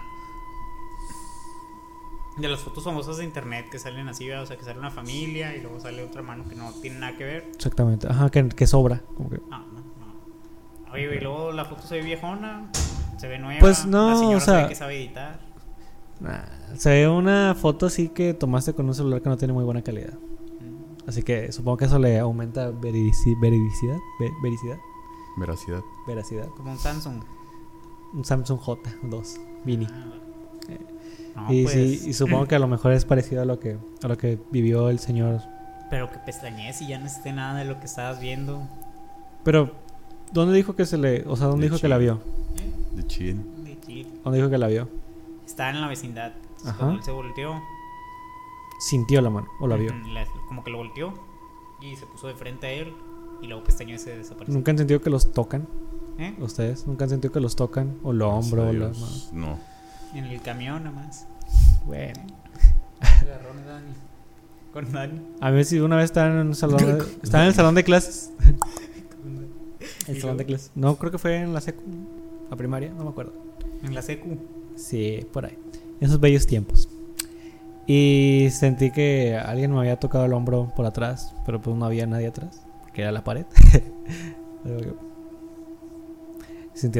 de 2.41 2.48
las 2.48 2.60
fotos 2.62 2.84
famosas 2.84 3.17
de 3.17 3.24
internet 3.25 3.67
que 3.72 3.79
salen 3.79 4.08
así, 4.08 4.27
¿verdad? 4.27 4.43
o 4.43 4.46
sea, 4.46 4.58
que 4.58 4.63
sale 4.63 4.79
una 4.79 4.91
familia 4.91 5.55
y 5.55 5.62
luego 5.62 5.79
sale 5.79 6.03
otra 6.03 6.22
mano 6.22 6.43
que 6.48 6.55
no 6.55 6.72
tiene 6.81 7.00
nada 7.00 7.15
que 7.17 7.24
ver. 7.24 7.48
Exactamente. 7.53 8.08
Ajá, 8.08 8.29
que, 8.29 8.48
que 8.50 8.67
sobra. 8.67 9.01
como 9.15 9.29
que- 9.29 9.41
No, 9.50 9.60
no, 9.60 9.79
no. 9.81 10.91
Oye, 10.93 11.15
y 11.15 11.19
luego 11.19 11.51
la 11.51 11.65
foto 11.65 11.84
se 11.84 11.96
ve 11.98 12.01
viejona, 12.03 12.69
se 13.17 13.27
ve 13.27 13.38
nueva. 13.39 13.60
Pues 13.60 13.86
no, 13.86 14.10
la 14.12 14.15
señora 14.17 14.38
o 14.38 14.39
se 14.39 14.51
ve 14.51 14.58
sea- 14.58 14.67
que 14.69 14.75
sabe 14.75 14.98
editar. 14.98 15.39
Nah, 16.19 16.75
se 16.75 16.89
ve 16.89 17.08
una 17.08 17.55
foto 17.55 17.86
así 17.86 18.10
que 18.10 18.34
tomaste 18.34 18.74
con 18.74 18.86
un 18.88 18.93
celular 18.93 19.22
que 19.22 19.29
no 19.29 19.38
tiene 19.38 19.53
muy 19.53 19.63
buena 19.63 19.81
calidad. 19.81 20.13
Mm. 20.13 21.08
Así 21.10 21.24
que 21.24 21.51
supongo 21.51 21.77
que 21.77 21.86
eso 21.86 21.98
le 22.00 22.19
aumenta 22.19 22.72
verici- 22.72 23.39
veridicidad. 23.41 23.98
ve- 24.19 24.31
vericidad. 24.43 24.77
Veracidad. 25.38 25.81
Veracidad. 26.08 26.48
Como 26.58 26.72
un 26.72 26.77
Samsung. 26.77 27.22
Un 28.13 28.25
Samsung 28.25 28.60
J2 28.60 29.39
Mini. 29.63 29.88
Ah, 29.89 30.05
no, 31.36 31.53
y 31.53 31.63
pues, 31.63 31.74
sí, 31.74 32.09
y 32.09 32.13
supongo 32.13 32.48
que 32.48 32.55
a 32.55 32.59
lo 32.59 32.67
mejor 32.67 32.91
es 32.93 33.05
parecido 33.05 33.41
a 33.41 33.45
lo 33.45 33.59
que 33.59 33.77
a 34.03 34.07
lo 34.07 34.17
que 34.17 34.39
vivió 34.51 34.89
el 34.89 35.00
señor. 35.00 35.42
Pero 35.89 36.09
que 36.11 36.18
pestañees 36.20 36.81
y 36.81 36.87
ya 36.87 37.00
no 37.00 37.05
esté 37.07 37.33
nada 37.33 37.57
de 37.59 37.65
lo 37.65 37.79
que 37.79 37.85
estabas 37.85 38.20
viendo. 38.20 38.61
Pero 39.44 39.72
¿dónde 40.31 40.55
dijo 40.55 40.75
que 40.75 40.85
se 40.85 40.98
le, 40.98 41.24
o 41.27 41.35
sea, 41.35 41.48
dónde 41.48 41.65
De 41.65 41.70
dijo 41.72 41.81
que 41.81 41.87
la 41.87 41.98
vio? 41.98 42.20
De 42.96 43.07
chill. 43.07 43.37
De 43.63 43.79
Chile. 43.81 44.09
¿Dónde 44.24 44.37
dijo 44.39 44.50
que 44.50 44.57
la 44.57 44.68
vio? 44.68 44.87
Estaba 45.46 45.70
en 45.72 45.81
la 45.81 45.87
vecindad. 45.87 46.33
Ajá. 46.65 46.77
Cuando 46.77 46.98
él 46.98 47.03
se 47.03 47.11
volteó, 47.11 47.59
Sintió 48.79 49.20
la 49.22 49.29
mano 49.29 49.48
o 49.59 49.68
la 49.68 49.75
vio. 49.75 49.94
la- 50.13 50.25
como 50.48 50.63
que 50.63 50.72
lo 50.72 50.77
volteó 50.77 51.13
y 51.81 51.96
se 51.98 52.05
puso 52.05 52.27
de 52.27 52.35
frente 52.35 52.68
a 52.68 52.72
él 52.72 52.94
y 53.42 53.48
luego 53.48 53.63
pestañeó 53.63 53.96
y 53.96 54.00
se 54.00 54.15
desapareció. 54.18 54.53
Nunca 54.53 54.72
han 54.72 54.77
sentido 54.77 55.01
que 55.01 55.09
los 55.09 55.33
tocan 55.33 55.68
¿Eh? 56.18 56.35
ustedes, 56.39 56.85
nunca 56.87 57.03
han 57.05 57.09
sentido 57.09 57.33
que 57.33 57.39
los 57.42 57.55
tocan 57.55 57.98
o 58.03 58.13
lo 58.13 58.29
hombro 58.29 58.70
o 58.70 58.74
No. 59.33 59.57
En 60.13 60.25
el 60.25 60.41
camión 60.41 60.83
nada 60.83 60.95
más. 60.95 61.27
Bueno. 61.85 62.22
Agarró 63.00 63.51
a 63.51 63.65
Dani. 63.67 63.93
Con 64.74 64.91
Dani. 64.91 65.22
A 65.39 65.51
ver 65.51 65.65
si 65.65 65.79
una 65.79 65.95
vez 65.95 66.05
estaba 66.05 66.27
en 66.27 66.48
un 66.48 66.55
salón 66.55 66.77
de, 66.77 67.03
estaba 67.24 67.43
en 67.43 67.50
el 67.50 67.55
salón 67.55 67.75
de 67.75 67.83
clases. 67.83 68.31
El 70.07 70.17
¿Y 70.17 70.22
salón 70.22 70.37
de 70.37 70.45
clases. 70.45 70.72
No, 70.75 70.95
creo 70.95 71.11
que 71.11 71.17
fue 71.17 71.37
en 71.37 71.53
la 71.53 71.61
secu, 71.61 71.83
la 72.50 72.55
primaria, 72.55 72.91
no 72.91 73.03
me 73.03 73.09
acuerdo. 73.09 73.33
En 73.83 73.93
la 73.93 74.01
secu. 74.01 74.37
Sí, 74.75 75.25
por 75.31 75.45
ahí. 75.45 75.57
Esos 76.00 76.19
bellos 76.19 76.48
tiempos. 76.48 76.89
Y 77.85 78.50
sentí 78.51 78.91
que 78.91 79.35
alguien 79.35 79.74
me 79.74 79.79
había 79.79 79.98
tocado 80.00 80.25
el 80.25 80.33
hombro 80.33 80.72
por 80.75 80.85
atrás, 80.85 81.33
pero 81.45 81.61
pues 81.61 81.75
no 81.75 81.85
había 81.85 82.05
nadie 82.05 82.27
atrás, 82.27 82.61
porque 82.81 83.01
era 83.01 83.11
la 83.11 83.24
pared. 83.24 83.45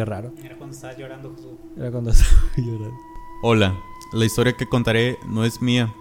Raro. 0.05 0.33
Era 0.43 0.57
cuando 0.57 0.75
estabas 0.75 0.97
llorando, 0.97 1.33
Jesús. 1.35 1.51
Era 1.77 1.91
cuando 1.91 2.09
estaba 2.11 2.41
llorando. 2.57 2.97
Hola, 3.41 3.75
la 4.13 4.25
historia 4.25 4.53
que 4.53 4.67
contaré 4.67 5.17
no 5.27 5.45
es 5.45 5.61
mía. 5.61 5.93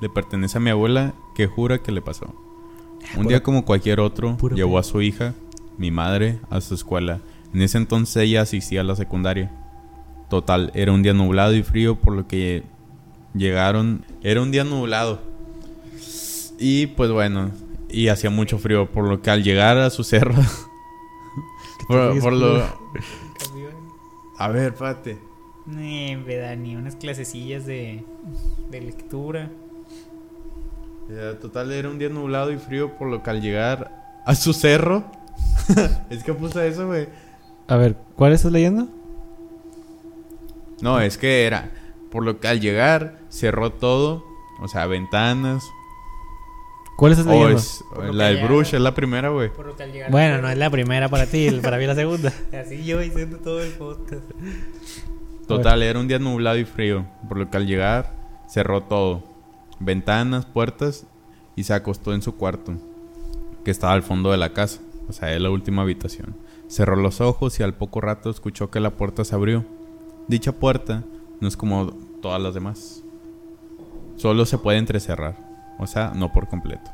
Le 0.00 0.08
pertenece 0.08 0.58
a 0.58 0.60
mi 0.60 0.70
abuela 0.70 1.14
que 1.34 1.46
jura 1.46 1.78
que 1.82 1.92
le 1.92 2.02
pasó. 2.02 2.26
Un 3.16 3.24
Pura- 3.24 3.28
día 3.28 3.42
como 3.42 3.64
cualquier 3.64 4.00
otro, 4.00 4.36
pura 4.36 4.54
llevó 4.56 4.78
a 4.78 4.82
su 4.82 5.02
hija, 5.02 5.34
mi 5.78 5.90
madre, 5.90 6.38
a 6.50 6.60
su 6.60 6.74
escuela. 6.74 7.20
En 7.52 7.62
ese 7.62 7.78
entonces 7.78 8.16
ella 8.22 8.42
asistía 8.42 8.80
a 8.80 8.84
la 8.84 8.96
secundaria. 8.96 9.50
Total, 10.30 10.70
era 10.74 10.92
un 10.92 11.02
día 11.02 11.12
nublado 11.14 11.54
y 11.54 11.62
frío 11.62 11.96
por 11.96 12.14
lo 12.14 12.26
que 12.26 12.62
llegaron... 13.34 14.04
Era 14.22 14.40
un 14.42 14.50
día 14.50 14.64
nublado. 14.64 15.20
Y 16.58 16.86
pues 16.88 17.10
bueno, 17.10 17.50
y 17.90 18.08
hacía 18.08 18.30
mucho 18.30 18.58
frío, 18.58 18.90
por 18.90 19.04
lo 19.08 19.20
que 19.22 19.30
al 19.30 19.42
llegar 19.42 19.76
a 19.78 19.90
su 19.90 20.04
cerro... 20.04 20.34
por, 21.86 22.32
lo... 22.32 22.62
A 24.38 24.48
ver, 24.48 24.72
espérate. 24.72 25.18
Eh, 25.76 26.22
ve, 26.26 26.36
Dani, 26.38 26.76
unas 26.76 26.96
clasecillas 26.96 27.64
de, 27.66 28.04
de 28.70 28.80
lectura. 28.80 29.50
Eh, 31.10 31.36
total, 31.40 31.72
era 31.72 31.88
un 31.88 31.98
día 31.98 32.08
nublado 32.08 32.50
y 32.50 32.58
frío, 32.58 32.96
por 32.96 33.08
lo 33.08 33.22
que 33.22 33.30
al 33.30 33.40
llegar 33.40 34.22
a 34.24 34.34
su 34.34 34.52
cerro. 34.52 35.04
es 36.10 36.24
que 36.24 36.34
puso 36.34 36.60
eso, 36.60 36.86
güey. 36.86 37.08
A 37.68 37.76
ver, 37.76 37.96
¿cuál 38.16 38.32
estás 38.32 38.52
leyendo? 38.52 38.88
No, 40.80 41.00
es 41.00 41.16
que 41.16 41.46
era. 41.46 41.70
Por 42.10 42.24
lo 42.24 42.40
que 42.40 42.48
al 42.48 42.60
llegar 42.60 43.18
cerró 43.28 43.70
todo. 43.72 44.24
O 44.60 44.68
sea, 44.68 44.86
ventanas. 44.86 45.64
¿Cuál 46.96 47.12
estás 47.12 47.26
leyendo? 47.26 47.56
es, 47.56 47.84
Por 47.92 48.04
lo 48.06 48.12
la 48.12 48.26
del 48.26 48.46
Brush 48.46 48.74
es 48.74 48.80
la 48.80 48.94
primera, 48.94 49.28
güey. 49.30 49.50
Bueno, 50.10 50.40
no 50.40 50.48
es 50.48 50.56
la 50.56 50.70
primera 50.70 51.08
para 51.08 51.26
ti, 51.26 51.50
para 51.62 51.76
mí 51.78 51.86
la 51.86 51.94
segunda. 51.94 52.32
Así 52.52 52.84
yo 52.84 53.00
diciendo 53.00 53.38
todo 53.38 53.60
el 53.62 53.72
podcast. 53.72 54.22
Total, 55.48 55.82
era 55.82 55.98
un 55.98 56.08
día 56.08 56.18
nublado 56.18 56.56
y 56.56 56.64
frío. 56.64 57.06
Por 57.28 57.38
lo 57.38 57.50
que 57.50 57.56
al 57.56 57.66
llegar 57.66 58.14
cerró 58.48 58.82
todo. 58.82 59.24
Ventanas, 59.80 60.46
puertas. 60.46 61.06
Y 61.56 61.64
se 61.64 61.74
acostó 61.74 62.14
en 62.14 62.22
su 62.22 62.36
cuarto. 62.36 62.74
Que 63.64 63.70
estaba 63.70 63.92
al 63.92 64.02
fondo 64.02 64.30
de 64.30 64.38
la 64.38 64.52
casa. 64.52 64.80
O 65.08 65.12
sea, 65.12 65.32
es 65.34 65.40
la 65.40 65.50
última 65.50 65.82
habitación. 65.82 66.36
Cerró 66.68 66.96
los 66.96 67.20
ojos 67.20 67.58
y 67.60 67.62
al 67.62 67.74
poco 67.74 68.00
rato 68.00 68.30
escuchó 68.30 68.70
que 68.70 68.80
la 68.80 68.90
puerta 68.90 69.24
se 69.24 69.34
abrió. 69.34 69.64
Dicha 70.28 70.52
puerta 70.52 71.04
no 71.40 71.48
es 71.48 71.56
como 71.56 71.92
todas 72.22 72.40
las 72.40 72.54
demás. 72.54 73.02
Solo 74.16 74.46
se 74.46 74.58
puede 74.58 74.78
entrecerrar. 74.78 75.53
O 75.78 75.86
sea, 75.86 76.12
no 76.14 76.32
por 76.32 76.48
completo. 76.48 76.90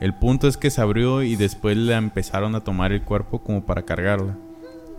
El 0.00 0.14
punto 0.14 0.48
es 0.48 0.56
que 0.56 0.70
se 0.70 0.80
abrió 0.80 1.22
y 1.22 1.36
después 1.36 1.76
le 1.76 1.94
empezaron 1.94 2.54
a 2.54 2.64
tomar 2.64 2.92
el 2.92 3.02
cuerpo 3.02 3.42
como 3.42 3.64
para 3.64 3.82
cargarla. 3.82 4.36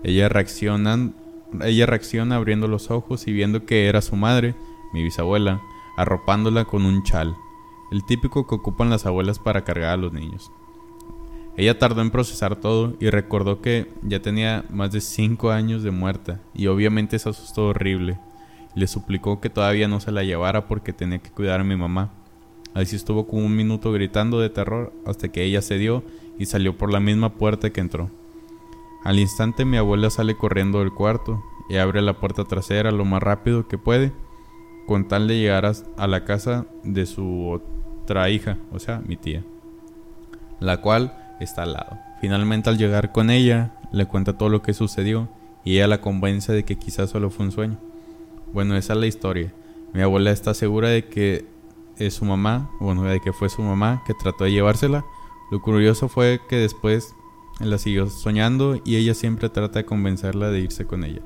Ella 0.03 0.29
reaccionan, 0.29 1.15
ella 1.61 1.85
reacciona 1.85 2.35
abriendo 2.35 2.67
los 2.67 2.89
ojos 2.89 3.27
y 3.27 3.33
viendo 3.33 3.65
que 3.65 3.87
era 3.87 4.01
su 4.01 4.15
madre, 4.15 4.55
mi 4.93 5.03
bisabuela, 5.03 5.61
arropándola 5.97 6.65
con 6.65 6.85
un 6.85 7.03
chal, 7.03 7.35
el 7.91 8.05
típico 8.05 8.47
que 8.47 8.55
ocupan 8.55 8.89
las 8.89 9.05
abuelas 9.05 9.39
para 9.39 9.63
cargar 9.63 9.91
a 9.91 9.97
los 9.97 10.13
niños. 10.13 10.51
Ella 11.55 11.77
tardó 11.77 12.01
en 12.01 12.09
procesar 12.09 12.55
todo 12.55 12.95
y 12.99 13.09
recordó 13.09 13.61
que 13.61 13.91
ya 14.01 14.21
tenía 14.21 14.65
más 14.69 14.91
de 14.91 15.01
5 15.01 15.51
años 15.51 15.83
de 15.83 15.91
muerta 15.91 16.39
y 16.53 16.67
obviamente 16.67 17.19
se 17.19 17.29
asustó 17.29 17.67
horrible. 17.67 18.17
Le 18.73 18.87
suplicó 18.87 19.39
que 19.39 19.51
todavía 19.51 19.87
no 19.87 19.99
se 19.99 20.11
la 20.11 20.23
llevara 20.23 20.67
porque 20.67 20.93
tenía 20.93 21.19
que 21.19 21.29
cuidar 21.29 21.59
a 21.59 21.63
mi 21.63 21.75
mamá. 21.75 22.11
Así 22.73 22.95
estuvo 22.95 23.27
como 23.27 23.45
un 23.45 23.55
minuto 23.55 23.91
gritando 23.91 24.39
de 24.39 24.49
terror 24.49 24.91
hasta 25.05 25.29
que 25.29 25.43
ella 25.43 25.61
cedió 25.61 26.03
y 26.39 26.45
salió 26.45 26.77
por 26.77 26.91
la 26.91 26.99
misma 26.99 27.33
puerta 27.33 27.69
que 27.69 27.81
entró. 27.81 28.09
Al 29.03 29.19
instante 29.19 29.65
mi 29.65 29.77
abuela 29.77 30.09
sale 30.09 30.35
corriendo 30.35 30.79
del 30.79 30.93
cuarto 30.93 31.43
y 31.69 31.77
abre 31.77 32.01
la 32.01 32.19
puerta 32.19 32.45
trasera 32.45 32.91
lo 32.91 33.05
más 33.05 33.21
rápido 33.21 33.67
que 33.67 33.77
puede, 33.77 34.11
con 34.87 35.07
tal 35.07 35.27
de 35.27 35.39
llegar 35.39 35.71
a 35.97 36.07
la 36.07 36.25
casa 36.25 36.65
de 36.83 37.05
su 37.05 37.59
otra 38.03 38.29
hija, 38.29 38.57
o 38.71 38.79
sea, 38.79 39.01
mi 39.05 39.15
tía, 39.15 39.43
la 40.59 40.81
cual 40.81 41.35
está 41.39 41.63
al 41.63 41.73
lado. 41.73 41.97
Finalmente 42.21 42.69
al 42.69 42.77
llegar 42.77 43.11
con 43.11 43.29
ella, 43.29 43.75
le 43.91 44.05
cuenta 44.05 44.37
todo 44.37 44.49
lo 44.49 44.61
que 44.61 44.73
sucedió 44.73 45.29
y 45.63 45.75
ella 45.75 45.87
la 45.87 46.01
convence 46.01 46.51
de 46.51 46.63
que 46.63 46.77
quizás 46.77 47.09
solo 47.09 47.29
fue 47.29 47.45
un 47.45 47.51
sueño. 47.51 47.77
Bueno, 48.51 48.75
esa 48.75 48.93
es 48.93 48.99
la 48.99 49.07
historia. 49.07 49.53
Mi 49.93 50.01
abuela 50.01 50.31
está 50.31 50.53
segura 50.53 50.89
de 50.89 51.05
que 51.05 51.45
es 51.97 52.15
su 52.15 52.25
mamá, 52.25 52.69
bueno, 52.79 53.03
de 53.03 53.19
que 53.19 53.33
fue 53.33 53.49
su 53.49 53.61
mamá 53.61 54.03
que 54.05 54.13
trató 54.13 54.43
de 54.45 54.51
llevársela. 54.51 55.05
Lo 55.51 55.61
curioso 55.61 56.07
fue 56.09 56.41
que 56.49 56.55
después 56.57 57.15
la 57.59 57.77
siguió 57.77 58.09
soñando 58.09 58.79
y 58.83 58.95
ella 58.95 59.13
siempre 59.13 59.49
trata 59.49 59.79
de 59.79 59.85
convencerla 59.85 60.49
de 60.49 60.59
irse 60.61 60.85
con 60.85 61.03
ella. 61.03 61.21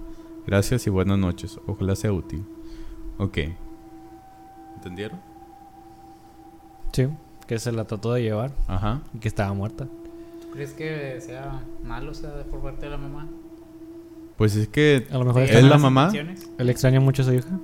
Gracias 0.45 0.87
y 0.87 0.89
buenas 0.89 1.17
noches. 1.17 1.59
Ojalá 1.67 1.95
sea 1.95 2.11
útil. 2.13 2.43
Ok. 3.17 3.37
¿Entendieron? 4.75 5.19
Sí, 6.93 7.07
que 7.47 7.59
se 7.59 7.71
la 7.71 7.85
trató 7.85 8.13
de 8.13 8.23
llevar 8.23 8.51
Ajá. 8.67 9.01
y 9.13 9.19
que 9.19 9.27
estaba 9.27 9.53
muerta. 9.53 9.85
¿Tú 10.41 10.49
crees 10.51 10.73
que 10.73 11.19
sea 11.21 11.61
malo, 11.83 12.11
o 12.11 12.13
sea, 12.13 12.43
por 12.49 12.61
parte 12.61 12.85
de 12.85 12.91
la 12.91 12.97
mamá? 12.97 13.27
Pues 14.37 14.55
es 14.55 14.67
que 14.67 15.07
A 15.11 15.17
lo 15.17 15.25
mejor 15.25 15.43
¿Es 15.43 15.63
la 15.63 15.77
mamá? 15.77 16.11
él 16.57 16.69
extraña 16.69 16.99
mucho 16.99 17.21
a 17.23 17.25
su 17.25 17.33
hija. 17.33 17.59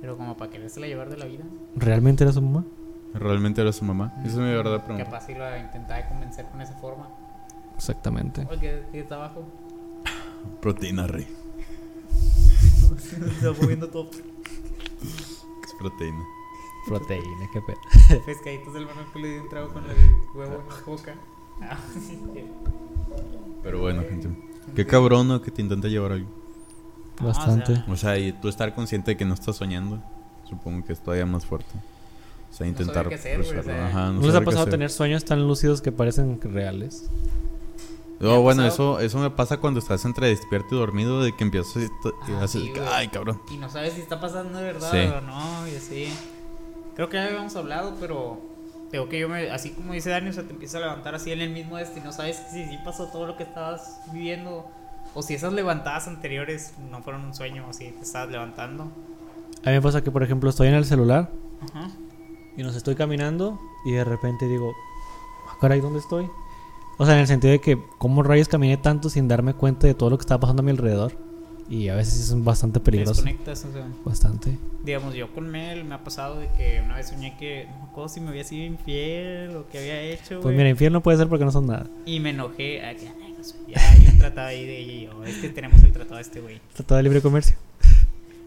Pero 0.00 0.16
como 0.16 0.36
para 0.36 0.50
querérsela 0.50 0.86
llevar 0.86 1.08
de 1.10 1.16
la 1.16 1.24
vida. 1.26 1.44
¿Realmente 1.76 2.24
era 2.24 2.32
su 2.32 2.40
mamá? 2.42 2.64
realmente 3.14 3.60
era 3.62 3.72
su 3.72 3.84
mamá. 3.84 4.12
Esa 4.20 4.28
es 4.28 4.36
mi 4.36 4.42
verdad 4.52 4.84
pregunta. 4.84 5.04
Capaz 5.10 5.26
si 5.26 5.34
lo 5.34 5.56
intentaba 5.56 6.06
convencer 6.08 6.44
con 6.46 6.60
esa 6.60 6.74
forma. 6.74 7.08
Exactamente. 7.74 8.46
Oye, 8.50 8.60
¿qué- 8.60 8.82
¿qué 8.92 9.00
está 9.00 9.14
abajo? 9.16 9.44
Proteína 10.60 11.06
rey. 11.06 11.26
Se 12.98 13.16
está 13.16 13.52
moviendo 13.62 13.88
todo. 13.88 14.10
Es 14.10 15.74
proteína. 15.78 16.22
Proteína, 16.86 17.48
qué 17.52 17.60
pedo. 17.62 18.22
Pescaditos 18.26 18.74
del 18.74 18.86
mano 18.86 19.00
que 19.12 19.18
le 19.20 19.28
dio 19.32 19.42
un 19.42 19.48
trago 19.48 19.72
con 19.72 19.84
el 19.84 19.96
huevo 20.34 20.60
en 20.62 20.68
la 20.68 20.84
boca. 20.86 21.14
Pero 23.62 23.80
bueno, 23.80 24.02
gente. 24.08 24.28
Qué 24.74 24.86
cabrón 24.86 25.28
¿no? 25.28 25.40
que 25.42 25.50
te 25.50 25.62
intenta 25.62 25.88
llevar 25.88 26.12
algo. 26.12 26.28
No, 27.20 27.26
Bastante. 27.28 27.72
o 27.72 27.76
sea, 27.76 27.92
O 27.92 27.96
sea, 27.96 28.18
y 28.18 28.32
tú 28.32 28.48
estar 28.48 28.74
consciente 28.74 29.12
de 29.12 29.16
que 29.16 29.24
no 29.24 29.34
estás 29.34 29.56
soñando, 29.56 29.98
supongo 30.48 30.84
que 30.86 30.92
es 30.92 31.00
todavía 31.00 31.26
más 31.26 31.44
fuerte. 31.46 31.70
O 32.50 32.54
sea, 32.54 32.66
intentar 32.66 33.08
qué 33.08 33.16
hacer, 33.16 33.38
güey, 33.38 33.50
o 33.50 33.52
cruzarlo. 33.54 33.72
sea, 33.72 33.86
Ajá, 33.88 34.06
¿No, 34.06 34.12
no 34.20 34.26
les 34.26 34.34
ha 34.34 34.40
pasado 34.42 34.66
tener 34.66 34.90
sueños 34.90 35.24
tan 35.24 35.46
lúcidos 35.46 35.80
que 35.82 35.92
parecen 35.92 36.40
reales? 36.40 37.10
No, 38.20 38.28
¿Me 38.30 38.34
ha 38.34 38.38
bueno, 38.38 38.62
pasado? 38.64 38.98
eso, 38.98 39.06
eso 39.06 39.18
me 39.18 39.30
pasa 39.30 39.58
cuando 39.58 39.78
estás 39.80 40.04
entre 40.04 40.28
despierto 40.28 40.74
y 40.74 40.78
dormido, 40.78 41.22
de 41.22 41.36
que 41.36 41.44
empiezas 41.44 41.76
y 41.84 41.88
Ah, 42.32 42.42
haces, 42.44 42.62
sí, 42.62 42.70
güey. 42.70 42.82
ay, 42.92 43.08
cabrón. 43.08 43.40
Y 43.52 43.58
no 43.58 43.68
sabes 43.68 43.92
si 43.94 44.00
está 44.00 44.20
pasando 44.20 44.58
de 44.58 44.64
verdad 44.64 44.90
Sí. 44.90 44.98
o 44.98 45.20
no, 45.20 45.68
y 45.68 45.76
así. 45.76 46.08
Creo 46.96 47.08
que 47.08 47.16
ya 47.16 47.26
habíamos 47.26 47.54
hablado, 47.54 47.94
pero 48.00 48.40
tengo 48.90 49.08
que 49.08 49.20
yo 49.20 49.28
me, 49.28 49.50
así 49.50 49.70
como 49.70 49.92
dice 49.92 50.10
Dani, 50.10 50.30
o 50.30 50.32
sea, 50.32 50.42
te 50.44 50.52
empieza 50.52 50.78
a 50.78 50.80
levantar 50.80 51.14
así 51.14 51.30
en 51.30 51.40
el 51.42 51.50
mismo 51.50 51.78
este 51.78 52.00
y 52.00 52.02
no 52.02 52.10
sabes 52.12 52.42
si 52.50 52.64
sí 52.64 52.78
pasó 52.84 53.06
todo 53.06 53.26
lo 53.26 53.36
que 53.36 53.44
estabas 53.44 54.00
viviendo 54.12 54.66
o 55.18 55.22
si 55.22 55.34
esas 55.34 55.52
levantadas 55.52 56.06
anteriores 56.06 56.74
no 56.90 57.02
fueron 57.02 57.24
un 57.24 57.34
sueño 57.34 57.66
o 57.68 57.72
si 57.72 57.90
te 57.90 58.02
estabas 58.02 58.30
levantando. 58.30 58.84
A 59.64 59.70
mí 59.70 59.72
me 59.72 59.82
pasa 59.82 60.02
que, 60.02 60.10
por 60.12 60.22
ejemplo, 60.22 60.48
estoy 60.48 60.68
en 60.68 60.74
el 60.74 60.84
celular 60.84 61.30
Ajá. 61.62 61.90
y 62.56 62.62
nos 62.62 62.76
estoy 62.76 62.94
caminando 62.94 63.58
y 63.84 63.92
de 63.92 64.04
repente 64.04 64.46
digo, 64.46 64.72
ah, 65.48 65.56
caray, 65.60 65.80
¿dónde 65.80 65.98
estoy? 65.98 66.28
O 66.98 67.04
sea, 67.04 67.14
en 67.14 67.20
el 67.20 67.26
sentido 67.26 67.50
de 67.52 67.60
que, 67.60 67.78
¿cómo 67.98 68.22
rayos 68.22 68.46
caminé 68.48 68.76
tanto 68.76 69.10
sin 69.10 69.26
darme 69.26 69.54
cuenta 69.54 69.86
de 69.88 69.94
todo 69.94 70.10
lo 70.10 70.18
que 70.18 70.22
estaba 70.22 70.40
pasando 70.40 70.62
a 70.62 70.64
mi 70.64 70.70
alrededor? 70.70 71.12
Y 71.70 71.88
a 71.90 71.94
veces 71.96 72.30
es 72.30 72.44
bastante 72.44 72.78
Te 72.80 72.84
peligroso. 72.84 73.22
desconectas, 73.22 73.64
o 73.66 73.72
sea, 73.72 73.86
Bastante. 74.04 74.56
digamos, 74.84 75.14
yo 75.14 75.30
con 75.34 75.48
Mel 75.50 75.84
me 75.84 75.96
ha 75.96 76.02
pasado 76.02 76.38
de 76.38 76.48
que 76.56 76.80
una 76.82 76.96
vez 76.96 77.08
soñé 77.08 77.36
que 77.36 77.66
no 77.70 77.76
me 77.76 77.82
acuerdo 77.90 78.08
si 78.08 78.20
me 78.20 78.30
había 78.30 78.42
sido 78.44 78.64
infiel 78.64 79.54
o 79.56 79.66
que 79.68 79.78
había 79.78 80.00
hecho, 80.00 80.36
Pues 80.40 80.44
güey. 80.44 80.56
mira, 80.56 80.70
infierno 80.70 81.02
puede 81.02 81.18
ser 81.18 81.28
porque 81.28 81.44
no 81.44 81.52
son 81.52 81.66
nada. 81.66 81.86
Y 82.06 82.20
me 82.20 82.30
enojé. 82.30 82.82
ah, 82.86 82.94
sé, 83.42 83.54
Ya, 83.66 83.80
yo 83.96 84.18
trataba 84.18 84.48
ahí 84.48 84.66
de 84.66 84.78
ella 84.78 84.92
y 84.92 85.04
yo. 85.06 85.24
Es 85.24 85.36
que 85.36 85.48
tenemos 85.48 85.82
el 85.82 85.92
tratado 85.92 86.16
de 86.16 86.22
este 86.22 86.40
güey. 86.40 86.60
Tratado 86.74 86.96
de 86.96 87.02
libre 87.02 87.20
comercio. 87.20 87.56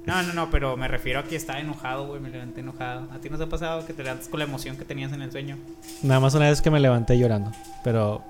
No, 0.06 0.23
no, 0.23 0.34
no, 0.34 0.49
pero 0.49 0.75
me 0.77 0.88
refiero 0.88 1.19
a 1.19 1.23
que 1.23 1.36
estaba 1.36 1.60
enojado, 1.60 2.08
güey. 2.08 2.19
Me 2.19 2.30
levanté 2.30 2.62
enojado. 2.62 3.08
¿A 3.12 3.19
ti 3.19 3.30
no 3.30 3.38
te 3.38 3.43
ha 3.43 3.49
pasado 3.49 3.86
que 3.86 3.93
te 3.93 4.04
levantas 4.04 4.27
con 4.30 4.39
la 4.39 4.45
emoción 4.45 4.75
que 4.75 4.86
tenías 4.86 5.13
en 5.13 5.21
el 5.21 5.32
sueño? 5.32 5.58
Nada 6.01 6.19
más 6.19 6.34
una 6.34 6.49
vez 6.49 6.62
que 6.62 6.71
me 6.71 6.80
levanté 6.80 7.17
llorando. 7.19 7.51
Pero 7.84 8.23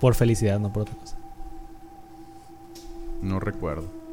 por 0.00 0.14
felicidad, 0.14 0.60
no 0.60 0.72
por 0.72 0.82
otra 0.82 0.94
cosa. 0.94 1.16
No 3.22 3.40
recuerdo. 3.40 4.03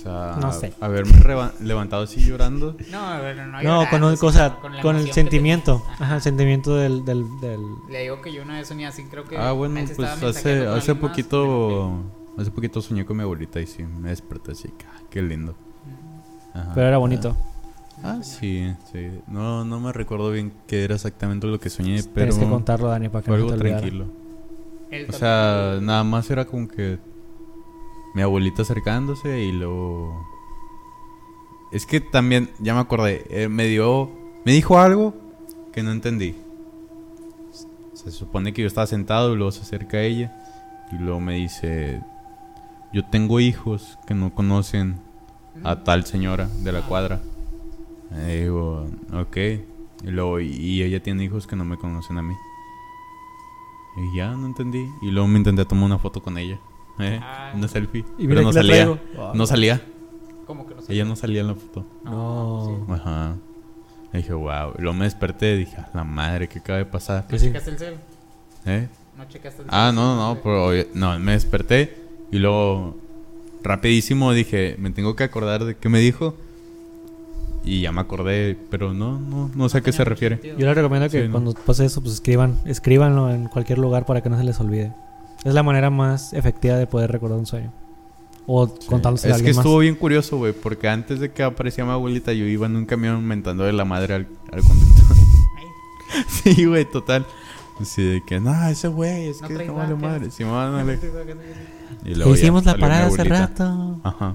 O 0.00 0.02
sea, 0.02 0.36
No 0.40 0.52
sé. 0.52 0.72
haberme 0.80 1.12
levantado 1.60 2.04
así 2.04 2.20
llorando. 2.20 2.74
No, 2.90 3.18
no. 3.18 3.46
No, 3.46 3.62
llorando, 3.62 3.90
con, 3.90 4.04
un, 4.04 4.16
cosa, 4.16 4.56
con, 4.80 4.96
el 4.96 5.12
sentimiento. 5.12 5.82
Ajá, 5.98 6.16
el 6.16 6.22
sentimiento 6.22 6.74
del, 6.76 7.04
del, 7.04 7.24
del... 7.40 7.60
Le 7.90 8.02
digo 8.02 8.22
que 8.22 8.32
yo 8.32 8.42
una 8.42 8.56
vez 8.56 8.68
soñé 8.68 8.86
así, 8.86 9.04
creo 9.04 9.24
que. 9.24 9.36
Ah, 9.36 9.52
bueno, 9.52 9.78
pues 9.94 10.08
hace, 10.08 10.66
hace 10.66 10.94
más, 10.94 11.00
poquito. 11.00 12.02
Hace 12.38 12.50
poquito 12.50 12.80
soñé 12.80 13.04
con 13.04 13.18
mi 13.18 13.24
abuelita 13.24 13.60
y 13.60 13.66
sí, 13.66 13.82
me 13.82 14.08
desperté 14.08 14.52
así. 14.52 14.68
que, 14.68 14.86
ah, 14.86 15.02
Qué 15.10 15.20
lindo. 15.20 15.54
Ajá. 16.54 16.72
Pero 16.74 16.86
era 16.88 16.98
bonito. 16.98 17.36
Ah, 18.02 18.20
sí, 18.22 18.74
sí. 18.90 19.10
No, 19.28 19.64
no 19.64 19.80
me 19.80 19.92
recuerdo 19.92 20.30
bien 20.30 20.52
qué 20.66 20.84
era 20.84 20.94
exactamente 20.94 21.46
lo 21.46 21.60
que 21.60 21.68
soñé, 21.68 22.02
pero 22.14 22.30
Tienes 22.30 22.38
que 22.38 22.50
contarlo, 22.50 22.88
Dani, 22.88 23.10
para 23.10 23.22
que 23.22 23.30
no 23.30 23.36
te 23.36 23.42
olvidara. 23.42 23.80
tranquilo. 23.80 24.06
O 25.08 25.12
sea, 25.12 25.78
nada 25.82 26.02
más 26.02 26.30
era 26.30 26.46
como 26.46 26.66
que 26.66 26.98
mi 28.14 28.22
abuelita 28.22 28.62
acercándose 28.62 29.42
y 29.42 29.52
luego... 29.52 30.26
Es 31.72 31.86
que 31.86 32.00
también, 32.00 32.50
ya 32.58 32.74
me 32.74 32.80
acordé, 32.80 33.24
eh, 33.30 33.48
me 33.48 33.66
dio... 33.66 34.10
Me 34.44 34.52
dijo 34.52 34.78
algo 34.78 35.14
que 35.72 35.82
no 35.82 35.92
entendí. 35.92 36.34
Se 37.92 38.10
supone 38.10 38.52
que 38.52 38.62
yo 38.62 38.68
estaba 38.68 38.86
sentado 38.86 39.32
y 39.32 39.36
luego 39.36 39.52
se 39.52 39.62
acerca 39.62 39.98
a 39.98 40.02
ella 40.02 40.32
y 40.92 40.96
luego 40.96 41.20
me 41.20 41.34
dice... 41.34 42.02
Yo 42.92 43.04
tengo 43.04 43.38
hijos 43.38 43.98
que 44.06 44.14
no 44.14 44.34
conocen 44.34 45.00
a 45.62 45.84
tal 45.84 46.04
señora 46.06 46.48
de 46.48 46.72
la 46.72 46.82
cuadra. 46.82 47.20
Le 48.10 48.42
digo, 48.42 48.86
ok. 49.12 49.36
Y 50.02 50.10
luego, 50.10 50.40
y 50.40 50.82
ella 50.82 51.00
tiene 51.00 51.24
hijos 51.24 51.46
que 51.46 51.54
no 51.54 51.64
me 51.64 51.76
conocen 51.76 52.18
a 52.18 52.22
mí. 52.22 52.34
Y 53.96 54.16
ya 54.16 54.32
no 54.32 54.46
entendí. 54.46 54.90
Y 55.02 55.10
luego 55.10 55.28
me 55.28 55.38
intenté 55.38 55.64
tomar 55.64 55.84
una 55.84 55.98
foto 55.98 56.22
con 56.22 56.38
ella. 56.38 56.58
¿Eh? 57.02 57.20
Ah. 57.22 57.52
Una 57.54 57.68
selfie. 57.68 58.04
Y 58.18 58.22
mira 58.26 58.36
pero 58.36 58.42
no 58.42 58.52
salía. 58.52 58.72
traigo. 58.74 58.98
No 59.34 59.46
salía. 59.46 59.80
¿Cómo 60.46 60.66
que 60.66 60.74
no 60.74 60.82
sé? 60.82 60.92
Ella 60.92 61.04
no 61.04 61.16
salía 61.16 61.40
en 61.42 61.46
la 61.48 61.54
foto. 61.54 61.86
No. 62.04 62.86
Ajá. 62.90 63.36
Y 64.12 64.16
dije, 64.18 64.32
wow. 64.32 64.72
Y 64.78 64.82
luego 64.82 64.94
me 64.98 65.04
desperté 65.04 65.54
y 65.54 65.58
dije, 65.58 65.76
"A 65.76 65.88
la 65.94 66.02
madre, 66.04 66.48
¿qué 66.48 66.58
acaba 66.58 66.78
de 66.78 66.84
pasar? 66.86 67.26
¿No 67.30 67.38
Sí. 67.38 67.46
checaste 67.46 67.70
el 67.70 67.78
cel? 67.78 67.94
¿Eh? 68.66 68.88
¿No 69.16 69.24
checaste 69.28 69.62
el 69.62 69.68
cel? 69.68 69.78
Ah, 69.78 69.92
no, 69.94 70.16
no, 70.16 70.34
no, 70.34 70.40
pero 70.42 70.70
no, 70.94 71.18
me 71.20 71.32
desperté 71.32 71.96
y 72.32 72.38
luego 72.38 72.96
rapidísimo 73.62 74.32
dije, 74.32 74.74
me 74.78 74.90
tengo 74.90 75.14
que 75.14 75.22
acordar 75.24 75.64
de 75.64 75.76
qué 75.76 75.88
me 75.88 76.00
dijo. 76.00 76.34
Y 77.62 77.82
ya 77.82 77.92
me 77.92 78.00
acordé, 78.00 78.56
pero 78.70 78.94
no, 78.94 79.20
no, 79.20 79.50
no 79.54 79.68
sé 79.68 79.78
a 79.78 79.80
qué 79.82 79.92
se 79.92 80.02
refiere. 80.02 80.40
Yo 80.58 80.66
les 80.66 80.74
recomiendo 80.74 81.10
que 81.10 81.20
Sí, 81.20 81.26
¿no? 81.28 81.32
cuando 81.32 81.52
pase 81.52 81.84
eso, 81.84 82.00
pues 82.00 82.14
escriban, 82.14 82.58
escríbanlo 82.64 83.30
en 83.30 83.48
cualquier 83.48 83.78
lugar 83.78 84.06
para 84.06 84.22
que 84.22 84.30
no 84.30 84.38
se 84.38 84.44
les 84.44 84.58
olvide. 84.60 84.94
Es 85.44 85.54
la 85.54 85.62
manera 85.62 85.90
más 85.90 86.32
efectiva 86.32 86.76
de 86.76 86.86
poder 86.86 87.10
recordar 87.10 87.38
un 87.38 87.46
sueño. 87.46 87.72
O 88.46 88.66
Sí. 88.66 88.86
contándoselo 88.88 89.34
a 89.34 89.36
Es 89.36 89.42
que 89.42 89.48
alguien 89.48 89.56
más. 89.56 89.64
estuvo 89.64 89.78
bien 89.78 89.94
curioso, 89.94 90.36
güey, 90.38 90.52
porque 90.52 90.88
antes 90.88 91.20
de 91.20 91.30
que 91.32 91.42
apareciera 91.42 91.86
mi 91.86 91.92
abuelita, 91.92 92.32
yo 92.32 92.44
iba 92.46 92.66
en 92.66 92.76
un 92.76 92.84
camión 92.86 93.24
mentando 93.24 93.64
de 93.64 93.72
la 93.72 93.84
madre 93.84 94.14
al, 94.14 94.28
al 94.52 94.62
conductor. 94.62 95.04
Ay, 95.56 96.24
sí, 96.54 96.64
güey, 96.66 96.84
total. 96.84 97.26
Así 97.80 98.02
de 98.02 98.22
que, 98.26 98.40
no, 98.40 98.68
ese 98.68 98.88
güey, 98.88 99.28
es 99.28 99.40
No 99.40 99.48
que 99.48 99.64
no 99.66 99.74
vale 99.74 99.94
madre. 99.94 100.30
Sí, 100.30 100.42
ándale. 100.42 100.98
Y 102.04 102.12
Que 102.12 102.18
ya 102.18 102.28
hicimos 102.28 102.64
la 102.66 102.76
parada 102.76 103.06
hace 103.06 103.24
rato. 103.24 104.00
Ajá. 104.02 104.34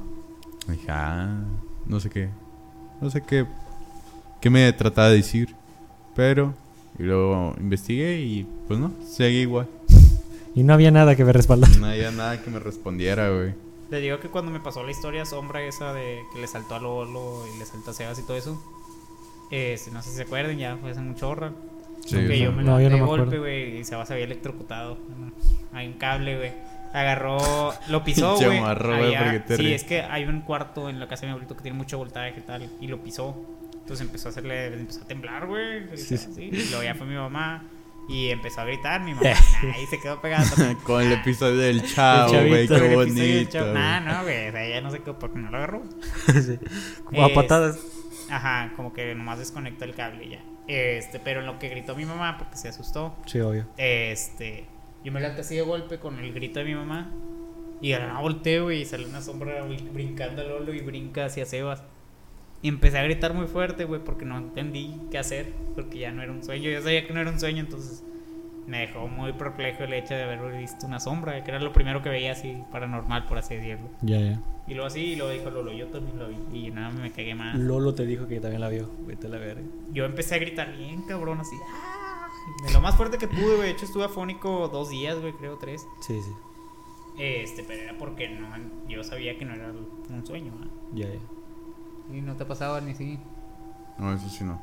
Y 0.68 0.72
dije, 0.72 0.88
ah, 0.90 1.44
no 1.86 2.00
sé 2.00 2.10
qué. 2.10 2.30
No 3.02 3.10
sé 3.12 3.22
qué. 3.22 3.46
¿Qué 4.42 4.50
me 4.50 4.72
trataba 4.74 5.10
de 5.10 5.18
decir? 5.18 5.56
Pero. 6.16 6.54
Y 6.98 7.04
luego 7.04 7.54
investigué 7.60 8.22
y 8.22 8.48
pues 8.68 8.80
no, 8.80 8.92
seguí 9.06 9.40
igual. 9.40 9.68
Y 10.56 10.64
no 10.64 10.74
había 10.74 10.90
nada 10.92 11.16
que 11.16 11.24
me 11.26 11.34
respaldara. 11.34 11.72
No 11.78 11.88
había 11.88 12.12
nada 12.12 12.42
que 12.42 12.50
me 12.50 12.60
respondiera, 12.60 13.30
güey. 13.30 13.54
Le 13.92 14.00
digo 14.00 14.20
que 14.20 14.30
cuando 14.30 14.52
me 14.52 14.60
pasó 14.60 14.84
la 14.84 14.92
historia 14.92 15.26
sombra 15.26 15.62
esa 15.64 15.94
de 15.94 16.22
que 16.34 16.40
le 16.40 16.48
saltó 16.48 16.76
a 16.76 16.80
Lolo 16.80 17.44
y 17.54 17.60
le 17.60 17.66
saltó 17.66 17.92
a 17.92 17.94
Sebas 17.94 18.18
y 18.20 18.24
todo 18.24 18.38
eso. 18.38 18.62
eh, 19.52 19.78
no 19.94 20.02
sé 20.02 20.10
si 20.10 20.16
se 20.16 20.22
acuerdan, 20.24 20.58
ya 20.58 20.76
fue 20.78 20.90
hace 20.92 21.00
un 21.00 21.16
chorro. 21.16 21.54
Sí, 22.06 22.16
que 22.28 22.40
yo 22.40 22.52
me 22.52 22.64
No, 22.64 22.80
yo 22.82 22.90
no 22.90 22.96
de 22.96 23.02
me 23.02 23.08
golpe, 23.08 23.38
güey, 23.38 23.78
y 23.80 23.84
Sebas 23.84 24.08
se 24.08 24.14
había 24.14 24.26
electrocutado. 24.26 24.98
Hay 25.74 25.88
un 25.88 25.94
cable, 25.94 26.38
güey. 26.38 26.52
Agarró, 26.94 27.38
lo 27.90 28.04
pisó, 28.04 28.36
güey. 28.44 28.60
morro, 28.60 28.96
güey, 28.98 29.16
Había- 29.16 29.20
¿por 29.24 29.32
qué 29.34 29.40
te 29.42 29.58
Sí, 29.58 29.74
es 29.74 29.84
que 29.84 30.02
hay 30.02 30.24
un 30.26 30.42
cuarto 30.42 30.90
en 30.90 31.00
la 31.00 31.08
casa 31.08 31.22
de 31.22 31.28
mi 31.28 31.32
abuelito 31.32 31.56
que 31.56 31.62
tiene 31.64 31.78
mucho 31.78 31.98
voltaje 31.98 32.34
y 32.40 32.42
tal, 32.42 32.70
y 32.82 32.88
lo 32.88 33.04
pisó. 33.04 33.36
Entonces 33.74 34.06
empezó 34.06 34.30
a 34.30 34.32
hacerle, 34.32 34.68
empezó 34.68 35.02
a 35.04 35.08
temblar, 35.08 35.46
güey. 35.46 35.96
Sí, 35.98 36.18
Sí, 36.18 36.50
Y 36.52 36.70
luego 36.70 36.84
ya 36.84 36.96
fue 36.96 37.06
mi 37.06 37.16
mamá. 37.16 37.64
Y 38.08 38.30
empezó 38.30 38.62
a 38.62 38.66
gritar 38.66 39.02
mi 39.02 39.14
mamá. 39.16 39.30
nah, 39.64 39.78
y 39.78 39.86
se 39.88 40.00
quedó 40.00 40.22
pegada. 40.22 40.46
Con 40.84 41.02
el 41.02 41.12
episodio 41.14 41.58
del 41.58 41.84
chavo, 41.84 42.32
güey, 42.34 42.68
qué 42.68 42.74
Con 42.76 42.78
el 42.84 43.02
episodio 43.02 43.36
del 43.36 43.46
bonito. 43.46 43.74
Nah, 43.74 44.00
no, 44.00 44.24
güey. 44.24 44.50
O 44.50 44.52
sea, 44.52 44.66
ella 44.66 44.82
no 44.82 44.92
sé 44.92 45.00
qué, 45.02 45.14
porque 45.14 45.40
no 45.40 45.50
lo 45.50 45.58
agarró. 45.58 45.84
Sí. 46.34 46.60
Como 47.04 47.26
a 47.26 47.34
patadas. 47.34 47.80
Ajá, 48.30 48.74
como 48.76 48.94
que 48.94 49.14
nomás 49.16 49.40
desconectó 49.40 49.86
el 49.86 49.96
cable 49.96 50.26
y 50.26 50.30
ya. 50.32 50.44
Este, 50.68 51.20
pero 51.20 51.40
en 51.42 51.46
lo 51.46 51.60
que 51.60 51.70
gritó 51.70 51.96
mi 51.96 52.06
mamá, 52.06 52.38
porque 52.38 52.58
se 52.58 52.68
asustó. 52.70 53.16
Sí, 53.26 53.40
obvio. 53.40 53.68
Este, 53.78 54.66
yo 55.04 55.12
me 55.12 55.20
levanté 55.20 55.42
así 55.42 55.56
de 55.56 55.62
golpe 55.62 56.00
con 56.00 56.18
el 56.20 56.34
grito 56.34 56.60
de 56.60 56.66
mi 56.66 56.76
mamá. 56.76 57.12
Y 57.82 57.92
de 57.92 58.00
la 58.00 58.08
nada 58.08 58.22
volteo, 58.22 58.72
y 58.72 58.86
sale 58.86 59.06
una 59.06 59.22
sombra 59.22 59.64
brin- 59.66 59.92
brincando 59.94 60.42
a 60.42 60.46
Lolo 60.46 60.74
y 60.74 60.80
brinca 60.82 61.26
hacia 61.26 61.46
Sebas. 61.46 61.84
Y 62.62 62.68
empecé 62.70 62.98
a 62.98 63.04
gritar 63.04 63.34
muy 63.34 63.48
fuerte, 63.48 63.86
güey, 63.86 64.04
porque 64.04 64.26
no 64.26 64.38
entendí 64.38 65.00
qué 65.12 65.18
hacer, 65.18 65.54
porque 65.76 66.00
ya 66.00 66.12
no 66.12 66.24
era 66.24 66.32
un 66.32 66.44
sueño. 66.44 66.70
Yo 66.70 66.82
sabía 66.82 67.06
que 67.06 67.14
no 67.14 67.22
era 67.22 67.30
un 67.30 67.40
sueño, 67.40 67.60
entonces 67.60 68.04
me 68.68 68.80
dejó 68.80 69.08
muy 69.08 69.34
perplejo 69.34 69.84
el 69.84 69.94
hecho 69.94 70.16
de 70.16 70.24
haber 70.24 70.58
visto 70.58 70.88
una 70.88 71.00
sombra, 71.00 71.44
que 71.44 71.52
era 71.52 71.60
lo 71.60 71.72
primero 71.72 72.02
que 72.02 72.10
veía 72.10 72.32
así 72.32 72.58
paranormal, 72.72 73.26
por 73.28 73.38
así 73.38 73.56
decirlo. 73.56 73.90
Ya, 74.02 74.20
ya. 74.20 74.42
Y 74.68 74.74
luego 74.74 74.88
así, 74.88 75.02
y 75.02 75.16
luego 75.16 75.32
dijo 75.32 75.52
Lolo, 75.52 75.72
yo 75.72 75.88
también 75.88 76.18
lo 76.18 76.28
vi. 76.28 76.38
Y 76.68 76.72
nada, 76.72 76.90
me 76.90 77.12
cagué 77.12 77.36
más. 77.36 77.56
Lolo 77.58 77.94
te 77.94 78.06
dijo 78.06 78.28
que 78.28 78.40
también 78.40 78.62
la 78.62 78.70
vio. 78.70 78.90
Vete 79.06 79.28
a 79.28 79.30
la 79.30 79.38
verga. 79.38 79.62
Yo 79.92 80.06
empecé 80.06 80.36
a 80.36 80.38
gritar 80.40 80.76
bien, 80.76 81.04
cabrón, 81.04 81.40
así. 81.40 81.56
¡ah! 81.70 82.28
De 82.66 82.74
lo 82.74 82.82
más 82.82 82.96
fuerte 82.96 83.18
que 83.18 83.28
pude, 83.28 83.56
güey. 83.58 83.68
De 83.68 83.72
hecho, 83.72 83.86
estuve 83.86 84.06
afónico 84.06 84.68
dos 84.70 84.90
días, 84.90 85.20
güey, 85.20 85.34
creo 85.34 85.58
tres. 85.58 85.86
Sí, 86.02 86.20
sí. 86.20 86.32
Este, 87.18 87.64
pero 87.64 87.84
era 87.84 87.98
porque 87.98 88.28
no, 88.28 88.48
yo 88.90 89.04
sabía 89.04 89.38
que 89.38 89.46
no 89.46 89.54
era 89.54 89.72
un 89.72 90.26
sueño, 90.26 90.54
¿ah? 90.62 90.68
Ya, 90.94 91.08
ya. 91.08 91.20
Y 92.14 92.22
no 92.22 92.36
te 92.36 92.44
ha 92.44 92.48
pasado 92.48 92.80
ni 92.82 92.92
así. 92.92 93.20
No, 93.98 94.14
eso 94.14 94.30
sí 94.30 94.44
no. 94.44 94.60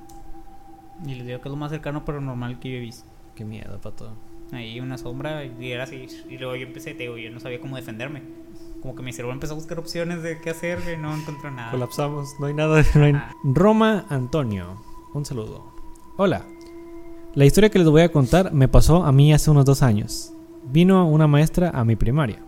Y 1.07 1.15
les 1.15 1.27
digo 1.27 1.41
que 1.41 1.49
es 1.49 1.51
lo 1.51 1.57
más 1.57 1.71
cercano 1.71 2.05
paranormal 2.05 2.59
que 2.61 2.71
yo 2.71 2.77
he 2.77 2.81
visto. 2.81 3.05
Qué 3.35 3.45
miedo, 3.45 3.81
pato. 3.81 4.13
Ahí 4.53 4.79
una 4.81 4.99
sombra 4.99 5.45
y 5.45 5.73
era 5.73 5.85
así. 5.85 6.07
Y 6.29 6.37
luego 6.39 6.55
yo 6.57 6.67
empecé, 6.67 6.93
te 6.95 7.05
digo, 7.05 7.17
yo 7.17 7.31
no 7.31 7.41
sabía 7.41 7.61
cómo 7.61 7.77
defenderme. 7.77 8.23
Como 8.83 8.95
que 8.95 9.03
mi 9.03 9.13
cerebro 9.13 9.33
empezó 9.33 9.55
a 9.55 9.57
buscar 9.57 9.79
opciones 9.79 10.23
de 10.23 10.41
qué 10.41 10.51
hacer, 10.51 10.81
güey, 10.83 10.99
no 10.99 11.15
encontré 11.17 11.51
nada. 11.51 11.71
Colapsamos, 11.71 12.35
no 12.39 12.47
hay 12.47 12.55
nada. 12.55 12.83
no 12.95 13.05
hay- 13.05 13.13
Ah. 13.15 13.33
Roma 13.45 14.05
Antonio, 14.11 14.83
un 15.15 15.25
saludo. 15.25 15.73
Hola. 16.19 16.45
La 17.35 17.47
historia 17.47 17.71
que 17.71 17.79
les 17.79 17.89
voy 17.89 18.03
a 18.03 18.13
contar 18.13 18.53
me 18.53 18.69
pasó 18.69 19.05
a 19.05 19.13
mí 19.13 19.33
hace 19.33 19.51
unos 19.51 19.65
dos 19.65 19.83
años. 19.83 20.35
Vino 20.65 21.09
una 21.09 21.27
maestra 21.27 21.71
a 21.71 21.85
mi 21.85 21.97
primaria. 21.97 22.39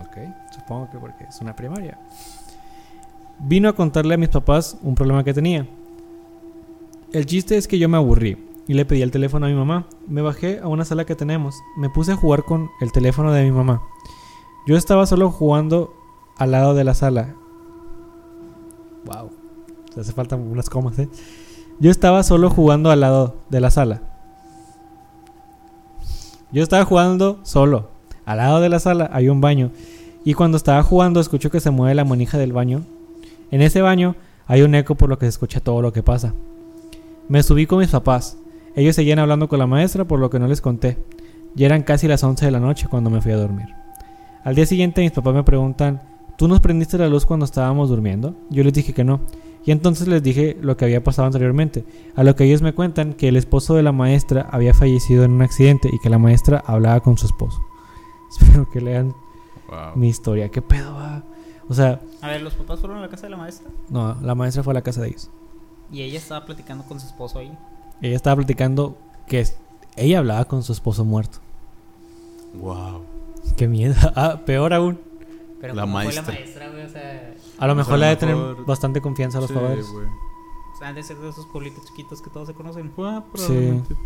Ok, 0.00 0.16
supongo 0.52 0.90
que 0.90 0.98
porque 0.98 1.24
es 1.24 1.40
una 1.40 1.54
primaria. 1.54 1.98
Vino 3.40 3.68
a 3.68 3.74
contarle 3.74 4.14
a 4.14 4.18
mis 4.18 4.28
papás 4.28 4.78
un 4.82 4.94
problema 4.94 5.24
que 5.24 5.34
tenía. 5.34 5.68
El 7.12 7.26
chiste 7.26 7.56
es 7.56 7.68
que 7.68 7.78
yo 7.78 7.88
me 7.88 7.96
aburrí 7.96 8.36
y 8.66 8.74
le 8.74 8.84
pedí 8.84 9.02
el 9.02 9.10
teléfono 9.10 9.46
a 9.46 9.48
mi 9.48 9.54
mamá. 9.54 9.86
Me 10.06 10.22
bajé 10.22 10.60
a 10.60 10.68
una 10.68 10.84
sala 10.84 11.06
que 11.06 11.14
tenemos. 11.14 11.56
Me 11.76 11.88
puse 11.88 12.12
a 12.12 12.16
jugar 12.16 12.44
con 12.44 12.68
el 12.80 12.92
teléfono 12.92 13.32
de 13.32 13.44
mi 13.44 13.50
mamá. 13.50 13.82
Yo 14.66 14.76
estaba 14.76 15.06
solo 15.06 15.30
jugando 15.30 15.94
al 16.36 16.50
lado 16.50 16.74
de 16.74 16.84
la 16.84 16.94
sala. 16.94 17.34
Wow. 19.06 19.30
Se 19.94 20.00
hace 20.00 20.12
falta 20.12 20.36
unas 20.36 20.68
comas, 20.68 20.98
¿eh? 20.98 21.08
Yo 21.80 21.90
estaba 21.90 22.22
solo 22.22 22.50
jugando 22.50 22.90
al 22.90 23.00
lado 23.00 23.36
de 23.48 23.60
la 23.60 23.70
sala. 23.70 24.02
Yo 26.50 26.62
estaba 26.62 26.84
jugando 26.84 27.38
solo. 27.44 27.88
Al 28.26 28.38
lado 28.38 28.60
de 28.60 28.68
la 28.68 28.80
sala 28.80 29.08
hay 29.12 29.28
un 29.28 29.40
baño. 29.40 29.70
Y 30.24 30.34
cuando 30.34 30.56
estaba 30.56 30.82
jugando 30.82 31.20
escucho 31.20 31.50
que 31.50 31.60
se 31.60 31.70
mueve 31.70 31.94
la 31.94 32.04
manija 32.04 32.36
del 32.36 32.52
baño. 32.52 32.84
En 33.50 33.62
ese 33.62 33.80
baño 33.82 34.14
hay 34.46 34.62
un 34.62 34.74
eco 34.74 34.94
por 34.94 35.08
lo 35.08 35.18
que 35.18 35.26
se 35.26 35.30
escucha 35.30 35.60
todo 35.60 35.82
lo 35.82 35.92
que 35.92 36.02
pasa. 36.02 36.34
Me 37.28 37.42
subí 37.42 37.66
con 37.66 37.78
mis 37.80 37.90
papás. 37.90 38.38
Ellos 38.74 38.96
seguían 38.96 39.18
hablando 39.18 39.48
con 39.48 39.58
la 39.58 39.66
maestra 39.66 40.04
por 40.06 40.20
lo 40.20 40.30
que 40.30 40.38
no 40.38 40.46
les 40.48 40.60
conté. 40.60 40.98
Ya 41.54 41.66
eran 41.66 41.82
casi 41.82 42.06
las 42.08 42.22
11 42.22 42.44
de 42.44 42.50
la 42.50 42.60
noche 42.60 42.86
cuando 42.88 43.10
me 43.10 43.20
fui 43.20 43.32
a 43.32 43.36
dormir. 43.36 43.66
Al 44.44 44.54
día 44.54 44.66
siguiente 44.66 45.00
mis 45.02 45.10
papás 45.10 45.34
me 45.34 45.42
preguntan, 45.44 46.00
¿tú 46.36 46.46
nos 46.48 46.60
prendiste 46.60 46.96
la 46.98 47.08
luz 47.08 47.26
cuando 47.26 47.44
estábamos 47.44 47.88
durmiendo? 47.88 48.34
Yo 48.50 48.62
les 48.64 48.72
dije 48.72 48.92
que 48.92 49.04
no. 49.04 49.20
Y 49.66 49.72
entonces 49.72 50.08
les 50.08 50.22
dije 50.22 50.56
lo 50.60 50.76
que 50.76 50.84
había 50.86 51.02
pasado 51.04 51.26
anteriormente. 51.26 51.84
A 52.14 52.22
lo 52.22 52.34
que 52.36 52.44
ellos 52.44 52.62
me 52.62 52.72
cuentan 52.72 53.12
que 53.12 53.28
el 53.28 53.36
esposo 53.36 53.74
de 53.74 53.82
la 53.82 53.92
maestra 53.92 54.48
había 54.50 54.72
fallecido 54.72 55.24
en 55.24 55.32
un 55.32 55.42
accidente 55.42 55.90
y 55.92 55.98
que 55.98 56.08
la 56.08 56.18
maestra 56.18 56.62
hablaba 56.64 57.00
con 57.00 57.18
su 57.18 57.26
esposo. 57.26 57.60
Espero 58.30 58.68
que 58.70 58.80
lean 58.80 59.14
Wow. 59.68 59.96
mi 59.96 60.08
historia. 60.08 60.48
¿Qué 60.48 60.62
pedo 60.62 60.94
va? 60.94 61.24
O 61.68 61.74
sea, 61.74 62.00
A 62.22 62.28
ver, 62.28 62.42
los 62.42 62.54
papás 62.54 62.80
fueron 62.80 62.98
a 62.98 63.00
la 63.00 63.08
casa 63.08 63.24
de 63.24 63.30
la 63.30 63.36
maestra 63.36 63.68
no, 63.90 64.16
la 64.22 64.34
maestra 64.34 64.62
fue 64.62 64.72
a 64.72 64.74
la 64.74 64.82
casa 64.82 65.00
de 65.02 65.08
ellos. 65.08 65.30
y 65.92 66.02
ella 66.02 66.18
estaba 66.18 66.44
platicando 66.46 66.84
con 66.84 66.98
su 67.00 67.06
esposo 67.06 67.38
ahí. 67.38 67.52
Ella 68.00 68.16
estaba 68.16 68.36
platicando 68.36 68.96
que 69.26 69.44
ella 69.96 70.18
hablaba 70.18 70.44
con 70.46 70.62
su 70.62 70.72
esposo 70.72 71.04
muerto. 71.04 71.38
Wow. 72.60 73.02
Qué 73.56 73.68
miedo. 73.68 73.94
Ah, 74.14 74.40
peor 74.44 74.72
aún. 74.72 74.98
Pero 75.60 75.74
La 75.74 75.82
¿cómo 75.82 75.94
maestra. 75.94 76.22
fue 76.22 76.34
la 76.34 76.40
maestra, 76.40 76.68
güey? 76.70 76.84
O 76.84 76.88
sea, 76.88 77.34
A 77.58 77.66
lo 77.66 77.72
O 77.72 77.74
sea, 77.74 77.74
mejor 77.74 77.94
a 77.94 77.96
le 77.96 78.00
lo 78.00 78.06
ha 78.06 78.10
de 78.10 78.16
tener 78.16 78.36
mejor- 78.36 78.64
bastante 78.66 79.00
confianza 79.00 79.38
a 79.38 79.40
los 79.40 79.50
Sí, 79.50 79.56
padres. 79.56 79.86
güey. 79.90 80.06
han 80.80 80.94
de 80.94 81.02
ser 81.02 81.16
de 81.16 81.28
esos 81.28 81.44
pueblitos 81.46 81.84
chiquitos 81.86 82.22
que 82.22 82.30
todos 82.30 82.46
se 82.46 82.54
conocen. 82.54 82.92
Ah, 82.98 83.24
Sí. 83.34 83.42
probablemente. 83.46 83.96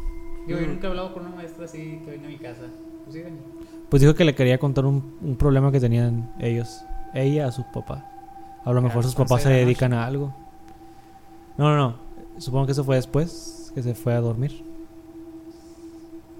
Yo, 0.48 0.58
yo 0.58 0.66
nunca 0.66 0.86
he 0.86 0.90
hablado 0.90 1.12
con 1.12 1.26
una 1.26 1.36
maestra 1.36 1.66
así 1.66 2.00
que 2.04 2.10
venga 2.12 2.26
a 2.26 2.30
mi 2.30 2.38
casa. 2.38 2.62
Pues 3.04 3.14
sí. 3.16 3.22
Pues 3.90 4.00
dijo 4.00 4.14
que 4.14 4.24
le 4.24 4.34
quería 4.34 4.58
contar 4.58 4.86
un, 4.86 5.16
un 5.20 5.36
problema 5.36 5.70
que 5.70 5.78
tenían 5.80 6.32
ellos. 6.40 6.80
Ella 7.14 7.46
a 7.46 7.52
sus 7.52 7.64
papás. 7.66 8.02
A 8.64 8.72
lo 8.72 8.80
mejor 8.80 9.04
sus 9.04 9.14
papás 9.14 9.32
11 9.32 9.44
se 9.44 9.54
dedican 9.54 9.92
a 9.92 10.06
algo. 10.06 10.34
No, 11.58 11.68
no, 11.68 11.76
no. 11.76 11.96
Supongo 12.38 12.66
que 12.66 12.72
eso 12.72 12.84
fue 12.84 12.96
después 12.96 13.72
que 13.74 13.82
se 13.82 13.94
fue 13.94 14.14
a 14.14 14.20
dormir. 14.20 14.64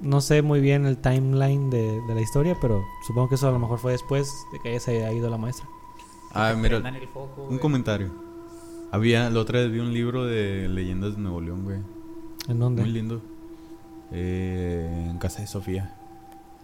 No 0.00 0.20
sé 0.20 0.42
muy 0.42 0.61
bien 0.61 0.87
el 0.87 0.96
timeline 0.96 1.70
de, 1.70 2.00
de 2.00 2.14
la 2.14 2.20
historia, 2.20 2.56
pero 2.61 2.85
supongo 3.06 3.28
que 3.28 3.35
eso 3.37 3.48
a 3.48 3.52
lo 3.52 3.58
mejor 3.58 3.78
fue 3.78 3.92
después 3.92 4.32
de 4.52 4.58
que 4.61 4.70
ella 4.70 4.80
se 4.80 4.96
haya 4.96 5.12
ido 5.12 5.30
la 5.30 5.38
maestra. 5.38 5.66
Ah, 6.35 6.54
mira, 6.56 6.80
prendan 6.80 6.96
el 6.96 7.08
foco, 7.08 7.46
un 7.48 7.58
comentario. 7.58 8.11
Había, 8.90 9.30
la 9.30 9.40
otra 9.40 9.61
vez 9.61 9.70
vi 9.70 9.78
un 9.78 9.92
libro 9.92 10.24
de 10.24 10.68
leyendas 10.68 11.16
de 11.16 11.22
Nuevo 11.22 11.40
León, 11.40 11.64
güey. 11.64 11.78
¿En 12.48 12.58
dónde? 12.58 12.82
Muy 12.82 12.90
lindo. 12.90 13.22
Eh, 14.11 15.08
en 15.11 15.18
casa 15.18 15.40
de 15.40 15.46
Sofía. 15.46 15.94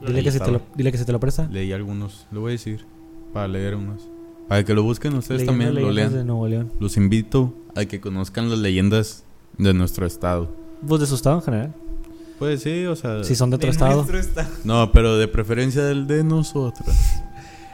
Dile 0.01 0.23
que, 0.23 0.31
se 0.31 0.39
te 0.39 0.51
lo, 0.51 0.59
estaba. 0.59 0.75
dile 0.77 0.93
que 0.93 0.99
se 0.99 1.05
te 1.05 1.13
lo 1.13 1.21
presta. 1.21 1.49
Leí 1.51 1.73
algunos, 1.73 2.27
lo 2.31 2.41
voy 2.41 2.51
a 2.51 2.53
decir, 2.53 2.85
para 3.33 3.49
leer 3.49 3.75
unos. 3.75 4.09
Para 4.49 4.65
que 4.65 4.75
lo 4.75 4.83
busquen 4.83 5.15
ustedes 5.15 5.43
Leyendo 5.43 5.65
también, 5.65 5.85
lo 5.87 5.93
lean. 5.93 6.13
de 6.13 6.25
Nuevo 6.25 6.49
León. 6.49 6.73
Los 6.81 6.97
invito 6.97 7.53
a 7.77 7.85
que 7.85 8.01
conozcan 8.01 8.49
las 8.51 8.59
leyendas 8.59 9.25
de 9.59 9.75
nuestro 9.75 10.07
estado. 10.07 10.49
Pues 10.87 11.01
de 11.01 11.07
su 11.07 11.17
estado 11.17 11.37
en 11.37 11.43
general. 11.43 11.75
Pues 12.39 12.63
sí, 12.63 12.87
o 12.87 12.95
sea... 12.97 13.25
Si 13.25 13.35
son 13.35 13.51
de 13.51 13.57
otro 13.57 13.67
De 13.67 13.73
estado. 13.73 14.07
estado. 14.15 14.49
No, 14.65 14.91
pero 14.93 15.17
de 15.19 15.27
preferencia 15.29 15.85
del 15.85 16.07
de 16.07 16.23
nosotros. 16.25 16.97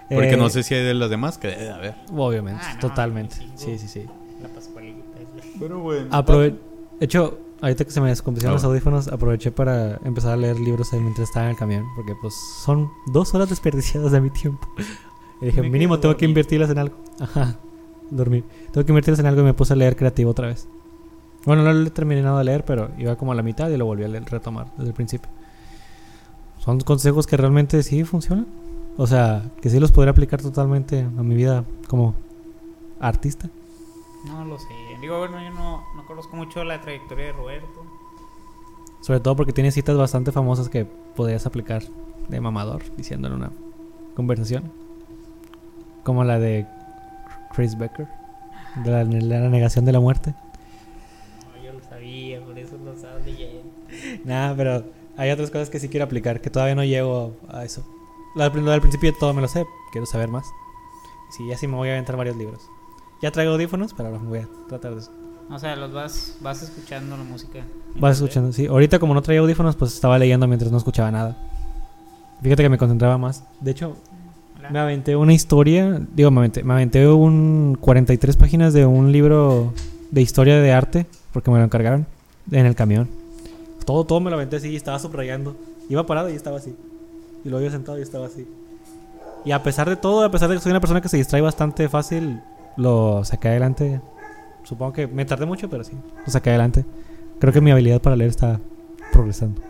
Porque 0.09 0.31
Eh, 0.33 0.37
no 0.37 0.49
sé 0.51 0.63
si 0.63 0.75
hay 0.75 0.83
de 0.85 0.95
las 0.95 1.11
demás 1.11 1.39
que 1.39 1.49
debe 1.49 1.63
de 1.65 1.71
haber. 1.71 1.95
Obviamente, 2.13 2.61
Ah, 2.65 2.75
no, 2.75 2.81
totalmente. 2.81 3.37
Sí, 3.57 3.79
sí, 3.79 3.87
sí. 3.89 4.03
La 4.43 4.49
pascualita. 4.49 4.99
es- 5.21 5.45
Pero 5.61 5.81
bueno. 5.81 6.09
Aprove 6.11 6.55
de 6.99 7.05
hecho, 7.07 7.39
ahorita 7.61 7.85
que 7.85 7.91
se 7.91 8.01
me 8.01 8.09
descompusieron 8.09 8.53
Ah, 8.53 8.57
los 8.57 8.65
audífonos, 8.65 9.09
aproveché 9.09 9.51
para 9.53 9.99
empezar 10.05 10.33
a 10.33 10.37
leer 10.37 10.59
libros 10.61 10.93
ahí 10.93 11.01
mientras 11.01 11.29
estaba 11.29 11.47
en 11.47 11.53
el 11.53 11.57
camión, 11.57 11.85
porque 11.97 12.15
pues 12.21 12.35
son 12.65 12.89
dos 13.13 13.35
horas 13.35 13.49
desperdiciadas 13.51 14.13
de 14.13 14.21
mi 14.21 14.31
tiempo. 14.31 14.67
Y 15.45 15.49
dije, 15.49 15.63
mínimo 15.63 16.01
tengo 16.01 16.17
que 16.17 16.25
invertirlas 16.25 16.71
en 16.71 16.79
algo. 16.79 16.97
Ajá, 17.21 17.57
dormir. 18.11 18.45
Tengo 18.73 18.87
que 18.87 18.93
invertirlas 18.93 19.21
en 19.21 19.27
algo 19.27 19.43
y 19.43 19.45
me 19.45 19.53
puse 19.53 19.75
a 19.75 19.77
leer 19.77 19.95
creativo 19.95 20.31
otra 20.31 20.47
vez. 20.47 20.67
Bueno, 21.45 21.63
no 21.63 21.71
lo 21.71 21.87
he 21.87 21.91
terminado 21.91 22.39
de 22.39 22.45
leer, 22.45 22.65
pero 22.65 22.89
iba 22.97 23.17
como 23.17 23.33
a 23.33 23.35
la 23.35 23.43
mitad 23.43 23.69
y 23.69 23.77
lo 23.77 23.85
volví 23.85 24.05
a 24.05 24.09
leer, 24.09 24.25
retomar 24.25 24.69
desde 24.79 24.89
el 24.89 24.95
principio. 24.95 25.31
Son 26.61 26.81
consejos 26.81 27.27
que 27.27 27.37
realmente 27.37 27.83
sí 27.83 28.05
funcionan. 28.05 28.47
O 28.97 29.07
sea, 29.07 29.43
que 29.61 29.69
sí 29.69 29.79
los 29.79 29.93
podría 29.93 30.13
aplicar 30.13 30.41
totalmente 30.41 31.01
a 31.03 31.23
mi 31.23 31.35
vida 31.35 31.67
como 31.89 32.15
artista. 32.99 33.51
No 34.25 34.47
lo 34.47 34.59
sé. 34.59 34.69
Digo, 35.03 35.19
bueno, 35.19 35.43
yo 35.43 35.51
no, 35.51 35.85
no 35.95 36.07
conozco 36.07 36.37
mucho 36.37 36.65
la 36.65 36.81
trayectoria 36.81 37.27
de 37.27 37.33
Roberto. 37.33 37.85
Sobre 39.03 39.21
todo 39.21 39.37
porque 39.37 39.53
tiene 39.53 39.73
citas 39.73 39.99
bastante 39.99 40.33
famosas 40.33 40.71
que 40.71 40.87
podrías 40.87 41.45
aplicar 41.45 41.83
de 42.31 42.41
mamador 42.41 42.83
diciendo 42.97 43.29
en 43.29 43.35
una 43.35 43.51
conversación. 44.17 44.84
Como 46.05 46.23
la 46.23 46.39
de 46.39 46.67
Chris 47.55 47.77
Becker. 47.77 48.07
De 48.85 48.91
la, 48.91 49.05
la 49.05 49.49
negación 49.49 49.85
de 49.85 49.93
la 49.93 50.01
muerte. 50.01 50.35
No, 51.57 51.65
yo 51.65 51.73
lo 51.73 51.81
sabía, 51.83 52.41
por 52.41 52.59
eso 52.59 52.77
estaba 52.95 53.19
leyendo. 53.21 53.63
Nada, 54.25 54.55
pero 54.57 54.85
hay 55.17 55.31
otras 55.31 55.51
cosas 55.51 55.71
que 55.71 55.79
sí 55.79 55.89
quiero 55.89 56.05
aplicar, 56.05 56.41
que 56.41 56.51
todavía 56.51 56.75
no 56.75 56.85
llego 56.85 57.37
a 57.49 57.65
eso. 57.65 57.85
Lo 58.35 58.49
del, 58.49 58.65
lo 58.65 58.71
del 58.73 58.81
principio 58.81 59.15
todo 59.19 59.33
me 59.33 59.41
lo 59.41 59.49
sé, 59.49 59.65
quiero 59.93 60.07
saber 60.07 60.29
más. 60.29 60.45
Sí, 61.37 61.47
ya 61.49 61.57
sí 61.57 61.67
me 61.67 61.77
voy 61.77 61.89
a 61.89 61.93
aventar 61.93 62.17
varios 62.17 62.37
libros. 62.37 62.61
Ya 63.23 63.31
traigo 63.31 63.53
audífonos, 63.53 63.95
pero 63.95 64.09
ahora 64.09 64.21
voy 64.23 64.41
a 64.41 64.49
tratar 64.69 64.95
de 64.95 65.01
eso. 65.01 65.13
O 65.51 65.59
sea, 65.59 65.77
los 65.77 65.93
vas, 65.93 66.37
vas 66.41 66.63
escuchando 66.63 67.17
la 67.17 67.25
música. 67.25 67.61
Vas 67.97 68.17
escuchando, 68.17 68.53
sí. 68.53 68.67
Ahorita 68.67 68.99
como 68.99 69.15
no 69.15 69.23
traía 69.23 69.41
audífonos, 69.41 69.77
pues 69.77 69.95
estaba 69.95 70.19
leyendo 70.19 70.49
mientras 70.49 70.73
no 70.73 70.79
escuchaba 70.79 71.11
nada. 71.11 71.37
Fíjate 72.43 72.63
que 72.63 72.69
me 72.69 72.79
concentraba 72.79 73.19
más. 73.19 73.45
De 73.61 73.71
hecho. 73.71 73.97
Me 74.71 74.79
aventé 74.79 75.17
una 75.17 75.33
historia, 75.33 76.01
digo, 76.15 76.31
me 76.31 76.41
aventé, 76.41 76.63
me 76.63 76.75
aventé 76.75 77.07
un 77.09 77.77
43 77.81 78.37
páginas 78.37 78.73
de 78.73 78.87
un 78.87 79.13
libro 79.13 79.73
de 80.11 80.23
historia 80.23 80.61
de 80.61 80.73
arte, 80.73 81.07
porque 81.33 81.51
me 81.51 81.59
lo 81.59 81.65
encargaron 81.65 82.07
en 82.51 82.67
el 82.67 82.75
camión. 82.75 83.09
todo, 83.85 84.05
todo 84.05 84.21
me 84.21 84.31
lo 84.31 84.37
aventé 84.37 84.57
así 84.57 84.75
estaba 84.75 84.99
subrayando. 84.99 85.57
Iba 85.89 86.07
parado 86.07 86.31
y 86.31 86.35
estaba 86.35 86.59
así. 86.59 86.75
Y 87.45 87.49
luego 87.49 87.63
iba 87.63 87.73
sentado 87.73 87.99
y 87.99 88.03
estaba 88.03 88.27
así. 88.27 88.47
Y 89.45 89.53
a 89.53 89.63
pesar 89.63 89.89
de 89.89 89.97
todo, 89.97 90.25
a 90.25 90.31
pesar 90.31 90.49
de 90.49 90.55
que 90.55 90.63
soy 90.63 90.71
una 90.71 90.81
persona 90.81 91.03
que 91.03 91.09
se 91.09 91.19
distrae 91.19 91.43
bastante 91.43 91.89
fácil, 91.89 92.41
lo 92.77 93.25
saqué 93.25 93.49
adelante. 93.49 94.01
Supongo 94.63 94.95
que 94.95 95.07
me 95.07 95.27
tardé 95.27 95.45
mucho, 95.45 95.69
pero 95.69 95.85
sí, 95.85 95.93
lo 96.25 96.33
saqué 96.33 96.51
adelante. 96.51 96.87
Creo 97.39 97.53
que 97.53 97.61
mi 97.61 97.71
habilidad 97.71 98.01
para 98.01 98.17
leer 98.17 98.31
está 98.31 98.61
progresando. 99.13 99.61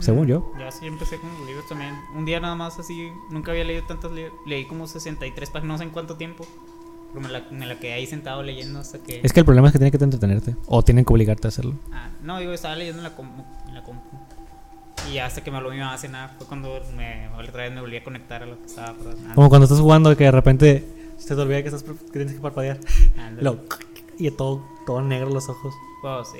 Según 0.00 0.26
yo. 0.26 0.52
Ya 0.58 0.70
sí 0.70 0.86
empecé 0.86 1.18
con 1.18 1.30
los 1.38 1.46
libros 1.46 1.66
también. 1.68 1.94
Un 2.16 2.24
día 2.24 2.40
nada 2.40 2.54
más 2.54 2.78
así, 2.78 3.10
nunca 3.30 3.52
había 3.52 3.64
leído 3.64 3.84
tantos 3.84 4.12
libros. 4.12 4.34
Leí 4.46 4.66
como 4.66 4.86
63 4.86 5.50
páginas, 5.50 5.68
no 5.74 5.78
sé 5.78 5.84
en 5.84 5.90
cuánto 5.90 6.16
tiempo. 6.16 6.46
Pero 7.12 7.20
me 7.26 7.32
la, 7.32 7.44
me 7.52 7.64
la 7.66 7.78
quedé 7.78 7.92
ahí 7.92 8.06
sentado 8.06 8.42
leyendo 8.42 8.80
hasta 8.80 8.98
que... 8.98 9.20
Es 9.22 9.32
que 9.32 9.40
el 9.40 9.46
problema 9.46 9.68
es 9.68 9.72
que 9.72 9.78
tiene 9.78 9.92
que 9.96 10.02
entretenerte. 10.02 10.56
O 10.66 10.82
tienen 10.82 11.04
que 11.04 11.12
obligarte 11.12 11.46
a 11.46 11.50
hacerlo. 11.50 11.74
Ah, 11.92 12.08
no, 12.22 12.38
digo, 12.40 12.52
estaba 12.52 12.74
leyendo 12.74 12.98
en 12.98 13.04
la, 13.04 13.14
compu, 13.14 13.44
en 13.68 13.74
la 13.74 13.84
compu. 13.84 14.02
Y 15.12 15.18
hasta 15.18 15.44
que 15.44 15.50
me 15.50 15.58
habló 15.58 15.70
mi 15.70 15.78
mamá 15.78 15.94
a 15.94 15.98
cenar 15.98 16.34
fue 16.38 16.46
cuando 16.46 16.80
me, 16.96 17.28
otra 17.28 17.62
vez 17.64 17.72
me 17.72 17.80
volví 17.80 17.96
a 17.96 18.02
conectar 18.02 18.42
a 18.42 18.46
lo 18.46 18.58
que 18.58 18.66
estaba. 18.66 18.94
Como 19.34 19.48
cuando 19.48 19.64
estás 19.66 19.78
jugando 19.78 20.16
que 20.16 20.24
de 20.24 20.30
repente 20.32 21.12
se 21.18 21.36
te 21.36 21.40
olvida 21.40 21.62
que, 21.62 21.68
estás, 21.68 21.82
que 21.84 21.94
tienes 22.10 22.34
que 22.34 22.40
parpadear. 22.40 22.80
Lo- 23.40 23.58
y 24.18 24.30
todo, 24.30 24.64
todo 24.86 25.00
negro 25.02 25.28
los 25.30 25.48
ojos. 25.48 25.74
Pues 26.02 26.28
sí, 26.28 26.38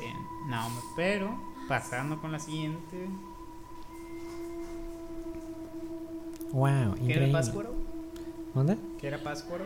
no, 0.48 0.66
hombre, 0.66 0.82
pero 0.96 1.38
pasando 1.68 2.20
con 2.20 2.32
la 2.32 2.38
siguiente. 2.40 3.08
Wow, 6.54 6.94
¿Qué 7.04 7.14
era. 7.14 7.32
Páscuaro? 7.32 7.74
¿Dónde? 8.54 8.78
¿Qué 9.00 9.08
era 9.08 9.18
Páscuaro? 9.18 9.64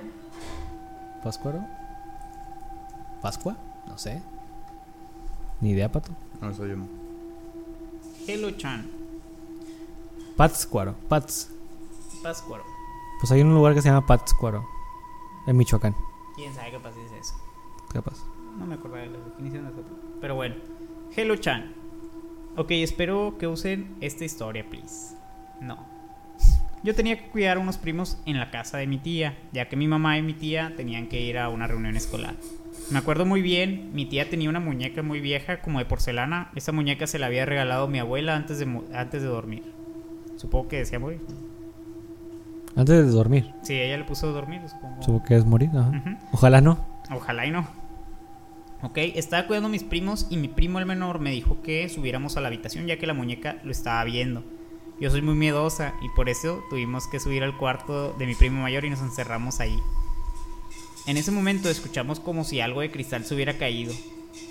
¿Páscuaro? 1.23 1.61
¿Pascua? 3.21 3.59
No 3.87 3.99
sé. 3.99 4.23
Ni 5.61 5.73
idea, 5.73 5.93
pato. 5.93 6.13
No, 6.41 6.49
eso 6.49 6.67
yo 6.67 6.77
no. 6.77 6.89
Hello 8.27 8.51
Chan. 8.53 8.87
Pátzcuaro. 10.35 10.95
Pats. 11.11 11.51
Páscuaro. 12.23 12.65
Pues 13.21 13.33
hay 13.33 13.43
un 13.43 13.53
lugar 13.53 13.75
que 13.75 13.83
se 13.83 13.89
llama 13.91 14.07
Pátzcuaro. 14.07 14.67
En 15.47 15.59
Michoacán. 15.59 15.95
¿Quién 16.37 16.55
sabe 16.55 16.71
qué 16.71 16.79
pasa 16.81 16.97
es 17.05 17.13
eso? 17.13 17.35
Capaz. 17.93 18.17
No 18.59 18.65
me 18.65 18.77
acuerdo 18.77 18.97
de 18.97 19.09
la 19.09 19.19
definición 19.19 19.65
de 19.65 19.73
eso. 19.73 19.83
Pero 20.23 20.37
bueno. 20.37 20.55
Hello 21.15 21.37
Chan. 21.37 21.75
Ok, 22.57 22.71
espero 22.71 23.37
que 23.39 23.47
usen 23.47 23.95
esta 24.01 24.25
historia, 24.25 24.67
please. 24.67 25.15
No. 25.61 25.98
Yo 26.83 26.95
tenía 26.95 27.19
que 27.19 27.29
cuidar 27.29 27.57
a 27.57 27.61
unos 27.61 27.79
primos 27.79 28.19
en 28.27 28.39
la 28.39 28.51
casa 28.51 28.79
de 28.79 28.87
mi 28.87 28.99
tía, 28.99 29.37
ya 29.53 29.69
que 29.69 29.77
mi 29.77 29.89
mamá 29.89 30.19
y 30.19 30.23
mi 30.23 30.35
tía 30.35 30.73
tenían 30.77 31.09
que 31.09 31.21
ir 31.21 31.39
a 31.39 31.49
una 31.49 31.67
reunión 31.67 31.97
escolar. 31.97 32.35
Me 32.91 32.99
acuerdo 32.99 33.27
muy 33.27 33.43
bien, 33.43 33.91
mi 33.93 34.07
tía 34.07 34.31
tenía 34.31 34.49
una 34.49 34.61
muñeca 34.61 35.03
muy 35.03 35.21
vieja, 35.21 35.61
como 35.61 35.79
de 35.79 35.85
porcelana. 35.85 36.51
Esa 36.55 36.73
muñeca 36.73 37.07
se 37.07 37.19
la 37.19 37.27
había 37.27 37.45
regalado 37.45 37.89
mi 37.89 37.99
abuela 37.99 38.35
antes 38.35 38.59
de, 38.59 38.81
antes 38.95 39.23
de 39.23 39.29
dormir. 39.29 39.63
Supongo 40.37 40.69
que 40.69 40.79
decía 40.79 40.99
morir. 40.99 41.21
Antes 42.77 43.07
de 43.07 43.11
dormir. 43.11 43.53
Sí, 43.63 43.75
ella 43.75 43.99
le 43.99 44.05
puso 44.05 44.29
a 44.29 44.33
dormir, 44.33 44.63
supongo. 44.69 45.03
Supongo 45.03 45.25
que 45.25 45.37
es 45.37 45.45
morir. 45.45 45.71
Ajá. 45.71 45.91
Ujú. 45.91 46.17
Ojalá 46.33 46.61
no. 46.61 46.87
Ojalá 47.11 47.45
y 47.45 47.51
no. 47.51 47.67
Ok, 48.81 48.99
estaba 48.99 49.47
cuidando 49.47 49.67
a 49.67 49.73
mis 49.73 49.83
primos 49.83 50.29
y 50.31 50.37
mi 50.37 50.47
primo 50.47 50.79
el 50.79 50.87
menor 50.87 51.19
me 51.19 51.31
dijo 51.31 51.61
que 51.63 51.89
subiéramos 51.89 52.37
a 52.37 52.41
la 52.41 52.47
habitación 52.47 52.87
ya 52.87 52.97
que 52.97 53.09
la 53.09 53.15
muñeca 53.15 53.57
lo 53.65 53.73
estaba 53.73 54.05
viendo. 54.05 54.45
Yo 55.01 55.11
soy 55.11 55.23
muy 55.23 55.35
miedosa 55.35 55.95
y 56.01 56.09
por 56.09 56.29
eso 56.29 56.65
tuvimos 56.71 57.07
que 57.07 57.21
subir 57.21 57.45
al 57.45 57.57
cuarto 57.57 58.13
de 58.15 58.27
mi 58.27 58.35
primo 58.35 58.63
mayor 58.63 58.85
y 58.85 58.91
nos 58.91 59.01
encerramos 59.01 59.61
ahí. 59.61 59.81
En 61.07 61.17
ese 61.17 61.31
momento 61.31 61.71
escuchamos 61.71 62.19
como 62.19 62.45
si 62.45 62.61
algo 62.61 62.81
de 62.81 62.91
cristal 62.91 63.25
se 63.25 63.35
hubiera 63.35 63.59
caído. 63.59 63.95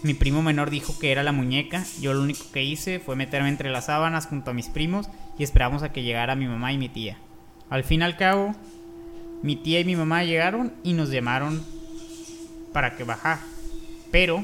Mi 0.03 0.13
primo 0.13 0.41
menor 0.41 0.69
dijo 0.69 0.97
que 0.99 1.11
era 1.11 1.21
la 1.21 1.31
muñeca, 1.33 1.85
yo 1.99 2.13
lo 2.13 2.21
único 2.21 2.45
que 2.53 2.63
hice 2.63 2.99
fue 2.99 3.15
meterme 3.15 3.49
entre 3.49 3.69
las 3.69 3.87
sábanas 3.87 4.27
junto 4.27 4.51
a 4.51 4.53
mis 4.53 4.67
primos 4.67 5.09
y 5.37 5.43
esperamos 5.43 5.83
a 5.83 5.91
que 5.91 6.03
llegara 6.03 6.35
mi 6.35 6.47
mamá 6.47 6.71
y 6.71 6.77
mi 6.77 6.87
tía. 6.87 7.17
Al 7.69 7.83
fin 7.83 8.01
y 8.01 8.05
al 8.05 8.15
cabo, 8.15 8.55
mi 9.43 9.55
tía 9.57 9.81
y 9.81 9.85
mi 9.85 9.95
mamá 9.95 10.23
llegaron 10.23 10.73
y 10.83 10.93
nos 10.93 11.09
llamaron 11.09 11.63
para 12.73 12.95
que 12.95 13.03
bajara. 13.03 13.41
Pero 14.11 14.43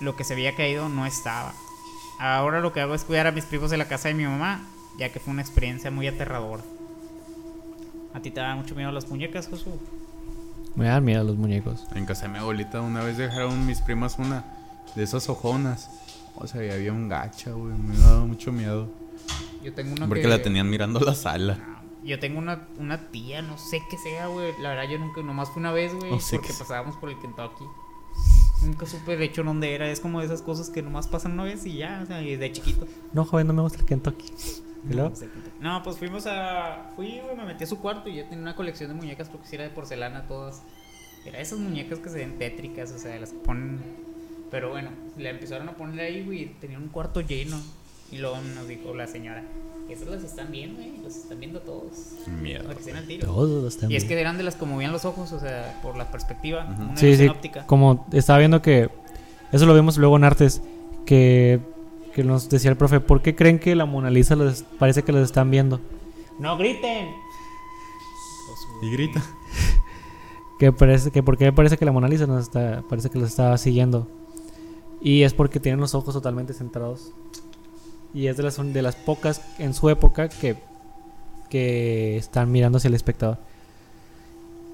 lo 0.00 0.16
que 0.16 0.24
se 0.24 0.34
había 0.34 0.54
caído 0.54 0.88
no 0.88 1.06
estaba. 1.06 1.54
Ahora 2.20 2.60
lo 2.60 2.72
que 2.72 2.80
hago 2.80 2.94
es 2.94 3.04
cuidar 3.04 3.26
a 3.26 3.32
mis 3.32 3.44
primos 3.44 3.70
de 3.70 3.76
la 3.76 3.88
casa 3.88 4.08
de 4.08 4.14
mi 4.14 4.24
mamá, 4.24 4.66
ya 4.98 5.10
que 5.10 5.20
fue 5.20 5.32
una 5.32 5.42
experiencia 5.42 5.90
muy 5.90 6.06
aterradora. 6.06 6.62
¿A 8.12 8.20
ti 8.20 8.30
te 8.30 8.40
da 8.40 8.54
mucho 8.54 8.74
miedo 8.74 8.92
las 8.92 9.08
muñecas, 9.08 9.48
Josu? 9.48 9.78
Me 10.76 10.86
dan 10.86 11.04
miedo 11.04 11.24
los 11.24 11.36
muñecos. 11.36 11.86
En 11.94 12.06
casa 12.06 12.22
de 12.26 12.32
mi 12.32 12.38
abuelita 12.38 12.80
una 12.80 13.02
vez 13.02 13.16
dejaron 13.16 13.66
mis 13.66 13.80
primas 13.80 14.18
una 14.18 14.44
de 14.94 15.02
esas 15.02 15.28
ojonas. 15.28 15.90
O 16.36 16.46
sea, 16.46 16.64
y 16.64 16.70
había 16.70 16.92
un 16.92 17.08
gacha, 17.08 17.52
güey. 17.52 17.74
Me 17.74 17.96
daba 17.96 18.24
mucho 18.24 18.50
miedo. 18.52 18.88
Yo 19.62 19.72
tengo 19.72 19.92
una 19.94 20.06
Porque 20.06 20.22
que- 20.22 20.28
la 20.28 20.42
tenían 20.42 20.68
mirando 20.68 21.00
la 21.00 21.14
sala. 21.14 21.58
Yo 22.04 22.18
tengo 22.18 22.38
una, 22.38 22.66
una 22.78 23.08
tía, 23.10 23.40
no 23.40 23.56
sé 23.56 23.82
qué 23.88 23.96
sea, 23.96 24.26
güey. 24.26 24.52
La 24.60 24.70
verdad, 24.70 24.84
yo 24.90 24.98
nunca, 24.98 25.22
nomás 25.22 25.48
fue 25.48 25.60
una 25.60 25.72
vez, 25.72 25.94
güey, 25.94 26.10
No 26.10 26.20
sé 26.20 26.36
porque 26.36 26.52
pasábamos 26.52 26.96
por 26.96 27.08
el 27.08 27.18
Kentucky. 27.18 27.64
Nunca 28.62 28.84
supe, 28.86 29.16
de 29.16 29.24
hecho, 29.24 29.42
dónde 29.42 29.74
era. 29.74 29.88
Es 29.90 30.00
como 30.00 30.20
de 30.20 30.26
esas 30.26 30.42
cosas 30.42 30.68
que 30.70 30.82
nomás 30.82 31.06
pasan 31.08 31.32
una 31.32 31.44
vez 31.44 31.64
y 31.66 31.76
ya, 31.78 32.00
o 32.02 32.06
sea, 32.06 32.20
y 32.20 32.36
de 32.36 32.52
chiquito. 32.52 32.86
No, 33.12 33.24
joven, 33.24 33.46
no 33.46 33.52
me 33.54 33.62
gusta 33.62 33.78
el 33.78 33.84
Kentucky. 33.86 34.26
No, 34.84 35.12
No, 35.60 35.82
pues 35.82 35.96
fuimos 35.98 36.26
a. 36.26 36.90
Fui, 36.96 37.20
güey, 37.24 37.36
me 37.36 37.44
metí 37.44 37.64
a 37.64 37.66
su 37.66 37.78
cuarto 37.78 38.08
y 38.08 38.16
ya 38.16 38.24
tenía 38.24 38.42
una 38.42 38.54
colección 38.56 38.88
de 38.90 38.94
muñecas, 38.94 39.28
creo 39.28 39.40
que 39.40 39.48
sí 39.48 39.54
era 39.56 39.64
de 39.64 39.70
porcelana 39.70 40.26
todas. 40.26 40.62
Era 41.24 41.38
esas 41.40 41.58
muñecas 41.58 41.98
que 42.00 42.10
se 42.10 42.18
ven 42.18 42.38
tétricas, 42.38 42.92
o 42.92 42.98
sea, 42.98 43.18
las 43.18 43.30
ponen. 43.32 43.80
Pero 44.50 44.70
bueno, 44.70 44.90
la 45.18 45.30
empezaron 45.30 45.68
a 45.68 45.72
poner 45.72 46.00
ahí, 46.00 46.24
güey, 46.24 46.42
y 46.42 46.46
tenía 46.60 46.78
un 46.78 46.88
cuarto 46.88 47.20
lleno. 47.22 47.56
Y 48.12 48.18
luego 48.18 48.36
nos 48.54 48.68
dijo 48.68 48.94
la 48.94 49.06
señora: 49.06 49.42
Esas 49.88 50.06
las 50.08 50.22
están 50.22 50.52
viendo, 50.52 50.76
güey, 50.82 50.98
las 51.02 51.16
están 51.16 51.40
viendo 51.40 51.60
todos. 51.60 52.12
Miedo. 52.42 52.62
Para 52.64 52.74
que 52.74 52.80
estén 52.80 52.96
al 52.96 53.06
tiro. 53.06 53.26
Todos 53.26 53.62
los 53.80 53.90
Y 53.90 53.96
es 53.96 54.04
que 54.04 54.20
eran 54.20 54.36
de 54.36 54.42
las 54.44 54.54
que 54.56 54.66
movían 54.66 54.92
los 54.92 55.04
ojos, 55.06 55.32
o 55.32 55.40
sea, 55.40 55.80
por 55.82 55.96
la 55.96 56.10
perspectiva, 56.10 56.68
Ujú. 56.74 56.82
una 56.82 56.96
Sí, 56.96 57.16
sí. 57.16 57.26
óptica. 57.26 57.66
Como 57.66 58.06
estaba 58.12 58.38
viendo 58.38 58.60
que. 58.60 58.90
Eso 59.50 59.64
lo 59.66 59.72
vemos 59.74 59.96
luego 59.96 60.16
en 60.16 60.24
artes. 60.24 60.60
Que, 61.06 61.60
que 62.14 62.24
nos 62.24 62.48
decía 62.48 62.70
el 62.70 62.76
profe. 62.76 63.00
¿Por 63.00 63.20
qué 63.22 63.34
creen 63.34 63.58
que 63.58 63.74
la 63.74 63.84
Mona 63.86 64.08
Lisa 64.10 64.36
los, 64.36 64.62
parece 64.78 65.02
que 65.02 65.12
los 65.12 65.22
están 65.24 65.50
viendo? 65.50 65.80
¡No 66.38 66.56
griten! 66.56 67.08
Y 68.82 68.90
grita. 68.90 69.22
Que 70.58 70.72
parece 70.72 71.10
que 71.10 71.22
porque 71.22 71.52
parece 71.52 71.76
que 71.76 71.84
la 71.84 71.92
Mona 71.92 72.06
Lisa 72.08 72.26
nos 72.26 72.42
está 72.44 72.82
parece 72.88 73.10
que 73.10 73.18
los 73.18 73.28
está 73.30 73.56
siguiendo. 73.58 74.08
Y 75.00 75.22
es 75.22 75.34
porque 75.34 75.58
tienen 75.60 75.80
los 75.80 75.94
ojos 75.94 76.14
totalmente 76.14 76.52
centrados. 76.54 77.12
Y 78.14 78.28
es 78.28 78.36
de 78.36 78.42
las 78.44 78.56
de 78.72 78.82
las 78.82 78.94
pocas 78.96 79.40
en 79.58 79.74
su 79.74 79.88
época 79.90 80.28
que 80.28 80.56
que 81.50 82.16
están 82.16 82.50
mirando 82.52 82.78
hacia 82.78 82.88
el 82.88 82.94
espectador. 82.94 83.38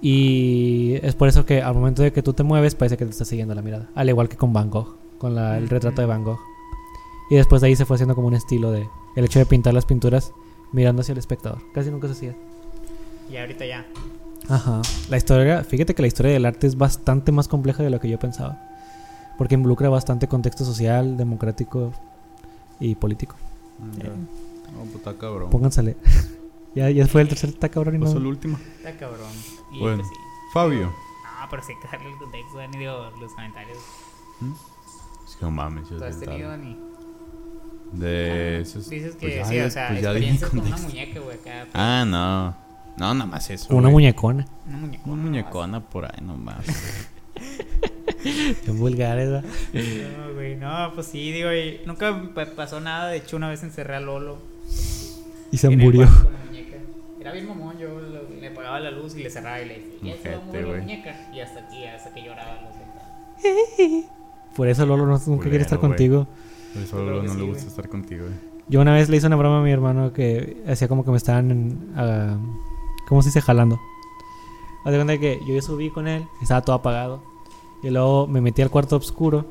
Y 0.03 0.95
es 1.03 1.15
por 1.15 1.29
eso 1.29 1.45
que 1.45 1.63
al 1.63 1.75
momento 1.75 2.03
de 2.03 2.13
que 2.13 2.23
tú 2.23 2.33
te 2.33 2.43
mueves 2.43 2.75
parece 2.75 2.97
que 2.97 3.05
te 3.05 3.11
está 3.11 3.25
siguiendo 3.25 3.55
la 3.55 3.63
mirada, 3.63 3.89
al 3.95 4.09
igual 4.09 4.29
que 4.29 4.37
con 4.37 4.53
Van 4.53 4.71
Gogh, 4.71 4.97
con 5.19 5.35
la- 5.35 5.59
el 5.59 5.69
retrato 5.69 6.01
de 6.01 6.07
Van 6.07 6.25
Gogh. 6.25 6.39
Y 7.31 7.37
después 7.37 7.63
de 7.63 7.69
ahí 7.69 7.77
se 7.77 7.87
fue 7.87 7.95
haciendo 7.95 8.15
como 8.15 8.27
un 8.27 8.35
estilo 8.35 8.73
de 8.73 8.89
el 9.17 9.25
hecho 9.25 9.39
de 9.39 9.47
pintar 9.47 9.73
las 9.73 9.87
pinturas 9.87 10.33
mirando 10.73 11.03
hacia 11.03 11.13
el 11.13 11.19
espectador. 11.19 11.63
Casi 11.73 11.91
nunca 11.91 12.09
se 12.09 12.13
hacía. 12.13 12.37
Y 13.31 13.37
ahorita 13.37 13.65
ya. 13.65 13.87
Ajá. 14.49 14.83
La 15.09 15.17
historia, 15.17 15.63
fíjate 15.63 15.95
que 15.95 16.03
la 16.03 16.09
historia 16.09 16.33
del 16.33 16.45
arte 16.45 16.67
es 16.67 16.77
bastante 16.77 17.31
más 17.31 17.47
compleja 17.47 17.83
de 17.83 17.91
lo 17.91 18.01
que 18.01 18.09
yo 18.09 18.19
pensaba. 18.19 18.61
Porque 19.39 19.55
involucra 19.55 19.89
bastante 19.89 20.27
contexto 20.29 20.65
social, 20.65 21.17
democrático 21.17 21.93
y 22.81 22.97
político. 22.97 23.37
Ya. 23.97 24.09
No, 24.09 24.81
pues 24.85 24.97
está 24.97 25.15
cabrón. 25.17 25.51
Pónganse 25.51 25.81
a 25.81 25.83
leer. 25.85 25.97
ya, 26.75 26.91
ya 26.91 27.07
fue 27.07 27.23
el 27.23 27.29
tercer 27.29 27.51
está 27.51 27.69
cabrón 27.69 27.95
y 27.95 27.99
no. 27.99 28.07
Pasó 28.07 28.19
el 28.19 28.27
último. 28.27 28.59
Está 28.79 28.97
cabrón. 28.97 29.31
Y 29.73 29.79
Bueno. 29.79 29.99
pues 29.99 30.09
sí. 30.09 30.15
Fabio. 30.53 30.87
No, 30.87 31.47
pero 31.49 31.63
sí 31.63 31.73
darle 31.93 32.11
el 32.11 32.19
contexto, 32.19 32.59
Dani, 32.59 32.79
digo, 32.79 33.11
los 33.21 33.33
comentarios. 33.33 33.79
Es 35.29 35.37
que 35.37 35.45
no 35.45 35.51
mames, 35.53 35.89
yo 35.89 35.99
¿Tú 35.99 36.05
has 36.05 36.19
tenido, 36.19 36.51
tarde. 36.51 36.77
De 37.93 38.61
esos. 38.61 38.89
Dices 38.89 39.15
que 39.17 39.27
pues 39.27 39.35
ya- 39.37 39.45
sí, 39.45 39.59
o 39.61 39.71
sea, 39.71 39.89
pues 39.89 40.01
experiencias 40.03 40.51
con 40.51 40.61
una 40.61 40.77
muñeca, 40.77 41.21
güey, 41.21 41.37
acá. 41.37 41.61
pues, 41.63 41.71
Ah, 41.75 42.05
no. 42.07 42.55
No, 42.97 43.15
nada 43.15 43.27
más 43.31 43.49
eso. 43.51 43.69
Una 43.75 43.83
güey. 43.89 43.93
muñecona. 43.93 44.47
Una 44.69 44.77
muñeca. 44.77 45.03
Una 45.07 45.23
muñecona 45.23 45.81
por 45.81 46.05
ahí 46.05 46.21
nomás. 46.23 46.65
Qué 48.65 48.71
vulgar, 48.73 49.17
¿verdad? 49.17 49.43
No, 49.73 50.35
güey, 50.35 50.57
no, 50.57 50.93
pues 50.95 51.07
sí, 51.07 51.33
digo, 51.33 51.53
y 51.53 51.81
nunca 51.87 52.13
me 52.13 52.29
pa- 52.29 52.47
pasó 52.55 52.81
nada. 52.81 53.09
De 53.09 53.17
hecho, 53.19 53.37
una 53.37 53.49
vez 53.49 53.63
encerré 53.63 53.97
a 53.97 54.01
Lolo. 54.01 54.39
Y 55.51 55.57
se 55.57 55.69
murió. 55.71 56.03
cuarto 56.07 56.25
con 56.25 56.33
la 56.35 56.45
muñeca. 56.45 56.77
Era 57.21 57.33
bien 57.33 57.49
mamón, 57.49 57.79
yo 57.79 57.89
lo- 58.01 58.29
le 58.41 58.47
apagaba 58.49 58.79
la 58.81 58.91
luz 58.91 59.17
y 59.17 59.23
le 59.23 59.31
cerraba 59.31 59.61
y 59.63 59.67
le 59.69 59.75
decía, 59.81 60.17
ya 60.17 60.23
se 60.23 60.31
la 60.63 60.67
muñeca. 60.79 61.31
Y 61.35 61.41
hasta 61.41 61.61
aquí, 61.61 61.85
hasta 61.87 62.13
que 62.13 62.23
lloraba, 62.23 62.61
lo 62.61 62.69
sentaba. 62.73 64.15
Por 64.57 64.69
eso 64.69 64.85
Lolo 64.85 65.07
no, 65.07 65.13
nunca 65.13 65.25
quiere 65.27 65.39
Culero, 65.39 65.63
estar 65.63 65.79
güey. 65.79 65.91
contigo. 65.91 66.27
Por 66.75 66.83
eso 66.83 66.97
Yo 66.99 67.07
creo 67.07 67.17
no 67.17 67.23
que 67.23 67.29
le 67.29 67.35
sí, 67.35 67.41
gusta 67.41 67.55
güey. 67.63 67.69
estar 67.69 67.89
contigo, 67.89 68.25
güey. 68.25 68.35
Yo 68.69 68.81
una 68.81 68.95
vez 68.95 69.09
le 69.09 69.17
hice 69.17 69.27
una 69.27 69.37
broma 69.37 69.61
a 69.61 69.63
mi 69.63 69.71
hermano 69.73 70.13
que 70.13 70.63
hacía 70.69 70.87
como 70.89 71.05
que 71.05 71.11
me 71.11 71.17
estaban. 71.17 71.93
ah, 71.97 72.37
¿Cómo 73.09 73.23
se 73.23 73.29
dice? 73.31 73.41
Jalando. 73.41 73.81
Haz 74.85 74.93
de 74.93 74.99
cuenta 74.99 75.19
que 75.19 75.41
yo 75.47 75.55
ya 75.55 75.63
subí 75.63 75.91
con 75.91 76.07
él, 76.09 76.25
estaba 76.41 76.63
todo 76.63 76.77
apagado. 76.77 77.23
Y 77.83 77.91
luego 77.91 78.27
me 78.27 78.41
metí 78.41 78.63
al 78.63 78.71
cuarto 78.71 78.97
oscuro. 78.97 79.47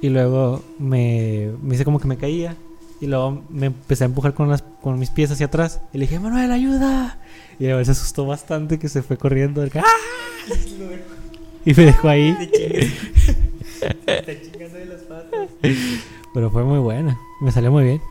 Y 0.00 0.08
luego 0.08 0.62
me, 0.78 1.52
me 1.62 1.74
hice 1.74 1.84
como 1.84 2.00
que 2.00 2.08
me 2.08 2.16
caía. 2.16 2.56
Y 3.00 3.06
luego 3.06 3.42
me 3.50 3.66
empecé 3.66 4.04
a 4.04 4.06
empujar 4.06 4.32
con, 4.34 4.48
las, 4.48 4.62
con 4.62 4.98
mis 4.98 5.10
pies 5.10 5.30
hacia 5.30 5.46
atrás. 5.46 5.80
Y 5.92 5.98
le 5.98 6.06
dije, 6.06 6.18
Manuel, 6.18 6.50
ayuda. 6.50 7.18
Y 7.58 7.68
a 7.68 7.84
se 7.84 7.90
asustó 7.90 8.24
bastante 8.26 8.78
que 8.78 8.88
se 8.88 9.02
fue 9.02 9.16
corriendo. 9.18 9.62
¡Ah! 9.76 9.82
Y 11.66 11.72
me 11.72 11.84
dejó 11.86 12.08
ahí. 12.10 12.36
Está 14.06 14.32
chingando 14.42 14.78
de 14.78 14.84
las. 14.86 15.00
Pero 16.32 16.50
fue 16.50 16.64
muy 16.64 16.78
buena. 16.78 17.18
Me 17.40 17.50
salió 17.52 17.70
muy 17.70 17.84
bien. 17.84 18.02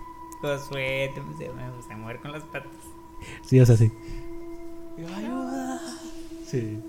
Josué, 0.42 1.12
te 1.14 1.20
empecé 1.20 1.50
me 1.54 1.64
empecé 1.66 1.94
a 1.94 1.98
mover 1.98 2.20
con 2.20 2.32
las 2.32 2.44
patas. 2.44 2.72
Sí, 3.44 3.60
o 3.60 3.66
sea, 3.66 3.78
sí. 3.78 3.92
¡Ayuda! 5.16 5.80
Sí. 6.46 6.80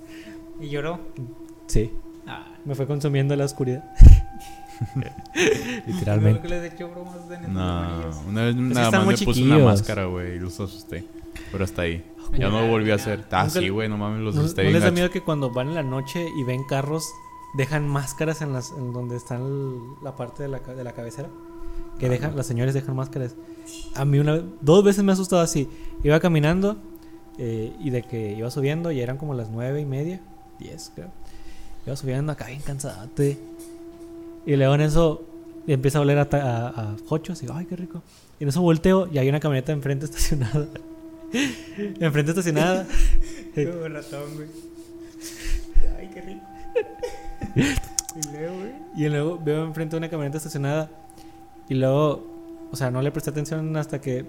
Y 0.60 0.68
lloró. 0.68 0.98
Sí. 1.66 1.90
Ah, 2.26 2.46
Me 2.64 2.74
fue 2.74 2.86
consumiendo 2.86 3.34
la 3.36 3.44
oscuridad. 3.44 3.84
Creo 4.94 5.82
Literalmente. 5.86 6.42
que 6.42 6.48
les 6.48 6.62
he 6.64 6.74
hecho 6.74 6.88
bromas 6.88 7.16
en 7.26 7.32
estos 7.32 7.48
No, 7.48 8.10
una 8.28 8.42
vez 8.44 8.54
Pues 8.56 8.66
nada 8.74 8.90
más 8.90 9.06
me 9.06 9.24
puse 9.24 9.42
una 9.42 9.58
máscara, 9.58 10.06
güey, 10.06 10.36
y 10.36 10.38
los 10.40 10.58
asusté. 10.58 11.04
Pero 11.52 11.64
hasta 11.64 11.82
ahí. 11.82 12.04
Ya 12.36 12.48
no 12.48 12.62
lo 12.62 12.68
volví 12.68 12.90
a 12.90 12.96
hacer. 12.96 13.24
Ah, 13.30 13.48
sí, 13.48 13.68
güey, 13.68 13.88
no 13.88 13.96
mames, 13.96 14.20
los 14.22 14.34
¿No, 14.34 14.40
asusté 14.42 14.62
no 14.62 14.68
bien 14.68 14.74
les 14.74 14.82
da 14.82 14.90
miedo 14.90 15.10
que 15.10 15.20
cuando 15.20 15.50
van 15.50 15.68
en 15.68 15.74
la 15.74 15.82
noche 15.82 16.26
y 16.36 16.42
ven 16.42 16.64
carros 16.64 17.06
dejan 17.56 17.88
máscaras 17.88 18.42
en 18.42 18.52
las 18.52 18.70
en 18.72 18.92
donde 18.92 19.16
están 19.16 19.42
el- 19.42 19.78
la 20.02 20.16
parte 20.16 20.42
de 20.42 20.48
la, 20.48 20.58
de 20.60 20.84
la 20.84 20.92
cabecera? 20.92 21.28
Que 21.98 22.08
dejan, 22.08 22.36
las 22.36 22.46
señores 22.46 22.74
dejan 22.74 22.96
máscaras. 22.96 23.34
A 23.94 24.04
mí 24.04 24.18
una 24.18 24.42
dos 24.60 24.82
veces 24.84 25.04
me 25.04 25.12
ha 25.12 25.14
asustado 25.14 25.42
así. 25.42 25.68
Iba 26.02 26.18
caminando 26.20 26.76
eh, 27.38 27.72
y 27.80 27.90
de 27.90 28.02
que 28.02 28.32
iba 28.32 28.50
subiendo 28.50 28.90
y 28.90 29.00
eran 29.00 29.16
como 29.16 29.34
las 29.34 29.48
nueve 29.50 29.80
y 29.80 29.84
media, 29.84 30.20
diez 30.58 30.90
creo. 30.94 31.10
Iba 31.86 31.96
subiendo 31.96 32.32
acá 32.32 32.46
bien 32.46 32.60
cansadate. 32.62 33.38
Y 34.46 34.56
luego 34.56 34.74
en 34.74 34.80
eso 34.82 35.22
empieza 35.66 35.98
a 35.98 36.02
oler 36.02 36.18
a, 36.18 36.28
a, 36.32 36.66
a 36.68 36.96
hochos 37.08 37.38
y 37.38 37.46
digo, 37.46 37.54
ay, 37.56 37.66
qué 37.66 37.76
rico. 37.76 38.02
Y 38.40 38.42
en 38.42 38.48
eso 38.48 38.60
volteo 38.60 39.08
y 39.12 39.18
hay 39.18 39.28
una 39.28 39.38
camioneta 39.40 39.72
enfrente 39.72 40.04
estacionada. 40.06 40.66
enfrente 42.00 42.32
estacionada. 42.32 42.86
Ratón, 43.56 44.34
güey. 44.34 44.48
Y 48.16 48.30
luego, 48.32 48.54
güey. 48.58 48.72
Y 48.96 49.08
luego 49.08 49.40
veo 49.42 49.64
enfrente 49.64 49.96
una 49.96 50.08
camioneta 50.08 50.36
estacionada. 50.38 50.88
Y 51.68 51.74
luego, 51.74 52.24
o 52.70 52.76
sea, 52.76 52.90
no 52.92 53.02
le 53.02 53.10
presté 53.10 53.30
atención 53.30 53.76
hasta 53.76 54.00
que 54.00 54.24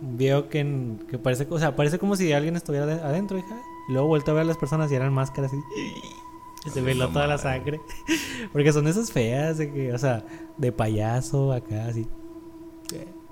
veo 0.00 0.48
que, 0.48 0.60
en- 0.60 0.98
que 1.10 1.18
parece, 1.18 1.46
o 1.50 1.58
sea, 1.58 1.76
parece 1.76 1.98
como 1.98 2.16
si 2.16 2.32
alguien 2.32 2.56
estuviera 2.56 2.86
de- 2.86 3.02
adentro, 3.02 3.36
hija. 3.36 3.60
Y 3.88 3.92
luego 3.92 4.08
vuelto 4.08 4.30
a 4.30 4.34
ver 4.34 4.42
a 4.44 4.46
las 4.46 4.56
personas 4.56 4.90
y 4.90 4.94
eran 4.94 5.12
máscaras 5.12 5.52
y, 5.52 5.56
y 6.66 6.70
se 6.70 6.80
veló 6.80 7.06
la 7.06 7.12
toda 7.12 7.26
la 7.26 7.36
sangre. 7.36 7.80
Porque 8.52 8.72
son 8.72 8.86
esas 8.88 9.12
feas 9.12 9.58
de 9.58 9.70
que, 9.72 9.92
o 9.92 9.98
sea, 9.98 10.24
de 10.56 10.72
payaso 10.72 11.52
acá, 11.52 11.86
así. 11.86 12.06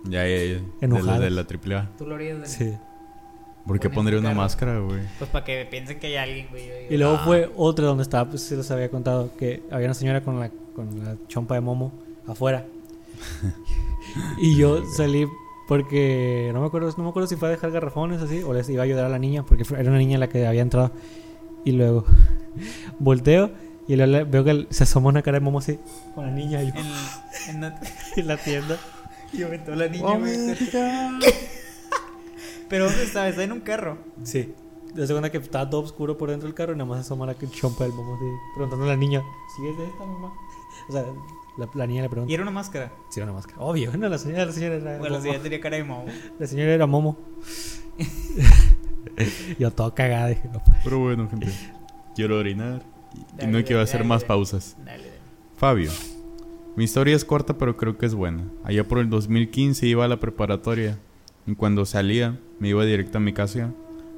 Ya, 0.05 0.27
ya, 0.29 0.37
ya. 0.37 0.87
De 0.89 1.03
la, 1.03 1.19
de 1.19 1.45
triple 1.45 1.75
A. 1.77 1.91
Tú 1.97 2.07
lo 2.07 2.15
harías 2.17 2.39
de 2.41 2.47
Sí. 2.47 2.73
¿Por 3.67 3.81
qué 3.81 3.91
pondría 3.91 4.19
una 4.21 4.33
máscara, 4.33 4.79
güey? 4.79 5.01
Pues 5.19 5.29
para 5.31 5.45
que 5.45 5.67
piensen 5.71 5.99
que 5.99 6.07
hay 6.09 6.17
alguien, 6.17 6.47
güey. 6.51 6.65
Y 6.89 6.97
luego 6.97 7.17
Ah. 7.17 7.23
fue 7.25 7.51
otra 7.57 7.87
donde 7.87 8.03
estaba, 8.05 8.29
pues 8.31 8.43
se 8.43 8.57
los 8.57 8.71
había 8.71 8.91
contado, 8.91 9.31
que 9.37 9.63
había 9.71 9.87
una 9.89 9.95
señora 9.95 10.23
con 10.23 10.39
la, 10.39 10.51
con 10.75 11.05
la 11.05 11.17
chompa 11.29 11.55
de 11.57 11.61
momo 11.61 11.93
afuera. 12.27 12.65
y 14.39 14.57
yo 14.57 14.85
salí 14.97 15.27
porque 15.69 16.51
no 16.55 16.61
me 16.61 16.67
acuerdo, 16.69 16.95
no 16.97 17.03
me 17.05 17.11
acuerdo 17.11 17.27
si 17.29 17.35
fue 17.37 17.49
a 17.49 17.51
dejar 17.51 17.73
garrafones 17.73 18.23
así 18.23 18.43
o 18.43 18.53
les 18.55 18.69
iba 18.69 18.83
a 18.83 18.85
ayudar 18.85 19.05
a 19.07 19.09
la 19.09 19.19
niña, 19.19 19.43
porque 19.45 19.65
era 19.77 19.89
una 19.91 19.99
niña 19.99 20.17
la 20.19 20.29
que 20.29 20.47
había 20.47 20.63
entrado. 20.63 20.93
Y 21.65 21.73
luego 21.73 22.05
volteo 23.01 23.51
y 23.89 23.97
luego 23.97 24.27
veo 24.31 24.45
que 24.45 24.67
se 24.71 24.85
asoma 24.85 25.09
una 25.09 25.23
cara 25.23 25.39
de 25.41 25.45
momo 25.45 25.59
así 25.59 25.79
con 26.15 26.27
la 26.27 26.33
niña 26.33 26.63
y 26.63 26.69
yo, 26.69 26.75
En, 27.49 27.57
en 27.57 27.61
la, 27.63 27.81
en 28.17 28.27
la 28.29 28.37
tienda. 28.37 28.77
y 29.33 29.43
aventó 29.43 29.75
la 29.75 29.89
niña, 29.89 30.19
güey. 30.19 30.37
Pero 32.69 32.87
¿dónde 32.87 33.03
estaba? 33.05 33.29
Está 33.29 33.43
en 33.45 33.53
un 33.53 33.61
carro. 33.61 33.99
Sí. 34.23 34.55
De 34.95 35.07
segunda 35.07 35.31
que 35.31 35.39
estaba 35.39 35.69
todo 35.69 35.83
oscuro 35.83 36.17
por 36.17 36.31
dentro 36.31 36.47
del 36.49 36.55
carro 36.55 36.73
y 36.73 36.77
nada 36.77 36.89
más 36.89 37.01
asoma 37.01 37.27
la 37.27 37.37
chompa 37.51 37.85
del 37.85 37.93
momo 37.93 38.15
así, 38.17 38.25
preguntando 38.55 38.85
a 38.87 38.89
la 38.89 38.97
niña, 38.97 39.23
¿sí 39.57 39.67
es 39.67 39.77
de 39.77 39.85
esta 39.85 40.07
mamá? 40.07 40.33
O 40.89 40.93
sea, 40.93 41.05
la, 41.59 41.69
la 41.75 41.87
niña 41.87 42.03
le 42.03 42.09
pregunta. 42.09 42.31
Y 42.31 42.35
era 42.35 42.43
una 42.43 42.51
máscara. 42.53 42.93
Sí, 43.11 43.21
era 43.21 43.25
una 43.25 43.35
máscara. 43.35 43.61
Obvio, 43.61 43.95
no, 43.97 44.09
la 44.09 44.17
señora, 44.19 44.47
la 44.47 44.53
señora 44.53 44.77
era. 44.77 44.99
Bueno, 44.99 45.21
sí, 45.21 45.29
ya 45.31 45.39
tenía 45.39 45.61
cara 45.61 45.77
de 45.77 45.85
momo. 45.85 46.07
La 46.39 46.47
señora 46.47 46.73
era 46.73 46.87
Momo. 46.87 47.19
Yo 49.59 49.71
todo 49.71 49.95
cagada 49.95 50.29
dije, 50.29 50.49
no. 50.53 50.63
Pero 50.85 50.99
bueno, 50.99 51.29
gente. 51.29 51.49
Quiero 52.15 52.39
orinar 52.39 52.83
y- 53.15 53.19
y 53.21 53.25
Dale, 53.37 53.53
no 53.53 53.65
quiero 53.65 53.83
hacer 53.83 53.99
dale, 54.01 54.09
más 54.09 54.21
dale. 54.23 54.29
pausas. 54.29 54.77
Dale, 54.85 55.05
dale. 55.05 55.11
Fabio. 55.57 55.91
Mi 56.77 56.85
historia 56.85 57.17
es 57.17 57.25
corta, 57.25 57.57
pero 57.57 57.77
creo 57.77 57.97
que 57.97 58.07
es 58.07 58.15
buena. 58.15 58.45
Allá 58.65 58.85
por 58.85 58.99
el 58.99 59.09
2015 59.09 59.87
iba 59.87 60.05
a 60.05 60.09
la 60.09 60.21
preparatoria. 60.21 60.99
Y 61.47 61.55
cuando 61.55 61.85
salía, 61.87 62.39
me 62.59 62.69
iba 62.69 62.85
directo 62.85 63.19
a 63.19 63.21
mi 63.21 63.33
casa. 63.33 63.73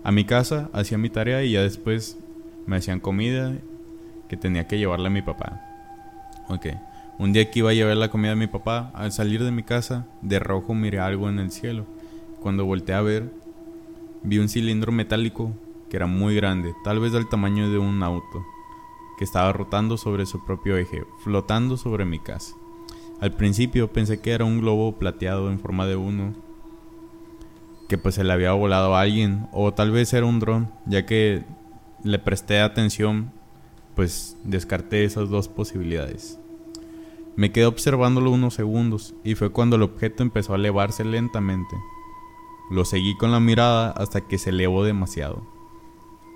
A 0.05 0.12
mi 0.12 0.24
casa, 0.24 0.70
hacía 0.72 0.99
mi 0.99 1.11
tarea 1.11 1.45
y 1.45 1.53
ya 1.53 1.62
después 1.62 2.18
me 2.66 2.76
hacían 2.76 3.01
comida 3.01 3.55
que 4.29 4.37
tenía 4.37 4.66
que 4.66 4.79
llevarle 4.79 5.09
a 5.09 5.11
mi 5.11 5.22
papá. 5.22 5.61
Ok. 6.49 6.66
Un 7.18 7.33
día 7.33 7.51
que 7.51 7.59
iba 7.59 7.70
a 7.70 7.74
llevar 7.74 7.97
la 7.97 8.11
comida 8.11 8.33
a 8.33 8.37
mi 8.37 8.47
papá, 8.47 8.93
al 8.95 9.12
salir 9.12 9.43
de 9.43 9.51
mi 9.51 9.64
casa, 9.64 10.07
de 10.22 10.39
rojo 10.39 10.74
miré 10.74 11.01
algo 11.01 11.29
en 11.29 11.39
el 11.39 11.51
cielo. 11.51 11.85
Cuando 12.41 12.64
volteé 12.64 12.95
a 12.95 13.03
ver, 13.03 13.33
vi 14.22 14.39
un 14.39 14.49
cilindro 14.49 14.93
metálico 14.93 15.53
que 15.91 15.97
era 15.97 16.07
muy 16.07 16.37
grande, 16.37 16.74
tal 16.85 17.01
vez 17.01 17.12
del 17.12 17.29
tamaño 17.29 17.70
de 17.70 17.79
un 17.79 18.03
auto 18.03 18.45
que 19.18 19.24
estaba 19.24 19.53
rotando 19.53 19.97
sobre 19.97 20.26
su 20.26 20.45
propio 20.45 20.76
eje, 20.76 21.05
flotando 21.24 21.76
sobre 21.76 22.05
mi 22.05 22.20
casa. 22.20 22.55
Al 23.20 23.33
principio 23.33 23.93
pensé 23.93 24.20
que 24.20 24.31
era 24.31 24.45
un 24.45 24.61
globo 24.61 24.93
plateado 24.93 25.51
en 25.51 25.59
forma 25.59 25.87
de 25.87 25.97
uno, 25.97 26.35
que 27.89 27.99
pues 27.99 28.14
se 28.14 28.24
le 28.24 28.32
había 28.32 28.53
volado 28.53 28.95
a 28.95 29.01
alguien, 29.01 29.49
o 29.53 29.72
tal 29.74 29.91
vez 29.91 30.12
era 30.12 30.26
un 30.26 30.41
dron, 30.41 30.70
ya 30.86 31.07
que 31.07 31.45
le 32.05 32.18
presté 32.18 32.61
atención, 32.61 33.32
pues 33.97 34.36
descarté 34.45 35.05
esas 35.05 35.28
dos 35.30 35.49
posibilidades. 35.49 36.39
Me 37.34 37.51
quedé 37.51 37.66
observándolo 37.66 38.30
unos 38.30 38.55
segundos 38.55 39.14
y 39.24 39.34
fue 39.34 39.51
cuando 39.51 39.76
el 39.76 39.82
objeto 39.82 40.22
empezó 40.22 40.53
a 40.53 40.57
elevarse 40.57 41.05
lentamente. 41.05 41.76
Lo 42.70 42.84
seguí 42.84 43.16
con 43.16 43.32
la 43.32 43.41
mirada 43.41 43.91
hasta 43.93 44.20
que 44.20 44.39
se 44.39 44.51
elevó 44.51 44.84
demasiado, 44.84 45.43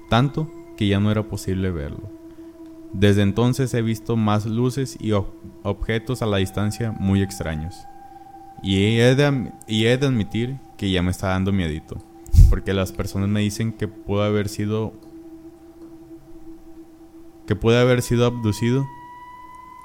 tanto 0.08 0.50
que 0.76 0.86
ya 0.88 1.00
no 1.00 1.10
era 1.10 1.24
posible 1.24 1.70
verlo. 1.70 2.08
Desde 2.92 3.22
entonces 3.22 3.74
he 3.74 3.82
visto 3.82 4.16
más 4.16 4.46
luces 4.46 4.96
y 5.00 5.10
ob- 5.10 5.26
objetos 5.62 6.22
a 6.22 6.26
la 6.26 6.38
distancia 6.38 6.92
muy 6.92 7.20
extraños. 7.22 7.74
Y 8.62 8.98
he, 8.98 9.14
de, 9.14 9.52
y 9.66 9.86
he 9.86 9.98
de 9.98 10.06
admitir 10.06 10.56
que 10.82 10.90
ya 10.90 11.00
me 11.00 11.12
está 11.12 11.28
dando 11.28 11.52
miedito. 11.52 12.02
Porque 12.50 12.74
las 12.74 12.90
personas 12.90 13.28
me 13.28 13.38
dicen 13.38 13.72
que 13.72 13.86
pudo 13.86 14.24
haber 14.24 14.48
sido... 14.48 14.92
Que 17.46 17.54
puede 17.54 17.80
haber 17.80 18.02
sido 18.02 18.26
abducido 18.26 18.84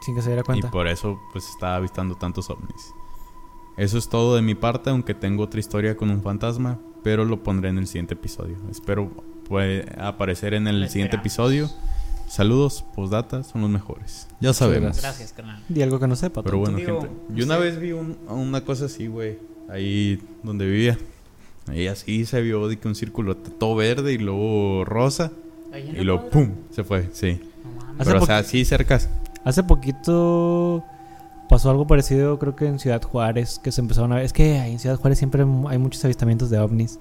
Sin 0.02 0.16
que 0.16 0.22
se 0.24 0.30
diera 0.30 0.42
y 0.42 0.44
cuenta. 0.46 0.72
por 0.72 0.88
eso 0.88 1.20
pues 1.32 1.48
estaba 1.50 1.76
avistando 1.76 2.16
tantos 2.16 2.50
ovnis. 2.50 2.94
Eso 3.78 4.00
es 4.00 4.10
todo 4.10 4.36
de 4.36 4.42
mi 4.42 4.56
parte, 4.56 4.90
aunque 4.90 5.14
tengo 5.14 5.44
otra 5.44 5.60
historia 5.60 5.96
con 5.98 6.10
un 6.10 6.24
fantasma, 6.24 6.80
pero 7.04 7.26
lo 7.26 7.44
pondré 7.44 7.70
en 7.70 7.78
el 7.78 7.86
siguiente 7.86 8.16
episodio. 8.16 8.58
Espero 8.72 9.12
puede 9.48 9.86
aparecer 10.00 10.56
en 10.56 10.68
el 10.68 10.90
siguiente 10.90 11.18
episodio. 11.18 11.70
Saludos, 12.28 12.84
postdata, 12.96 13.44
son 13.44 13.62
los 13.62 13.70
mejores. 13.70 14.28
Ya 14.42 14.52
sabemos. 14.54 15.00
Gracias, 15.00 15.32
carnal. 15.32 15.64
Di 15.70 15.82
algo 15.84 16.00
que 16.00 16.08
no 16.08 16.16
sepa. 16.16 16.42
Pero 16.44 16.58
bueno, 16.58 16.78
Digo, 16.78 17.02
gente. 17.02 17.16
no 17.30 17.36
Yo 17.36 17.46
una 17.46 17.56
sé. 17.56 17.62
vez 17.62 17.80
vi 17.80 17.92
un- 17.92 18.18
una 18.28 18.62
cosa 18.66 18.86
así, 18.86 19.06
güey. 19.08 19.38
Ahí 19.70 20.22
donde 20.44 20.66
vivía. 20.66 20.98
Ahí 21.68 21.88
así 21.88 22.26
se 22.26 22.42
vio 22.42 22.68
de 22.68 22.78
que 22.78 22.88
un 22.88 22.96
círculo 22.96 23.36
todo 23.36 23.76
verde 23.76 24.14
y 24.14 24.18
luego 24.18 24.86
rosa. 24.86 25.32
Ahí 25.74 25.94
Y 26.00 26.04
luego. 26.04 26.30
¡pum! 26.30 26.52
Se 26.72 26.84
fue, 26.84 27.10
sí. 27.12 27.40
No 27.64 27.72
mames. 27.82 28.02
Hace 28.02 28.12
Pero 28.12 28.24
o 28.24 28.26
sea, 28.26 28.44
sí 28.44 28.64
cercas. 28.64 29.10
Hace 29.44 29.64
poquito 29.64 30.84
pasó 31.50 31.70
algo 31.70 31.88
parecido, 31.88 32.38
creo 32.40 32.56
que 32.56 32.68
en 32.68 32.80
Ciudad 32.80 33.02
Juárez, 33.02 33.60
que 33.60 33.72
se 33.72 33.82
empezaron 33.82 34.12
a 34.12 34.16
ver. 34.16 34.26
Es 34.26 34.34
que 34.34 34.58
en 34.58 34.80
Ciudad 34.80 34.98
Juárez 34.98 35.18
siempre 35.18 35.44
hay 35.44 35.78
muchos 35.78 36.04
avistamientos 36.06 36.50
de 36.50 36.60
ovnis. 36.60 37.00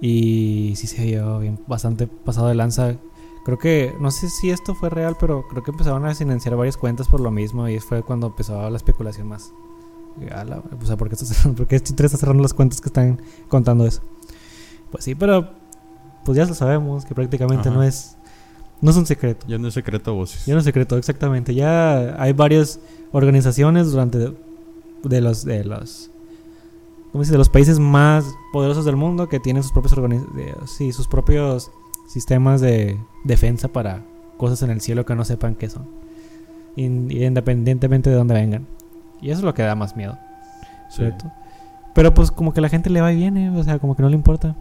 Y 0.00 0.74
sí 0.76 0.86
se 0.86 1.04
vio 1.04 1.38
bien, 1.38 1.58
bastante 1.66 2.06
pasado 2.06 2.48
de 2.48 2.54
lanza. 2.54 2.94
Creo 3.44 3.58
que, 3.58 3.94
no 4.00 4.10
sé 4.10 4.28
si 4.28 4.50
esto 4.50 4.74
fue 4.74 4.90
real, 4.90 5.16
pero 5.20 5.46
creo 5.48 5.62
que 5.62 5.70
empezaron 5.70 6.04
a 6.06 6.14
silenciar 6.14 6.56
varias 6.56 6.76
cuentas 6.76 7.08
por 7.08 7.20
lo 7.20 7.30
mismo. 7.30 7.68
Y 7.68 7.78
fue 7.78 8.02
cuando 8.02 8.28
empezó 8.28 8.68
la 8.68 8.76
especulación 8.76 9.28
más. 9.28 9.52
La- 10.20 10.62
O 10.80 10.86
sea, 10.86 10.96
¿por 10.96 11.08
qué, 11.08 11.14
está 11.14 11.26
cerrando, 11.26 11.56
por 11.56 11.66
qué 11.66 11.76
está 11.76 12.08
cerrando 12.08 12.42
las 12.42 12.54
cuentas 12.54 12.80
que 12.80 12.88
están 12.88 13.20
contando 13.48 13.86
eso? 13.86 14.02
Pues 14.90 15.04
sí, 15.04 15.14
pero 15.14 15.50
pues 16.24 16.36
ya 16.38 16.44
lo 16.46 16.54
sabemos, 16.54 17.04
que 17.04 17.14
prácticamente 17.14 17.68
Ajá. 17.68 17.76
no 17.76 17.82
es 17.82 18.16
no 18.80 18.90
es 18.90 18.96
un 18.96 19.06
secreto. 19.06 19.46
Ya 19.48 19.56
no 19.56 19.68
es 19.68 19.74
secreto 19.74 20.10
a 20.10 20.14
voces. 20.14 20.44
Ya 20.46 20.52
no 20.52 20.58
es 20.58 20.64
secreto, 20.64 20.98
exactamente. 20.98 21.54
Ya 21.54 22.20
hay 22.22 22.32
varias 22.32 22.80
organizaciones 23.12 23.90
durante 23.92 24.18
de 25.04 25.20
los 25.20 25.44
de 25.44 25.64
los 25.64 26.10
¿cómo 27.12 27.22
dice? 27.22 27.32
de 27.32 27.38
los 27.38 27.48
países 27.48 27.78
más 27.78 28.24
poderosos 28.52 28.84
del 28.84 28.96
mundo 28.96 29.28
que 29.28 29.40
tienen 29.40 29.62
sus 29.62 29.72
propios 29.72 29.94
de- 30.34 30.54
sí, 30.66 30.92
sus 30.92 31.08
propios 31.08 31.70
sistemas 32.08 32.60
de 32.60 32.98
defensa 33.24 33.68
para 33.68 34.04
cosas 34.36 34.62
en 34.62 34.70
el 34.70 34.80
cielo 34.80 35.04
que 35.06 35.14
no 35.14 35.24
sepan 35.24 35.54
qué 35.54 35.68
son. 35.70 35.86
in- 36.76 37.10
independientemente 37.10 38.10
de 38.10 38.16
dónde 38.16 38.34
vengan. 38.34 38.66
Y 39.20 39.30
eso 39.30 39.38
es 39.40 39.44
lo 39.44 39.54
que 39.54 39.62
da 39.62 39.74
más 39.74 39.96
miedo. 39.96 40.18
Sí. 40.88 40.96
¿cierto? 41.02 41.30
Pero 41.94 42.12
pues 42.12 42.30
como 42.30 42.52
que 42.52 42.60
la 42.60 42.68
gente 42.68 42.90
le 42.90 43.00
va 43.00 43.12
y 43.12 43.16
viene, 43.16 43.50
o 43.56 43.62
sea, 43.62 43.78
como 43.78 43.94
que 43.96 44.02
no 44.02 44.08
le 44.08 44.16
importa. 44.16 44.56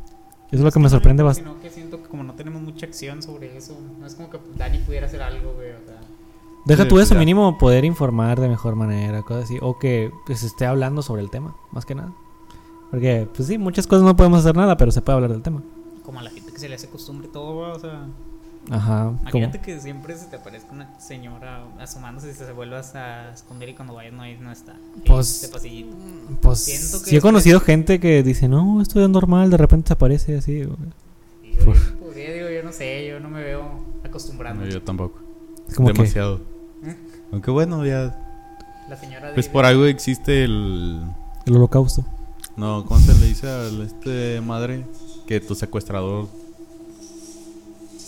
Eso 0.47 0.59
es 0.59 0.61
lo 0.61 0.71
que 0.71 0.79
me 0.79 0.87
sorprende 0.89 1.23
bastante. 1.23 1.61
Que 1.61 1.69
siento 1.71 2.01
que 2.01 2.07
como 2.09 2.23
no 2.23 2.33
tenemos 2.33 2.61
mucha 2.61 2.85
acción 2.85 3.23
sobre 3.23 3.57
eso, 3.57 3.75
no 3.99 4.05
es 4.05 4.13
como 4.13 4.29
que 4.29 4.37
Dani 4.55 4.77
pudiera 4.79 5.07
hacer 5.07 5.21
algo, 5.23 5.53
güey, 5.53 5.71
o 5.71 5.83
sea. 5.85 5.99
Deja 6.65 6.83
Sí, 6.83 6.89
tú 6.89 6.95
pues 6.95 7.05
eso, 7.05 7.15
ya. 7.15 7.19
mínimo 7.19 7.57
poder 7.57 7.83
informar 7.85 8.39
de 8.39 8.47
mejor 8.47 8.75
manera, 8.75 9.23
cosas 9.23 9.45
así. 9.45 9.57
O 9.61 9.79
que 9.79 10.11
pues, 10.27 10.39
se 10.41 10.47
esté 10.47 10.65
hablando 10.67 11.01
sobre 11.01 11.23
el 11.23 11.31
tema, 11.31 11.55
más 11.71 11.85
que 11.85 11.95
nada. 11.95 12.13
Porque, 12.91 13.27
pues 13.35 13.47
sí, 13.47 13.57
muchas 13.57 13.87
cosas 13.87 14.03
no 14.03 14.15
podemos 14.15 14.39
hacer 14.39 14.55
nada, 14.55 14.77
pero 14.77 14.91
se 14.91 15.01
puede 15.01 15.15
hablar 15.15 15.31
del 15.31 15.41
tema. 15.41 15.63
Como 16.03 16.19
a 16.19 16.23
la 16.23 16.29
gente 16.29 16.51
que 16.51 16.59
se 16.59 16.69
le 16.69 16.75
hace 16.75 16.87
costumbre 16.87 17.27
todo, 17.27 17.55
güey, 17.55 17.71
o 17.71 17.79
sea. 17.79 18.05
Ajá. 18.71 19.11
Imagínate 19.21 19.59
que 19.59 19.79
siempre 19.79 20.15
se 20.17 20.25
te 20.27 20.37
aparezca 20.37 20.71
una 20.71 20.97
señora 20.99 21.63
asomándose 21.79 22.29
y 22.29 22.33
se 22.33 22.49
vuelvas 22.53 22.95
a 22.95 23.31
esconder 23.33 23.69
y 23.69 23.73
cuando 23.73 23.93
vayas 23.93 24.13
no, 24.13 24.21
hay- 24.21 24.37
no 24.37 24.51
está. 24.51 24.75
Pues- 25.05 25.43
Este 25.43 25.53
pasillito. 25.53 25.95
pues 26.41 26.59
siento 26.59 27.03
que 27.03 27.09
sí 27.09 27.17
he 27.17 27.21
conocido 27.21 27.59
gente 27.59 27.99
que 27.99 28.23
dice, 28.23 28.47
no, 28.47 28.81
esto 28.81 29.03
es 29.03 29.09
normal, 29.09 29.49
de 29.49 29.57
repente 29.57 29.87
se 29.89 29.93
aparece 29.93 30.37
así. 30.37 30.59
yo, 30.61 30.77
yo 31.43 31.73
podría, 31.99 32.31
digo, 32.33 32.49
yo 32.49 32.63
no 32.63 32.71
sé, 32.71 33.05
yo 33.07 33.19
no 33.19 33.29
me 33.29 33.43
veo 33.43 33.83
acostumbrando. 34.03 34.63
No, 34.63 34.69
yo 34.71 34.81
tampoco. 34.81 35.19
Es 35.67 35.75
como 35.75 35.87
que, 35.89 35.93
Demasiado. 35.93 36.41
¿Eh? 36.85 36.95
Aunque 37.31 37.51
bueno, 37.51 37.85
ya. 37.85 38.17
La 38.89 38.97
señora 38.97 39.27
de. 39.29 39.33
Pues 39.33 39.49
por 39.49 39.65
algo 39.65 39.85
existe 39.85 40.43
el. 40.45 41.01
el 41.45 41.55
holocausto. 41.55 42.05
No, 42.55 42.85
¿cómo 42.85 42.99
se 42.99 43.13
le 43.15 43.25
dice 43.25 43.47
a 43.47 43.67
este 43.83 44.39
madre? 44.41 44.85
Que 45.27 45.39
tu 45.39 45.55
secuestrador. 45.55 46.27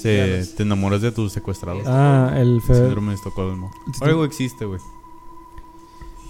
Se, 0.09 0.25
Diablos. 0.25 0.55
te 0.55 0.63
enamoras 0.63 1.01
de 1.01 1.11
tu 1.11 1.29
secuestrador. 1.29 1.83
Ah, 1.87 2.33
el 2.35 2.61
fe- 2.61 2.75
Síndrome 2.75 3.09
de 3.09 3.15
Estocolmo. 3.15 3.71
Algo 4.01 4.25
existe, 4.25 4.65
güey. 4.65 4.79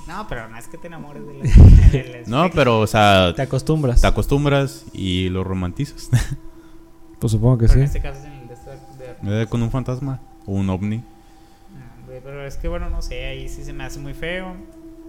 No, 0.07 0.27
pero 0.29 0.47
no 0.49 0.57
es 0.57 0.67
que 0.67 0.77
te 0.77 0.87
enamores 0.87 1.25
de 1.25 1.33
la. 1.33 1.43
de 1.91 2.23
la- 2.25 2.29
No, 2.43 2.51
pero, 2.51 2.79
o 2.79 2.87
sea, 2.87 3.33
te 3.35 3.41
acostumbras. 3.41 4.01
te 4.01 4.07
acostumbras 4.07 4.85
y 4.93 5.29
lo 5.29 5.43
romantizas. 5.43 6.09
Pues 7.19 7.31
supongo 7.31 7.57
que 7.57 7.67
Pero 7.67 7.73
sí. 7.75 7.79
en 7.79 7.85
este 7.85 8.01
caso 8.01 8.19
es 8.19 8.25
en 8.25 8.33
el 8.33 8.47
de 9.25 9.43
Eh, 9.43 9.47
Con 9.47 9.63
un 9.63 9.71
fantasma 9.71 10.19
o 10.45 10.51
un 10.51 10.69
ovni. 10.69 10.97
No, 10.97 12.05
güey, 12.05 12.19
pero 12.21 12.45
es 12.45 12.57
que 12.57 12.67
bueno, 12.67 12.89
no 12.89 13.01
sé, 13.01 13.25
ahí 13.25 13.47
sí 13.47 13.63
se 13.63 13.71
me 13.73 13.85
hace 13.85 13.99
muy 13.99 14.13
feo. 14.13 14.53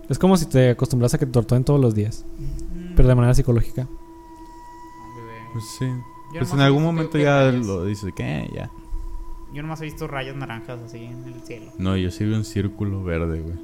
Es 0.09 0.17
como 0.19 0.37
si 0.37 0.47
te 0.47 0.71
acostumbras 0.71 1.13
a 1.15 1.19
que 1.19 1.27
te 1.27 1.33
torturen 1.33 1.65
todos 1.65 1.81
los 1.81 1.95
días, 1.97 2.25
Mm, 2.39 2.95
pero 2.95 3.09
de 3.09 3.15
manera 3.17 3.35
psicológica. 3.35 3.83
hombre, 3.83 5.25
güey. 5.25 5.53
Pues 5.53 5.65
sí. 5.79 5.87
Yo 6.33 6.41
Pues 6.41 6.53
en 6.53 6.61
algún 6.61 6.83
momento 6.83 7.13
que 7.13 7.23
ya 7.25 7.47
rayas. 7.51 7.67
lo 7.67 7.85
dices, 7.85 8.13
¿qué? 8.15 8.51
Ya. 8.55 8.71
Yo 9.53 9.63
nomás 9.63 9.81
he 9.81 9.85
visto 9.85 10.07
rayas 10.07 10.37
naranjas 10.37 10.81
así 10.85 10.99
en 11.05 11.25
el 11.25 11.41
cielo. 11.43 11.73
No, 11.79 11.97
yo 11.97 12.11
sí 12.11 12.25
vi 12.25 12.35
un 12.35 12.45
círculo 12.45 13.03
verde, 13.05 13.41
güey. 13.41 13.55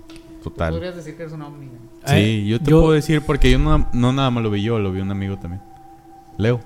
Tú 0.43 0.51
Total. 0.51 0.73
podrías 0.73 0.97
decir 0.97 1.17
que 1.17 1.23
eres 1.23 1.35
un 1.35 1.43
ovni. 1.43 1.67
Sí, 1.67 1.71
Ay, 2.05 2.47
yo 2.49 2.59
te 2.61 2.71
yo- 2.71 2.81
puedo 2.81 2.93
decir 2.93 3.23
porque 3.27 3.51
yo 3.51 3.59
no, 3.59 3.87
no 3.93 4.13
nada 4.13 4.31
más 4.31 4.43
lo 4.43 4.51
vi 4.51 4.63
yo, 4.63 4.79
lo 4.79 4.91
vi 4.93 5.01
un 5.01 5.11
amigo 5.11 5.37
también. 5.39 5.63
Leo. 6.39 6.61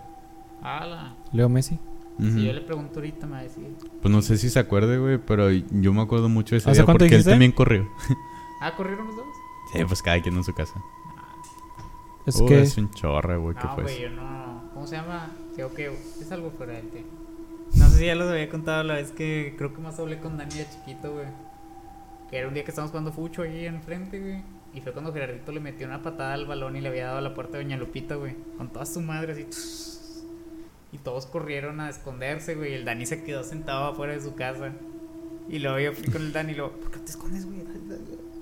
Ala. 0.63 1.15
Leo 1.33 1.49
Messi. 1.49 1.79
Si 2.19 2.45
yo 2.45 2.53
le 2.55 2.63
pregunto 2.63 2.95
ahorita 3.01 3.27
me 3.27 3.33
va 3.33 3.39
a 3.41 3.43
decir. 3.43 3.77
Pues 4.01 4.11
no 4.13 4.23
sé 4.23 4.39
si 4.39 4.49
se 4.49 4.59
acuerde, 4.59 4.97
güey, 4.99 5.19
pero 5.19 5.51
yo 5.51 5.93
me 5.93 6.01
acuerdo 6.01 6.31
mucho 6.31 6.55
de 6.55 6.59
ese 6.59 6.71
¿Hace 6.71 6.81
día 6.81 6.87
porque 6.87 7.15
él 7.15 7.25
también 7.25 7.53
corrió. 7.53 7.89
Ah, 8.63 8.75
¿corrieron 8.75 9.07
los 9.09 9.17
dos? 9.17 9.27
Sí, 9.73 9.85
pues 9.87 10.01
cada 10.03 10.19
quien 10.23 10.35
en 10.35 10.43
su 10.45 10.55
casa. 10.55 10.81
Es 12.25 12.41
Uh, 12.41 12.47
que 12.47 12.63
es 12.63 12.79
un 12.79 12.91
chorre, 12.91 13.37
güey, 13.37 13.55
¿qué 13.55 13.65
No, 13.65 13.75
fue 13.75 13.83
güey, 13.85 13.95
eso? 13.97 14.03
yo 14.05 14.11
no. 14.17 14.63
¿Cómo 14.73 14.87
se 14.87 14.97
llama? 14.97 15.31
Creo 15.57 15.73
que 15.73 15.91
es 16.21 16.31
algo 16.31 16.51
fuera 16.51 16.75
del 16.75 16.91
tema. 16.91 17.09
No 17.75 17.89
sé 17.89 17.99
si 17.99 18.07
ya 18.07 18.15
los 18.15 18.31
había 18.31 18.49
contado 18.49 18.85
la 18.85 18.95
vez 18.95 19.11
que 19.11 19.55
creo 19.57 19.75
que 19.75 19.81
más 19.81 19.99
hablé 19.99 20.19
con 20.19 20.37
Dani 20.37 20.55
de 20.55 20.69
chiquito, 20.69 21.15
güey. 21.15 21.27
Que 22.31 22.39
era 22.39 22.49
un 22.49 22.55
día 22.55 22.63
que 22.63 22.71
estábamos 22.71 22.91
jugando 22.91 23.11
fucho 23.11 23.43
ahí 23.43 23.65
enfrente, 23.65 24.21
güey. 24.21 24.43
Y 24.75 24.83
fue 24.83 24.93
cuando 24.93 25.13
Gerardito 25.15 25.53
le 25.53 25.61
metió 25.61 25.87
una 25.87 26.03
patada 26.03 26.35
al 26.35 26.45
balón 26.45 26.77
y 26.77 26.83
le 26.83 26.89
había 26.89 27.07
dado 27.07 27.19
a 27.19 27.21
la 27.23 27.33
puerta 27.33 27.57
de 27.57 27.65
Doña 27.65 27.79
Lupita, 27.79 28.17
güey. 28.17 28.37
Con 28.59 28.69
toda 28.69 28.85
su 28.85 29.01
madre 29.01 29.33
así. 29.33 29.47
Y 30.93 30.99
todos 30.99 31.25
corrieron 31.25 31.81
a 31.81 31.89
esconderse, 31.89 32.55
güey. 32.55 32.73
Y 32.73 32.75
el 32.75 32.85
Dani 32.85 33.07
se 33.07 33.25
quedó 33.25 33.43
sentado 33.43 33.87
afuera 33.87 34.13
de 34.13 34.21
su 34.21 34.35
casa. 34.35 34.73
Y 35.49 35.59
luego 35.61 35.79
yo 35.79 35.93
fui 35.95 36.13
con 36.13 36.21
el 36.21 36.33
Dani 36.33 36.53
y 36.53 36.57
lo, 36.57 36.73
¿por 36.79 36.91
qué 36.91 36.99
te 36.99 37.11
escondes, 37.11 37.47
güey? 37.47 37.65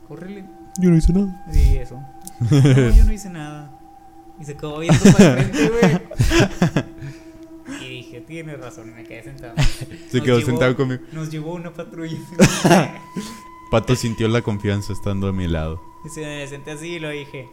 Córrele. 0.08 0.44
yo 0.80 0.90
no 0.90 0.96
hice 0.96 1.12
nada. 1.12 1.44
Sí, 1.52 1.76
eso. 1.76 2.02
No, 2.50 2.90
yo 2.90 3.04
no 3.04 3.12
hice 3.12 3.30
nada. 3.30 3.70
Y 4.40 4.44
se 4.44 4.56
quedó 4.56 4.80
viendo 4.80 4.98
para 5.16 5.38
el 5.38 5.44
frente, 5.44 5.68
güey. 5.68 6.63
Tienes 8.26 8.58
razón, 8.60 8.88
y 8.90 8.92
me 8.92 9.04
quedé 9.04 9.22
sentado. 9.24 9.54
Se 10.10 10.18
Nos 10.18 10.24
quedó 10.24 10.38
llevó- 10.38 10.46
sentado 10.46 10.76
conmigo. 10.76 11.02
Nos 11.12 11.30
llevó 11.30 11.54
una 11.54 11.72
patrulla. 11.72 12.16
Pato 13.70 13.96
sintió 13.96 14.28
la 14.28 14.42
confianza 14.42 14.92
estando 14.92 15.26
a 15.28 15.32
mi 15.32 15.48
lado. 15.48 15.80
y 16.04 16.08
se 16.08 16.20
me 16.20 16.46
senté 16.46 16.70
así 16.72 16.88
y 16.94 16.98
lo 17.00 17.10
dije, 17.10 17.48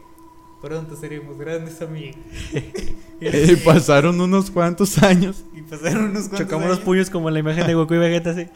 pronto 0.62 0.96
seremos 0.96 1.38
grandes 1.38 1.82
amigos. 1.82 2.18
y, 2.54 2.92
Eh, 3.24 3.56
pasaron 3.64 4.20
unos 4.20 4.50
cuantos 4.50 4.98
años. 5.04 5.44
y 5.56 5.62
pasaron 5.62 6.06
unos 6.06 6.22
cuantos 6.24 6.40
Chocamos 6.40 6.68
los 6.70 6.80
puños 6.80 7.10
como 7.12 7.28
en 7.28 7.36
la 7.36 7.40
imagen 7.42 7.68
de 7.68 7.74
Goku 7.76 7.94
y 7.94 7.98
Vegeta 8.00 8.32
así. 8.32 8.48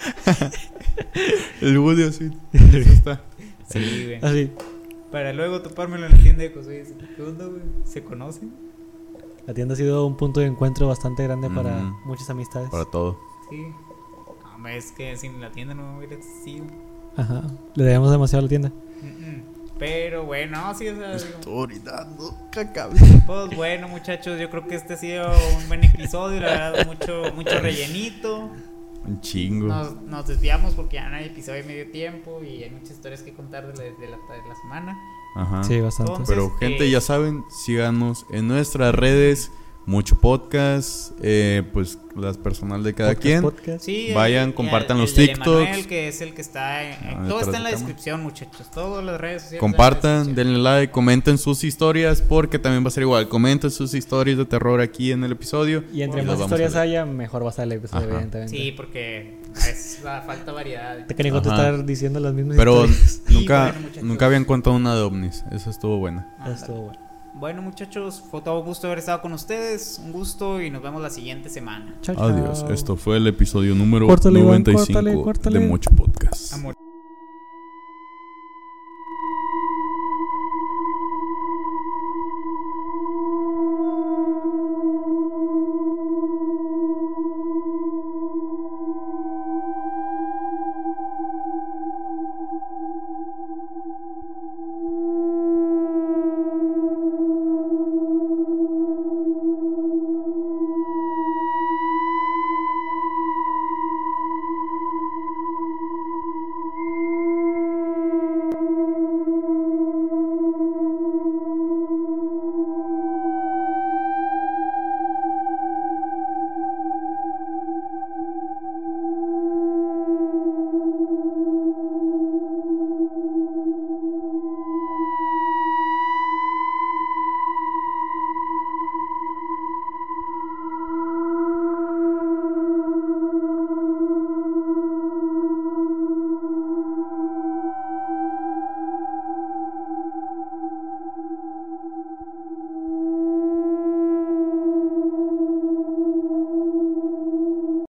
El 1.62 1.78
Woody 1.78 2.04
así. 2.04 2.32
Eso 2.54 2.78
está. 2.92 3.22
Sí, 3.70 3.80
güey. 4.06 4.20
Así. 4.24 4.52
Para 5.12 5.34
luego 5.34 5.62
topármelo 5.62 6.08
en 6.08 6.14
la 6.14 6.18
tienda 6.18 6.42
de 6.44 6.52
cosas. 6.52 6.74
¿Qué 7.16 7.22
onda, 7.22 7.46
güey? 7.46 7.62
¿Se 7.86 8.04
conocen? 8.04 8.54
La 9.48 9.54
tienda 9.54 9.74
ha 9.74 9.78
sido 9.78 10.06
un 10.06 10.18
punto 10.18 10.40
de 10.40 10.48
encuentro 10.48 10.88
bastante 10.88 11.24
grande 11.24 11.50
para 11.50 11.82
muchas 12.06 12.30
amistades. 12.30 12.70
Para 12.70 12.86
todo. 12.86 13.20
Sí. 13.50 13.68
No, 14.44 14.56
hombre, 14.56 14.78
es 14.78 14.92
que 14.92 15.16
sin 15.18 15.40
la 15.40 15.52
tienda 15.52 15.76
no 15.76 15.98
hubiera 15.98 16.16
existido. 16.16 16.66
Ajá. 17.16 17.44
Le 17.76 17.84
debemos 17.84 18.12
demasiado 18.12 18.40
a 18.40 18.44
la 18.44 18.50
tienda. 18.50 18.70
Mm, 19.02 19.06
mm. 19.06 19.44
Pero 19.78 20.24
bueno, 20.24 20.74
sí, 20.74 20.88
o 20.88 20.96
sea, 20.96 21.16
digo, 21.16 21.36
Autoridad, 21.36 22.08
no 22.08 23.26
Pues 23.28 23.56
bueno, 23.56 23.88
muchachos, 23.90 24.40
yo 24.40 24.50
creo 24.50 24.66
que 24.66 24.76
este 24.76 24.94
ha 24.94 24.98
sido 24.98 25.28
un 25.58 25.68
buen 25.68 25.84
episodio, 25.84 26.40
la 26.40 26.48
verdad, 26.48 26.88
mucho, 26.88 27.24
mucho 27.36 27.60
rellenito. 27.60 28.50
Un 29.06 29.22
chingo. 29.22 29.68
Nos, 29.68 29.94
nos 30.02 30.28
desviamos 30.28 30.74
porque 30.74 30.96
ya 30.96 31.10
no 31.10 31.18
hay 31.18 31.26
episodio 31.26 31.62
de 31.62 31.68
medio 31.68 31.92
tiempo 31.92 32.42
y 32.42 32.64
hay 32.64 32.70
muchas 32.72 32.92
historias 32.92 33.22
que 33.22 33.34
contar 33.34 33.68
de 33.68 33.74
la, 33.74 33.84
de 33.84 34.08
la, 34.08 34.18
de 34.18 34.50
la 34.50 34.56
semana. 34.64 34.98
Ajá. 35.36 35.64
Sí, 35.64 35.80
bastante. 35.82 36.14
Entonces- 36.14 36.34
Pero 36.36 36.52
gente, 36.58 36.86
eh, 36.88 36.92
ya 36.92 37.02
saben, 37.02 37.44
síganos 37.50 38.26
en 38.32 38.48
nuestras 38.48 38.96
redes, 38.96 39.52
mucho 39.88 40.16
podcast, 40.16 41.12
eh, 41.22 41.62
pues 41.72 42.00
las 42.16 42.38
personal 42.40 42.82
de 42.82 42.96
cada 42.96 43.10
Podcast, 43.12 43.22
quien. 43.22 43.42
podcast. 43.44 43.84
Sí, 43.86 44.12
Vayan, 44.16 44.50
el- 44.50 44.56
compartan 44.56 44.98
el- 44.98 45.02
los 45.04 45.16
el 45.18 45.28
TikToks. 45.28 45.86
Que 45.86 46.08
es 46.08 46.22
el 46.22 46.34
que 46.34 46.42
está 46.42 46.82
en, 46.84 46.94
en- 47.08 47.18
Ah, 47.18 47.26
todo 47.28 47.42
está 47.42 47.58
en 47.58 47.64
la 47.66 47.70
descripción, 47.70 48.24
muchachos. 48.24 48.72
Todas 48.72 49.04
las 49.06 49.22
redes 49.22 49.44
sociales. 49.44 49.60
Compartan, 49.60 50.34
denle 50.34 50.58
like, 50.58 50.92
comenten 50.92 51.38
sus 51.38 51.64
historias 51.64 52.22
porque 52.22 52.58
también 52.58 52.84
va 52.84 52.88
a 52.88 52.92
ser 52.92 53.04
igual. 53.04 53.28
Comenten 53.28 53.70
sus 53.70 53.94
historias 53.94 54.38
de 54.40 54.46
terror 54.46 54.82
aquí 54.82 55.12
en 55.12 55.24
el 55.24 55.34
episodio. 55.34 55.84
Y 55.94 56.02
entre 56.02 56.24
más 56.24 56.40
historias 56.40 56.74
haya, 56.76 57.06
mejor 57.06 57.44
va 57.44 57.48
a 57.48 57.50
estar 57.52 57.66
el 57.66 57.74
episodio, 57.74 58.06
Ajá. 58.06 58.14
evidentemente. 58.16 58.58
Sí, 58.58 58.72
porque 58.72 59.38
a 59.54 59.66
veces 59.68 59.95
falta 60.26 60.52
variedad. 60.52 61.06
Te 61.06 61.16
quería 61.16 61.32
Ajá. 61.32 61.42
estar 61.42 61.86
diciendo 61.86 62.20
las 62.20 62.34
mismas 62.34 62.58
Pero 62.58 62.86
historias. 62.86 63.22
Nunca, 63.30 63.74
bueno, 63.74 64.08
nunca 64.08 64.26
habían 64.26 64.46
contado 64.46 64.76
una 64.76 64.96
de 64.96 65.02
ovnis. 65.02 65.44
Eso 65.52 65.70
estuvo 65.70 65.98
buena. 65.98 66.28
Ándale. 66.40 66.56
Estuvo 66.56 66.82
bueno. 66.84 67.00
Bueno, 67.34 67.62
muchachos, 67.62 68.24
fue 68.32 68.42
todo 68.42 68.62
un 68.62 68.66
gusto 68.66 68.88
haber 68.88 69.00
estado 69.00 69.22
con 69.22 69.34
ustedes. 69.34 70.00
Un 70.04 70.14
gusto 70.14 70.62
y 70.62 70.70
nos 70.70 70.82
vemos 70.82 71.02
la 71.02 71.10
siguiente 71.10 71.50
semana. 71.50 71.94
Chao, 72.02 72.16
chao. 72.16 72.26
Adiós. 72.28 72.66
Esto 72.70 72.96
fue 72.96 73.18
el 73.18 73.28
episodio 73.28 73.76
número 73.76 74.08
Córtale, 74.08 74.40
Iván, 74.40 74.64
95 74.64 74.86
córtale, 74.86 75.22
córtale. 75.22 75.60
de 75.60 75.68
Mucho 75.68 75.90
Podcast. 75.92 76.54
Amor. 76.54 76.85